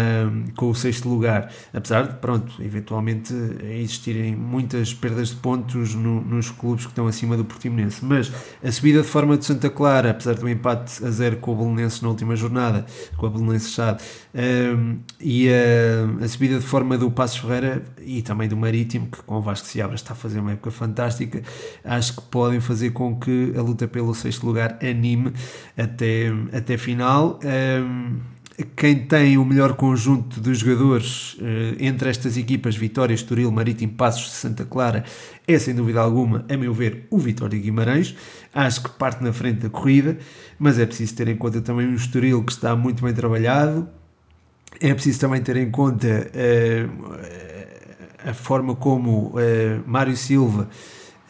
com 0.56 0.70
o 0.70 0.76
sexto 0.76 1.10
lugar, 1.10 1.52
apesar 1.74 2.08
de, 2.08 2.16
pronto, 2.16 2.64
eventualmente 2.64 3.34
existirem 3.64 4.36
muitas 4.36 4.94
perdas 4.94 5.30
de 5.30 5.36
pontos 5.36 5.94
no, 5.96 6.22
nos 6.22 6.50
clubes 6.50 6.86
que 6.86 6.92
estão 6.92 7.08
acima 7.08 7.36
do 7.36 7.44
Portimonense, 7.44 8.04
mas 8.06 8.32
a 8.64 8.72
subida 8.72 9.02
de 9.02 9.08
forma 9.08 9.38
de 9.38 9.44
Santa 9.44 9.70
Clara, 9.70 10.12
apesar 10.12 10.36
do 10.36 10.48
empate 10.48 11.04
a 11.06 11.10
zero 11.10 11.38
com 11.38 11.52
o 11.52 11.56
Belenenses 11.56 12.02
na 12.02 12.08
última 12.08 12.36
jornada, 12.36 12.86
com 13.18 13.26
a 13.26 13.30
Belenenses 13.30 13.74
Chade, 13.74 14.02
uh, 14.34 14.98
e 15.20 15.50
a, 15.50 16.24
a 16.24 16.28
subida 16.28 16.58
de 16.58 16.66
forma 16.66 16.98
do 16.98 17.12
Passos 17.12 17.38
Ferreira 17.38 17.84
e 18.02 18.22
também 18.22 18.48
do 18.48 18.56
Marítimo, 18.56 19.08
que 19.08 19.22
com 19.24 19.36
o 19.36 19.42
Vasco 19.42 19.68
Seabra 19.68 19.96
está 19.96 20.14
a 20.14 20.16
fazer 20.16 20.40
uma 20.40 20.54
época 20.54 20.72
fantástica, 20.72 21.33
acho 21.84 22.16
que 22.16 22.22
podem 22.24 22.60
fazer 22.60 22.92
com 22.92 23.16
que 23.16 23.54
a 23.58 23.62
luta 23.62 23.88
pelo 23.88 24.14
sexto 24.14 24.46
lugar 24.46 24.78
anime 24.82 25.34
até, 25.78 26.28
até 26.52 26.78
final. 26.78 27.40
Um, 27.44 28.34
quem 28.76 29.08
tem 29.08 29.38
o 29.38 29.46
melhor 29.46 29.74
conjunto 29.74 30.40
de 30.40 30.54
jogadores 30.54 31.34
uh, 31.36 31.76
entre 31.80 32.10
estas 32.10 32.38
equipas, 32.38 32.76
Vitória, 32.76 33.14
Estoril, 33.14 33.52
Marítimo, 33.52 33.94
Passos 33.94 34.32
Santa 34.32 34.64
Clara, 34.64 35.04
é 35.48 35.58
sem 35.58 35.74
dúvida 35.74 36.00
alguma, 36.00 36.46
a 36.48 36.56
meu 36.56 36.74
ver, 36.74 37.08
o 37.10 37.18
Vitória 37.18 37.60
Guimarães. 37.60 38.16
Acho 38.54 38.84
que 38.84 38.90
parte 38.92 39.24
na 39.24 39.34
frente 39.34 39.62
da 39.62 39.70
corrida, 39.70 40.18
mas 40.60 40.78
é 40.78 40.86
preciso 40.86 41.16
ter 41.16 41.28
em 41.28 41.36
conta 41.36 41.62
também 41.62 41.88
um 41.88 41.96
Estoril 41.96 42.44
que 42.44 42.52
está 42.52 42.76
muito 42.76 43.04
bem 43.04 43.14
trabalhado. 43.14 43.90
É 44.80 44.94
preciso 44.94 45.20
também 45.20 45.42
ter 45.42 45.58
em 45.58 45.72
conta 45.72 46.08
uh, 46.08 48.30
a 48.30 48.34
forma 48.34 48.76
como 48.76 49.30
uh, 49.30 49.84
Mário 49.86 50.16
Silva 50.16 50.70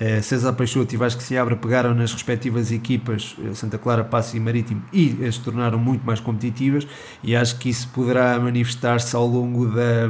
Uh, 0.02 0.24
César 0.24 0.54
Peixoto 0.54 0.96
e 0.96 0.98
Vasco 0.98 1.22
Seabra 1.22 1.56
pegaram 1.56 1.94
nas 1.94 2.12
respectivas 2.12 2.72
equipas 2.72 3.36
uh, 3.38 3.54
Santa 3.54 3.78
Clara, 3.78 4.04
Passo 4.04 4.36
e 4.36 4.40
Marítimo 4.40 4.84
e 4.92 5.24
as 5.24 5.38
tornaram 5.38 5.78
muito 5.78 6.04
mais 6.04 6.20
competitivas 6.20 6.88
e 7.24 7.36
acho 7.36 7.60
que 7.60 7.70
isso 7.70 7.88
poderá 7.90 8.40
manifestar-se 8.40 9.16
ao 9.16 9.28
longo 9.28 9.68
da, 9.68 10.08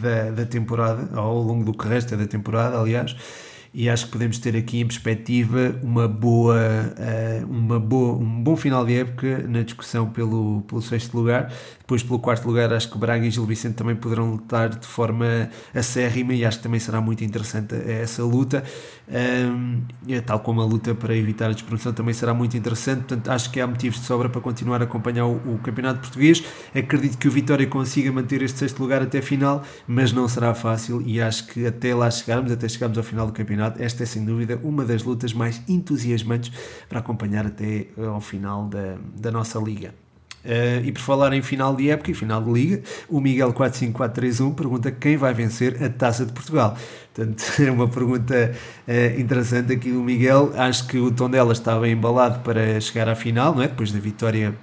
da, 0.00 0.30
da, 0.30 0.46
temporada, 0.46 1.10
ao 1.14 1.38
longo 1.38 1.64
do 1.64 1.74
que 1.74 1.86
resta 1.86 2.16
da 2.16 2.26
temporada, 2.26 2.80
aliás, 2.80 3.14
e 3.72 3.88
acho 3.88 4.06
que 4.06 4.12
podemos 4.12 4.38
ter 4.38 4.56
aqui 4.56 4.80
em 4.80 4.86
perspectiva 4.86 5.78
uma 5.82 6.08
boa, 6.08 6.56
uh, 6.56 7.46
uma 7.46 7.78
boa, 7.78 8.16
um 8.18 8.42
bom 8.42 8.56
final 8.56 8.84
de 8.84 8.96
época 8.96 9.44
na 9.48 9.62
discussão 9.62 10.08
pelo, 10.10 10.62
pelo 10.62 10.80
sexto 10.80 11.16
lugar. 11.16 11.52
Depois, 11.78 12.02
pelo 12.02 12.18
quarto 12.18 12.46
lugar, 12.46 12.72
acho 12.72 12.90
que 12.90 12.98
Braga 12.98 13.26
e 13.26 13.30
Gil 13.30 13.46
Vicente 13.46 13.74
também 13.74 13.96
poderão 13.96 14.32
lutar 14.32 14.68
de 14.68 14.86
forma 14.86 15.48
acérrima 15.74 16.34
e 16.34 16.44
acho 16.44 16.58
que 16.58 16.62
também 16.62 16.80
será 16.80 17.00
muito 17.00 17.24
interessante 17.24 17.74
essa 17.74 18.22
luta. 18.22 18.62
Tal 20.26 20.40
como 20.40 20.60
a 20.60 20.66
luta 20.66 20.94
para 20.94 21.16
evitar 21.16 21.46
a 21.46 21.52
despromoção 21.52 21.92
também 21.92 22.12
será 22.12 22.34
muito 22.34 22.56
interessante. 22.56 23.04
Portanto, 23.04 23.30
acho 23.30 23.50
que 23.50 23.58
há 23.58 23.66
motivos 23.66 24.00
de 24.00 24.04
sobra 24.04 24.28
para 24.28 24.40
continuar 24.40 24.82
a 24.82 24.84
acompanhar 24.84 25.26
o, 25.26 25.58
Campeonato 25.62 26.00
Português. 26.00 26.44
Acredito 26.74 27.16
que 27.16 27.26
o 27.26 27.30
Vitória 27.30 27.66
consiga 27.66 28.12
manter 28.12 28.42
este 28.42 28.58
sexto 28.58 28.80
lugar 28.80 29.02
até 29.02 29.22
final, 29.22 29.62
mas 29.86 30.12
não 30.12 30.28
será 30.28 30.54
fácil 30.54 31.02
e 31.04 31.20
acho 31.20 31.46
que 31.46 31.66
até 31.66 31.94
lá 31.94 32.10
chegarmos, 32.10 32.52
até 32.52 32.68
chegarmos 32.68 32.98
ao 32.98 33.04
final 33.04 33.26
do 33.26 33.32
campeonato 33.32 33.67
Esta 33.78 34.02
é 34.02 34.06
sem 34.06 34.24
dúvida 34.24 34.58
uma 34.62 34.84
das 34.84 35.02
lutas 35.02 35.32
mais 35.32 35.62
entusiasmantes 35.68 36.52
para 36.88 36.98
acompanhar 36.98 37.46
até 37.46 37.86
ao 37.96 38.20
final 38.20 38.66
da, 38.66 38.96
da 39.16 39.30
nossa 39.30 39.58
liga. 39.58 39.92
Uh, 40.44 40.84
e 40.84 40.92
por 40.92 41.00
falar 41.00 41.32
em 41.32 41.42
final 41.42 41.74
de 41.74 41.90
época 41.90 42.12
e 42.12 42.14
final 42.14 42.42
de 42.42 42.50
liga, 42.50 42.82
o 43.08 43.20
Miguel 43.20 43.52
45431 43.52 44.54
pergunta 44.54 44.90
quem 44.90 45.16
vai 45.16 45.34
vencer 45.34 45.82
a 45.82 45.88
Taça 45.88 46.24
de 46.24 46.32
Portugal. 46.32 46.76
Portanto, 47.12 47.42
é 47.60 47.70
uma 47.70 47.88
pergunta 47.88 48.54
uh, 48.86 49.20
interessante 49.20 49.72
aqui 49.72 49.90
do 49.90 50.00
Miguel. 50.00 50.52
Acho 50.56 50.86
que 50.86 50.96
o 50.98 51.10
Tondela 51.10 51.52
estava 51.52 51.88
embalado 51.88 52.38
para 52.40 52.80
chegar 52.80 53.08
à 53.08 53.14
final, 53.14 53.54
não 53.54 53.62
é? 53.62 53.68
Depois 53.68 53.90
da 53.92 53.98
vitória 53.98 54.54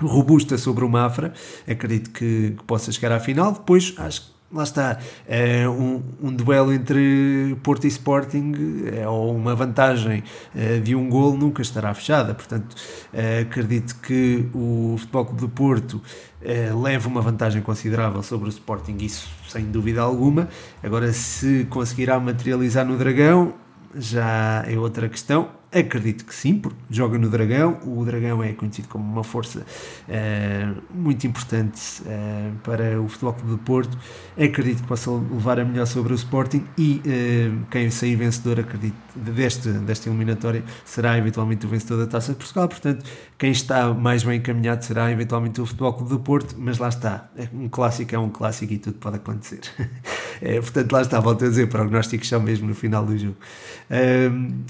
robusta 0.00 0.58
sobre 0.58 0.84
o 0.84 0.88
Mafra, 0.88 1.32
acredito 1.68 2.10
que, 2.10 2.54
que 2.56 2.64
possa 2.64 2.90
chegar 2.90 3.12
à 3.12 3.20
final. 3.20 3.52
Depois, 3.52 3.94
acho 3.98 4.22
que 4.22 4.33
lá 4.52 4.62
está, 4.62 4.98
é 5.26 5.68
um, 5.68 6.02
um, 6.22 6.32
duelo 6.32 6.72
entre 6.72 7.56
Porto 7.62 7.84
e 7.84 7.88
Sporting 7.88 8.52
é, 8.92 9.08
ou 9.08 9.34
uma 9.34 9.54
vantagem 9.54 10.22
é, 10.54 10.78
de 10.78 10.94
um 10.94 11.08
gol 11.08 11.36
nunca 11.36 11.60
estará 11.60 11.92
fechada, 11.92 12.34
portanto 12.34 12.76
é, 13.12 13.40
acredito 13.40 13.96
que 14.00 14.48
o 14.54 14.96
Futebol 14.98 15.24
Clube 15.24 15.40
do 15.40 15.48
Porto 15.48 16.00
é, 16.40 16.70
leva 16.72 17.08
uma 17.08 17.20
vantagem 17.20 17.62
considerável 17.62 18.22
sobre 18.22 18.48
o 18.48 18.50
Sporting, 18.50 18.96
isso 19.00 19.28
sem 19.48 19.64
dúvida 19.64 20.02
alguma, 20.02 20.48
agora 20.82 21.12
se 21.12 21.66
conseguirá 21.70 22.20
materializar 22.20 22.84
no 22.84 22.96
Dragão 22.96 23.54
já 23.96 24.64
é 24.66 24.78
outra 24.78 25.08
questão, 25.08 25.50
Acredito 25.74 26.24
que 26.24 26.32
sim, 26.32 26.56
porque 26.56 26.78
joga 26.88 27.18
no 27.18 27.28
Dragão. 27.28 27.80
O 27.84 28.04
Dragão 28.04 28.40
é 28.44 28.52
conhecido 28.52 28.86
como 28.86 29.04
uma 29.04 29.24
força 29.24 29.66
uh, 30.08 30.82
muito 30.88 31.26
importante 31.26 32.00
uh, 32.02 32.54
para 32.62 33.00
o 33.00 33.08
Futebol 33.08 33.32
Clube 33.32 33.50
do 33.50 33.58
Porto. 33.58 33.98
Acredito 34.38 34.82
que 34.82 34.86
possa 34.86 35.10
levar 35.10 35.58
a 35.58 35.64
melhor 35.64 35.86
sobre 35.86 36.12
o 36.12 36.14
Sporting 36.14 36.64
e 36.78 37.02
uh, 37.04 37.66
quem 37.72 37.90
sair 37.90 38.14
vencedor, 38.14 38.60
acredito, 38.60 38.94
deste, 39.16 39.68
desta 39.70 40.08
eliminatória 40.08 40.62
será 40.84 41.18
eventualmente 41.18 41.66
o 41.66 41.68
vencedor 41.68 41.98
da 41.98 42.06
Taça 42.06 42.34
de 42.34 42.38
Portugal. 42.38 42.68
Portanto, 42.68 43.04
quem 43.36 43.50
está 43.50 43.92
mais 43.92 44.22
bem 44.22 44.38
encaminhado 44.38 44.84
será 44.84 45.10
eventualmente 45.10 45.60
o 45.60 45.66
Futebol 45.66 45.94
Clube 45.94 46.10
do 46.10 46.20
Porto, 46.20 46.54
mas 46.56 46.78
lá 46.78 46.88
está. 46.88 47.28
Um 47.52 47.68
clássico 47.68 48.14
é 48.14 48.18
um 48.18 48.30
clássico 48.30 48.72
e 48.72 48.78
tudo 48.78 48.98
pode 48.98 49.16
acontecer. 49.16 49.62
é, 50.40 50.60
portanto, 50.60 50.92
lá 50.92 51.02
está, 51.02 51.20
volto 51.20 51.44
a 51.44 51.48
dizer, 51.48 51.68
prognósticos 51.68 52.28
são 52.28 52.40
mesmo 52.40 52.68
no 52.68 52.74
final 52.74 53.04
do 53.04 53.16
jogo. 53.16 53.36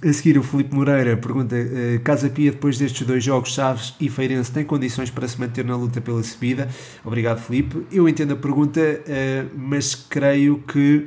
a 0.03 0.13
seguir, 0.13 0.39
o 0.39 0.43
Felipe 0.43 0.75
Moreira 0.75 1.17
pergunta: 1.17 1.55
uh, 1.57 2.01
Casa 2.01 2.29
Pia, 2.29 2.51
depois 2.51 2.79
destes 2.79 3.07
dois 3.07 3.23
jogos, 3.23 3.55
Chaves 3.55 3.95
e 4.01 4.09
Feirense, 4.09 4.53
tem 4.53 4.65
condições 4.65 5.11
para 5.11 5.27
se 5.27 5.39
manter 5.41 5.65
na 5.65 5.77
luta 5.77 6.01
pela 6.01 6.23
subida? 6.23 6.69
Obrigado, 7.05 7.41
Felipe. 7.41 7.87
Eu 7.91 8.09
entendo 8.09 8.35
a 8.35 8.37
pergunta, 8.37 8.81
uh, 8.81 9.51
mas 9.57 9.95
creio 9.95 10.59
que 10.67 11.07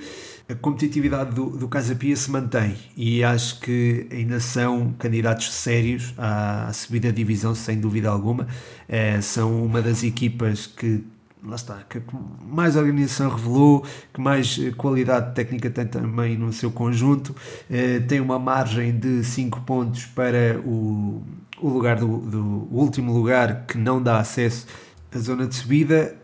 a 0.49 0.55
competitividade 0.55 1.35
do, 1.35 1.49
do 1.49 1.67
Casa 1.67 1.93
Pia 1.93 2.15
se 2.15 2.31
mantém 2.31 2.75
e 2.95 3.21
acho 3.21 3.59
que 3.59 4.07
ainda 4.09 4.39
são 4.39 4.93
candidatos 4.97 5.53
sérios 5.53 6.13
à, 6.17 6.67
à 6.67 6.73
subida 6.73 7.09
da 7.09 7.13
divisão, 7.13 7.53
sem 7.53 7.79
dúvida 7.79 8.09
alguma. 8.09 8.47
Uh, 8.87 9.21
são 9.21 9.63
uma 9.63 9.81
das 9.81 10.03
equipas 10.03 10.65
que 10.65 11.03
lá 11.47 11.55
está, 11.55 11.79
que 11.89 12.01
mais 12.45 12.75
organização 12.75 13.29
revelou, 13.29 13.85
que 14.13 14.19
mais 14.19 14.59
eh, 14.59 14.71
qualidade 14.71 15.33
técnica 15.33 15.69
tem 15.69 15.85
também 15.85 16.37
no 16.37 16.51
seu 16.51 16.69
conjunto, 16.69 17.35
eh, 17.69 17.99
tem 18.01 18.19
uma 18.19 18.37
margem 18.37 18.97
de 18.97 19.23
5 19.23 19.61
pontos 19.61 20.05
para 20.05 20.59
o, 20.65 21.23
o 21.59 21.69
lugar 21.69 21.97
do, 21.97 22.17
do 22.19 22.67
o 22.71 22.79
último 22.79 23.13
lugar 23.13 23.65
que 23.65 23.77
não 23.77 24.01
dá 24.01 24.19
acesso 24.19 24.67
à 25.13 25.17
zona 25.19 25.47
de 25.47 25.55
subida. 25.55 26.15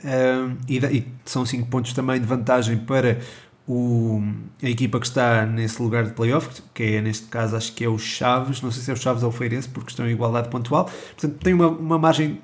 E, 0.67 0.77
e, 0.77 1.07
são 1.25 1.45
5 1.45 1.67
pontos 1.69 1.93
também 1.93 2.19
de 2.19 2.27
vantagem 2.27 2.77
para 2.77 3.19
o, 3.67 4.21
a 4.61 4.69
equipa 4.69 4.99
que 4.99 5.05
está 5.05 5.45
nesse 5.45 5.81
lugar 5.81 6.03
de 6.03 6.11
playoff, 6.11 6.61
que 6.73 6.83
é 6.83 7.01
neste 7.01 7.27
caso 7.27 7.55
acho 7.55 7.73
que 7.73 7.83
é 7.83 7.89
o 7.89 7.97
Chaves, 7.97 8.61
não 8.61 8.71
sei 8.71 8.83
se 8.83 8.91
é 8.91 8.93
o 8.93 8.97
Chaves 8.97 9.23
ou 9.23 9.29
o 9.29 9.31
Feirense, 9.31 9.69
porque 9.69 9.91
estão 9.91 10.07
em 10.07 10.11
igualdade 10.11 10.49
pontual, 10.49 10.85
portanto 10.85 11.39
tem 11.41 11.53
uma, 11.53 11.67
uma 11.67 11.97
margem 11.97 12.41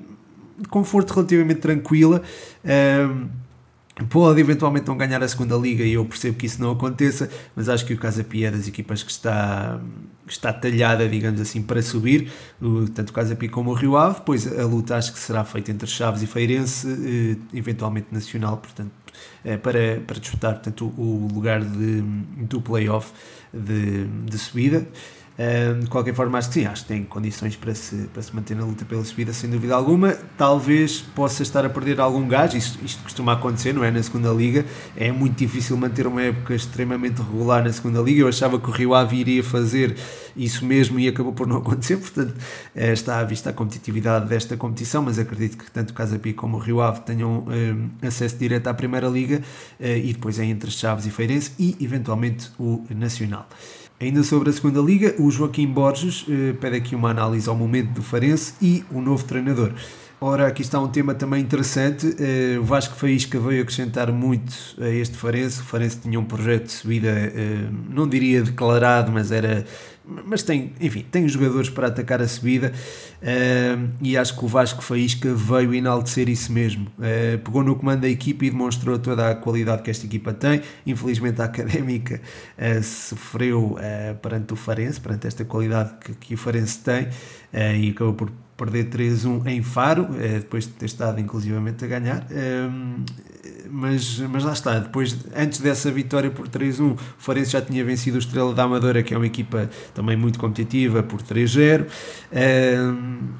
de 0.59 0.67
conforto 0.67 1.13
relativamente 1.13 1.61
tranquila. 1.61 2.21
Um, 2.63 3.49
pode 4.05 4.39
eventualmente 4.39 4.87
não 4.87 4.97
ganhar 4.97 5.21
a 5.21 5.27
segunda 5.27 5.55
liga 5.55 5.83
e 5.83 5.93
eu 5.93 6.05
percebo 6.05 6.37
que 6.37 6.45
isso 6.45 6.61
não 6.61 6.71
aconteça, 6.71 7.29
mas 7.55 7.67
acho 7.67 7.85
que 7.85 7.93
o 7.93 7.97
Casa 7.97 8.23
Pia 8.23 8.47
é 8.47 8.51
das 8.51 8.67
equipas 8.67 9.03
que 9.03 9.11
está, 9.11 9.79
que 10.25 10.31
está 10.31 10.53
talhada, 10.53 11.07
digamos 11.07 11.41
assim, 11.41 11.61
para 11.61 11.81
subir, 11.81 12.31
tanto 12.93 13.09
o 13.09 13.13
Casa 13.13 13.35
Pia 13.35 13.49
como 13.49 13.71
o 13.71 13.73
Rio 13.73 13.97
Ave, 13.97 14.19
depois 14.19 14.47
a 14.47 14.65
luta 14.65 14.95
acho 14.95 15.13
que 15.13 15.19
será 15.19 15.43
feita 15.43 15.71
entre 15.71 15.87
Chaves 15.87 16.21
e 16.21 16.27
Feirense, 16.27 16.87
eh, 16.87 17.57
eventualmente 17.57 18.07
nacional, 18.11 18.57
portanto, 18.57 18.91
eh, 19.43 19.57
para, 19.57 20.01
para 20.05 20.19
disputar 20.19 20.53
portanto, 20.53 20.93
o 20.97 21.27
lugar 21.33 21.61
de, 21.61 22.01
do 22.01 22.61
playoff 22.61 23.11
de, 23.53 24.05
de 24.05 24.37
subida 24.37 24.87
de 25.81 25.87
qualquer 25.87 26.13
forma, 26.13 26.37
acho 26.37 26.49
que 26.49 26.55
sim, 26.55 26.65
acho 26.65 26.81
que 26.81 26.89
tem 26.89 27.03
condições 27.05 27.55
para 27.55 27.73
se, 27.73 27.95
para 28.13 28.21
se 28.21 28.35
manter 28.35 28.57
na 28.57 28.65
luta 28.65 28.83
pela 28.83 29.03
subida, 29.05 29.31
sem 29.31 29.49
dúvida 29.49 29.73
alguma. 29.73 30.11
Talvez 30.37 30.99
possa 30.99 31.43
estar 31.43 31.65
a 31.65 31.69
perder 31.69 32.01
algum 32.01 32.27
gás, 32.27 32.53
isto, 32.53 32.83
isto 32.83 33.01
costuma 33.03 33.33
acontecer, 33.33 33.73
não 33.73 33.83
é? 33.83 33.89
Na 33.89 34.03
segunda 34.03 34.31
Liga 34.31 34.65
é 34.97 35.13
muito 35.13 35.37
difícil 35.37 35.77
manter 35.77 36.05
uma 36.07 36.21
época 36.21 36.53
extremamente 36.53 37.21
regular 37.21 37.63
na 37.63 37.71
segunda 37.71 38.01
Liga. 38.01 38.21
Eu 38.21 38.27
achava 38.27 38.59
que 38.59 38.69
o 38.69 38.71
Rio 38.71 38.93
Ave 38.93 39.15
iria 39.15 39.41
fazer 39.41 39.95
isso 40.35 40.65
mesmo 40.65 40.99
e 40.99 41.07
acabou 41.07 41.31
por 41.31 41.47
não 41.47 41.57
acontecer, 41.57 41.97
portanto, 41.97 42.33
eh, 42.75 42.91
está 42.91 43.19
à 43.19 43.23
vista 43.23 43.49
a 43.49 43.53
competitividade 43.53 44.27
desta 44.27 44.57
competição, 44.57 45.01
mas 45.01 45.17
acredito 45.17 45.57
que 45.57 45.71
tanto 45.71 45.91
o 45.91 45.93
Casa 45.93 46.19
Pia 46.19 46.33
como 46.33 46.57
o 46.57 46.59
Rio 46.59 46.81
Ave 46.81 47.01
tenham 47.01 47.45
um, 47.47 47.89
acesso 48.05 48.37
direto 48.37 48.67
à 48.67 48.73
Primeira 48.73 49.07
Liga 49.07 49.41
uh, 49.79 49.85
e 49.85 50.13
depois 50.13 50.37
é 50.37 50.45
entre 50.45 50.69
Chaves 50.69 51.05
e 51.05 51.09
Feirense 51.09 51.51
e 51.57 51.77
eventualmente 51.79 52.51
o 52.59 52.83
Nacional. 52.89 53.47
Ainda 54.01 54.23
sobre 54.23 54.49
a 54.49 54.53
segunda 54.53 54.79
liga, 54.79 55.13
o 55.19 55.29
Joaquim 55.29 55.67
Borges 55.67 56.25
eh, 56.29 56.53
pede 56.53 56.77
aqui 56.77 56.95
uma 56.95 57.09
análise 57.09 57.49
ao 57.49 57.55
momento 57.55 57.89
do 57.89 58.01
Farense 58.01 58.53
e 58.61 58.81
o 58.89 59.01
novo 59.01 59.25
treinador. 59.25 59.73
Ora, 60.21 60.47
aqui 60.47 60.61
está 60.61 60.79
um 60.79 60.87
tema 60.87 61.13
também 61.13 61.41
interessante. 61.41 62.15
Eh, 62.17 62.57
o 62.57 62.63
Vasco 62.63 62.95
Faísca 62.95 63.37
veio 63.37 63.61
acrescentar 63.61 64.09
muito 64.09 64.53
a 64.79 64.87
este 64.87 65.17
Farense. 65.17 65.59
O 65.59 65.65
Farense 65.65 65.99
tinha 65.99 66.17
um 66.17 66.23
projeto 66.23 66.67
de 66.67 66.71
subida, 66.71 67.09
eh, 67.09 67.67
não 67.89 68.07
diria 68.07 68.41
declarado, 68.41 69.11
mas 69.11 69.33
era 69.33 69.65
mas 70.25 70.43
tem, 70.43 70.73
enfim, 70.81 71.05
tem 71.09 71.27
jogadores 71.27 71.69
para 71.69 71.87
atacar 71.87 72.21
a 72.21 72.27
subida 72.27 72.73
uh, 73.21 73.89
e 74.01 74.17
acho 74.17 74.37
que 74.37 74.43
o 74.43 74.47
Vasco 74.47 74.81
Faísca 74.81 75.33
veio 75.33 75.73
enaltecer 75.73 76.27
isso 76.29 76.51
mesmo. 76.51 76.87
Uh, 76.97 77.37
pegou 77.39 77.63
no 77.63 77.75
comando 77.75 78.01
da 78.01 78.09
equipa 78.09 78.45
e 78.45 78.49
demonstrou 78.49 78.97
toda 78.97 79.29
a 79.29 79.35
qualidade 79.35 79.83
que 79.83 79.91
esta 79.91 80.05
equipa 80.05 80.33
tem. 80.33 80.61
Infelizmente 80.85 81.41
a 81.41 81.45
Académica 81.45 82.21
uh, 82.57 82.83
sofreu 82.83 83.77
perante 84.21 84.53
o 84.53 84.55
Farense, 84.55 84.99
perante 84.99 85.27
esta 85.27 85.45
qualidade 85.45 85.93
que, 85.99 86.13
que 86.13 86.33
o 86.33 86.37
Farense 86.37 86.79
tem 86.79 87.07
e 87.53 87.89
acabou 87.89 88.13
por 88.13 88.31
perder 88.57 88.89
3-1 88.89 89.47
em 89.47 89.61
Faro, 89.63 90.07
depois 90.39 90.65
de 90.65 90.71
ter 90.71 90.85
estado 90.85 91.19
inclusivamente 91.19 91.83
a 91.85 91.87
ganhar 91.87 92.25
mas, 93.71 94.19
mas 94.19 94.43
lá 94.43 94.53
está, 94.53 94.79
depois, 94.79 95.17
antes 95.35 95.59
dessa 95.59 95.91
vitória 95.91 96.29
por 96.29 96.47
3-1, 96.47 96.93
o 96.93 96.97
Farense 97.17 97.51
já 97.51 97.61
tinha 97.61 97.83
vencido 97.83 98.17
o 98.17 98.19
Estrela 98.19 98.53
da 98.53 98.63
Amadora, 98.63 99.03
que 99.03 99.13
é 99.13 99.17
uma 99.17 99.25
equipa 99.25 99.69
também 99.93 100.17
muito 100.17 100.39
competitiva, 100.39 101.03
por 101.03 101.21
3-0, 101.21 101.85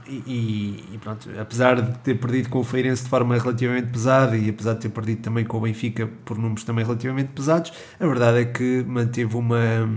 e, 0.08 0.84
e, 0.94 0.98
pronto, 1.02 1.30
apesar 1.40 1.82
de 1.82 1.98
ter 2.00 2.16
perdido 2.16 2.50
com 2.50 2.60
o 2.60 2.64
Feirense 2.64 3.04
de 3.04 3.10
forma 3.10 3.38
relativamente 3.38 3.88
pesada, 3.88 4.38
e 4.38 4.50
apesar 4.50 4.74
de 4.74 4.82
ter 4.82 4.90
perdido 4.90 5.22
também 5.22 5.46
com 5.46 5.58
o 5.58 5.62
Benfica 5.62 6.08
por 6.26 6.38
números 6.38 6.64
também 6.64 6.84
relativamente 6.84 7.30
pesados, 7.30 7.74
a 8.00 8.06
verdade 8.06 8.40
é 8.40 8.46
que 8.46 8.84
manteve 8.88 9.36
uma 9.36 9.90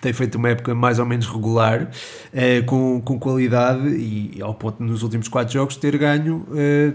tem 0.00 0.12
feito 0.12 0.36
uma 0.36 0.48
época 0.50 0.74
mais 0.74 0.98
ou 0.98 1.06
menos 1.06 1.26
regular, 1.26 1.90
eh, 2.32 2.62
com, 2.62 3.00
com 3.00 3.18
qualidade 3.18 3.88
e 3.88 4.38
ao 4.40 4.54
ponto 4.54 4.82
nos 4.82 5.02
últimos 5.02 5.28
quatro 5.28 5.52
jogos 5.52 5.76
ter 5.76 5.96
ganho 5.96 6.46
eh, 6.54 6.92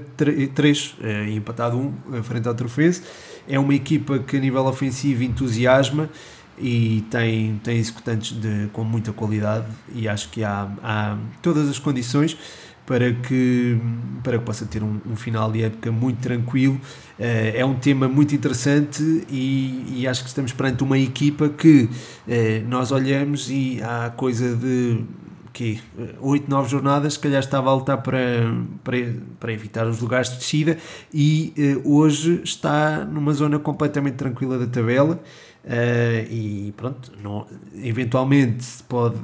três 0.54 0.96
eh, 1.02 1.30
e 1.30 1.36
empatado 1.36 1.78
um 1.78 2.24
frente 2.24 2.48
ao 2.48 2.56
Trofense. 2.56 3.04
É 3.48 3.60
uma 3.60 3.74
equipa 3.74 4.20
que 4.20 4.38
a 4.38 4.40
nível 4.40 4.66
ofensivo 4.66 5.24
entusiasma 5.24 6.10
e 6.58 7.04
tem, 7.10 7.60
tem 7.64 7.78
executantes 7.78 8.40
de, 8.40 8.68
com 8.72 8.84
muita 8.84 9.12
qualidade 9.12 9.66
e 9.94 10.08
acho 10.08 10.30
que 10.30 10.44
há, 10.44 10.70
há 10.82 11.18
todas 11.42 11.68
as 11.68 11.80
condições 11.80 12.38
para 12.86 13.14
que, 13.14 13.78
para 14.22 14.38
que 14.38 14.46
possa 14.46 14.66
ter 14.66 14.84
um, 14.84 15.00
um 15.06 15.16
final 15.16 15.52
de 15.52 15.64
época 15.64 15.92
muito 15.92 16.20
tranquilo. 16.20 16.80
Uh, 17.24 17.56
é 17.56 17.64
um 17.64 17.76
tema 17.76 18.06
muito 18.10 18.36
interessante 18.36 19.02
e, 19.30 19.86
e, 19.96 20.06
acho 20.06 20.24
que 20.24 20.28
estamos 20.28 20.52
perante 20.52 20.84
uma 20.84 21.00
equipa 21.00 21.48
que 21.48 21.84
uh, 21.84 22.68
nós 22.68 22.92
olhamos 22.92 23.50
e 23.50 23.82
há 23.82 24.10
coisa 24.10 24.54
de 24.54 25.06
que 25.54 25.80
8, 26.20 26.50
9 26.50 26.70
jornadas, 26.70 27.14
se 27.14 27.20
calhar 27.20 27.40
estava 27.40 27.70
a 27.70 27.76
lutar 27.76 28.02
para, 28.02 28.20
para, 28.84 28.98
para 29.40 29.54
evitar 29.54 29.88
os 29.88 30.02
lugares 30.02 30.32
de 30.32 30.38
descida 30.38 30.78
e 31.14 31.54
hoje 31.86 32.42
está 32.44 33.06
numa 33.06 33.32
zona 33.32 33.58
completamente 33.58 34.16
tranquila 34.16 34.58
da 34.58 34.68
tabela. 34.68 35.22
Uh, 35.64 36.28
e 36.30 36.74
pronto, 36.76 37.14
não, 37.24 37.48
eventualmente 37.82 38.68
pode 38.90 39.16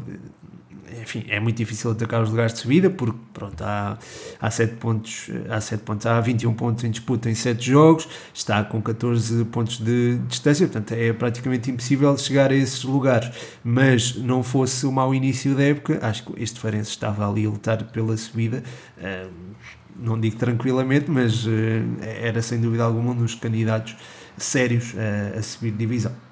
enfim, 1.02 1.26
é 1.30 1.40
muito 1.40 1.58
difícil 1.58 1.92
atacar 1.92 2.22
os 2.22 2.30
lugares 2.30 2.54
de 2.54 2.60
subida 2.60 2.90
porque 2.90 3.18
pronto, 3.34 3.62
há, 3.64 3.98
há 4.40 4.52
7 4.52 4.76
pontos, 4.76 5.30
há 5.50 5.60
7 5.60 5.84
pontos, 5.84 6.06
há 6.06 6.20
21 6.20 6.54
pontos 6.54 6.84
em 6.84 6.92
disputa 6.92 7.30
em 7.30 7.36
7 7.36 7.64
jogos, 7.72 8.08
está 8.34 8.64
com 8.64 8.82
14 8.82 9.46
pontos 9.46 9.78
de 9.78 10.18
distância, 10.28 10.68
portanto 10.68 10.94
é 10.94 11.14
praticamente 11.14 11.72
impossível 11.72 12.18
chegar 12.18 12.52
a 12.52 12.56
esses 12.56 12.84
lugares. 12.84 13.30
Mas 13.64 14.16
não 14.16 14.44
fosse 14.44 14.86
o 14.86 14.92
mau 14.92 15.14
início 15.14 15.56
da 15.56 15.64
época, 15.64 16.00
acho 16.02 16.26
que 16.26 16.42
este 16.42 16.60
Farense 16.60 16.90
estava 16.90 17.30
ali 17.30 17.46
a 17.46 17.50
lutar 17.50 17.84
pela 17.86 18.16
subida. 18.18 18.64
não 19.96 20.20
digo 20.20 20.38
tranquilamente, 20.38 21.12
mas 21.12 21.46
uh, 21.46 21.50
era 22.02 22.42
sem 22.42 22.60
dúvida 22.60 22.84
alguma 22.84 23.12
um 23.12 23.16
dos 23.16 23.36
candidatos 23.36 23.96
sérios 24.38 24.94
a 25.38 25.42
subir 25.42 25.72
divisão. 25.72 26.29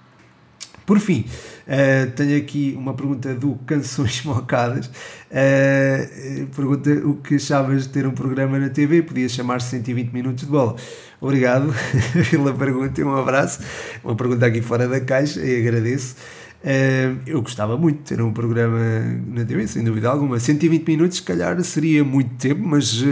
Por 0.88 1.02
fim, 1.02 1.26
uh, 1.68 2.12
tenho 2.12 2.38
aqui 2.38 2.74
uma 2.78 2.94
pergunta 2.94 3.36
do 3.36 3.56
Canções 3.66 4.24
Mocadas. 4.24 4.88
Uh, 4.88 6.48
pergunta 6.56 6.90
o 7.06 7.16
que 7.16 7.36
achavas 7.36 7.84
de 7.84 7.90
ter 7.90 8.08
um 8.08 8.14
programa 8.14 8.58
na 8.58 8.70
TV? 8.70 9.02
Podia 9.02 9.28
chamar-se 9.28 9.72
120 9.72 10.14
minutos 10.14 10.46
de 10.46 10.50
bola. 10.50 10.78
Obrigado 11.20 11.74
pela 12.32 12.54
pergunta 12.54 13.02
e 13.02 13.04
um 13.04 13.14
abraço. 13.14 13.60
Uma 14.02 14.16
pergunta 14.16 14.46
aqui 14.46 14.62
fora 14.62 14.88
da 14.88 15.02
caixa 15.02 15.42
e 15.42 15.60
agradeço. 15.60 16.16
Uh, 16.64 17.20
eu 17.28 17.42
gostava 17.42 17.78
muito 17.78 17.98
de 17.98 18.04
ter 18.16 18.22
um 18.22 18.32
programa 18.32 18.80
na 19.28 19.44
TV, 19.44 19.68
sem 19.68 19.84
dúvida 19.84 20.08
alguma. 20.08 20.40
120 20.40 20.88
minutos, 20.88 21.18
se 21.18 21.24
calhar, 21.24 21.62
seria 21.66 22.02
muito 22.02 22.34
tempo, 22.36 22.66
mas. 22.66 23.04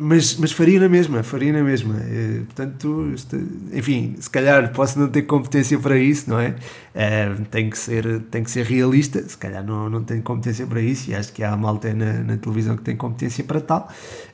Mas, 0.00 0.36
mas 0.36 0.50
faria 0.50 0.80
na 0.80 0.88
mesma, 0.88 1.22
faria 1.22 1.52
na 1.52 1.62
mesma. 1.62 1.94
Uh, 1.94 2.44
portanto, 2.46 3.14
enfim, 3.72 4.16
se 4.18 4.30
calhar 4.30 4.72
posso 4.72 4.98
não 4.98 5.08
ter 5.08 5.22
competência 5.22 5.78
para 5.78 5.98
isso, 5.98 6.30
não 6.30 6.40
é? 6.40 6.54
Uh, 6.94 7.44
tem, 7.50 7.68
que 7.68 7.78
ser, 7.78 8.20
tem 8.30 8.42
que 8.42 8.50
ser 8.50 8.64
realista, 8.64 9.22
se 9.22 9.36
calhar 9.36 9.62
não, 9.62 9.90
não 9.90 10.02
tenho 10.02 10.22
competência 10.22 10.66
para 10.66 10.80
isso 10.80 11.10
e 11.10 11.14
acho 11.14 11.32
que 11.32 11.44
há 11.44 11.56
malta 11.56 11.92
na, 11.92 12.14
na 12.14 12.36
televisão 12.38 12.76
que 12.76 12.82
tem 12.82 12.96
competência 12.96 13.44
para 13.44 13.60
tal, 13.60 13.88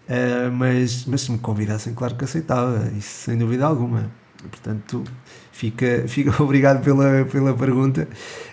uh, 0.08 0.52
mas, 0.52 1.04
mas 1.04 1.22
se 1.22 1.32
me 1.32 1.38
convidassem, 1.38 1.94
claro 1.94 2.14
que 2.14 2.24
aceitava, 2.24 2.90
isso 2.96 3.24
sem 3.24 3.36
dúvida 3.36 3.66
alguma. 3.66 4.10
Portanto, 4.48 5.02
fica, 5.52 6.04
fica 6.08 6.42
obrigado 6.42 6.82
pela, 6.82 7.24
pela 7.24 7.54
pergunta 7.54 8.06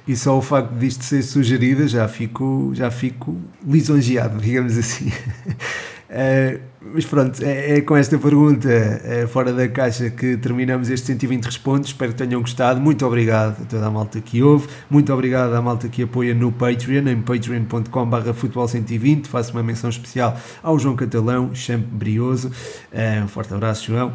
e 0.07 0.15
só 0.15 0.37
o 0.37 0.41
facto 0.41 0.73
disto 0.73 1.03
ser 1.03 1.21
sugerida 1.21 1.87
já 1.87 2.07
fico, 2.07 2.71
já 2.73 2.89
fico 2.89 3.37
lisonjeado, 3.65 4.39
digamos 4.39 4.77
assim. 4.77 5.11
Uh, 6.11 6.59
mas 6.93 7.05
pronto, 7.05 7.41
é, 7.41 7.77
é, 7.77 7.81
com 7.81 7.95
esta 7.95 8.17
pergunta 8.17 8.67
é, 8.67 9.25
fora 9.27 9.53
da 9.53 9.67
caixa 9.69 10.09
que 10.09 10.35
terminamos 10.35 10.89
este 10.89 11.07
120 11.07 11.45
Respondes. 11.45 11.89
Espero 11.89 12.11
que 12.11 12.17
tenham 12.17 12.41
gostado. 12.41 12.81
Muito 12.81 13.05
obrigado 13.05 13.61
a 13.61 13.65
toda 13.65 13.85
a 13.85 13.91
malta 13.91 14.19
que 14.19 14.43
ouve. 14.43 14.67
Muito 14.89 15.13
obrigado 15.13 15.53
à 15.53 15.61
malta 15.61 15.87
que 15.87 16.03
apoia 16.03 16.33
no 16.33 16.51
Patreon, 16.51 17.07
em 17.07 17.21
patreon.com.br 17.21 18.33
futebol120. 18.33 19.27
Faço 19.27 19.53
uma 19.53 19.63
menção 19.63 19.89
especial 19.89 20.37
ao 20.61 20.77
João 20.77 20.95
Catalão, 20.95 21.55
sempre 21.55 21.87
brioso. 21.91 22.49
Uh, 22.91 23.23
um 23.23 23.27
forte 23.27 23.53
abraço, 23.53 23.85
João. 23.85 24.11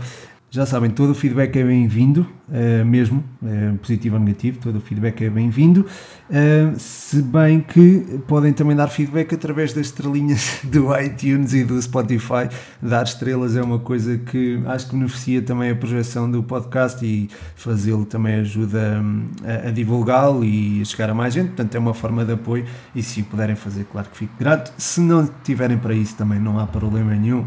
Já 0.57 0.65
sabem, 0.65 0.89
todo 0.89 1.11
o 1.11 1.15
feedback 1.15 1.55
é 1.59 1.63
bem-vindo, 1.63 2.27
uh, 2.49 2.83
mesmo, 2.83 3.23
uh, 3.43 3.77
positivo 3.77 4.17
ou 4.17 4.23
negativo, 4.23 4.59
todo 4.59 4.77
o 4.77 4.81
feedback 4.81 5.23
é 5.23 5.29
bem-vindo. 5.29 5.85
Uh, 6.31 6.75
se 6.79 7.21
bem 7.21 7.61
que 7.61 8.19
podem 8.27 8.55
também 8.55 8.75
dar 8.75 8.89
feedback 8.89 9.35
através 9.35 9.75
das 9.75 9.89
estrelinhas 9.89 10.61
do 10.65 10.99
iTunes 10.99 11.53
e 11.53 11.63
do 11.63 11.81
Spotify. 11.83 12.49
Dar 12.81 13.03
estrelas 13.03 13.55
é 13.55 13.61
uma 13.63 13.79
coisa 13.79 14.17
que 14.17 14.59
acho 14.65 14.87
que 14.87 14.97
beneficia 14.97 15.43
também 15.43 15.73
a 15.73 15.77
projeção 15.77 16.31
do 16.31 16.43
podcast 16.43 17.05
e 17.05 17.29
fazê-lo 17.55 18.07
também 18.07 18.37
ajuda 18.37 18.99
um, 18.99 19.29
a, 19.45 19.69
a 19.69 19.71
divulgá-lo 19.71 20.43
e 20.43 20.81
a 20.81 20.85
chegar 20.87 21.11
a 21.11 21.15
mais 21.15 21.35
gente. 21.35 21.49
Portanto, 21.49 21.75
é 21.75 21.79
uma 21.79 21.93
forma 21.93 22.25
de 22.25 22.33
apoio 22.33 22.65
e 22.95 23.03
se 23.03 23.23
puderem 23.23 23.57
fazer, 23.57 23.85
claro 23.93 24.09
que 24.09 24.17
fico 24.17 24.33
grato. 24.39 24.73
Se 24.79 25.03
não 25.03 25.29
tiverem 25.45 25.77
para 25.77 25.93
isso, 25.93 26.17
também 26.17 26.41
não 26.41 26.59
há 26.59 26.67
problema 26.67 27.15
nenhum. 27.15 27.45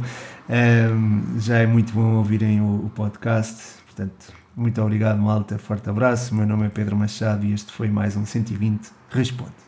Um, 0.49 1.39
já 1.39 1.59
é 1.59 1.67
muito 1.67 1.93
bom 1.93 2.15
ouvirem 2.15 2.59
o, 2.59 2.85
o, 2.85 2.89
podcast. 2.89 3.77
Portanto, 3.85 4.33
muito 4.55 4.81
obrigado, 4.81 5.21
malta. 5.21 5.59
Forte 5.59 5.89
abraço. 5.89 6.33
Meu 6.33 6.47
nome 6.47 6.65
é 6.65 6.69
Pedro 6.69 6.95
Machado 6.95 7.45
e 7.45 7.53
este 7.53 7.71
foi 7.71 7.87
mais 7.87 8.17
um 8.17 8.25
120 8.25 8.89
Responde. 9.11 9.59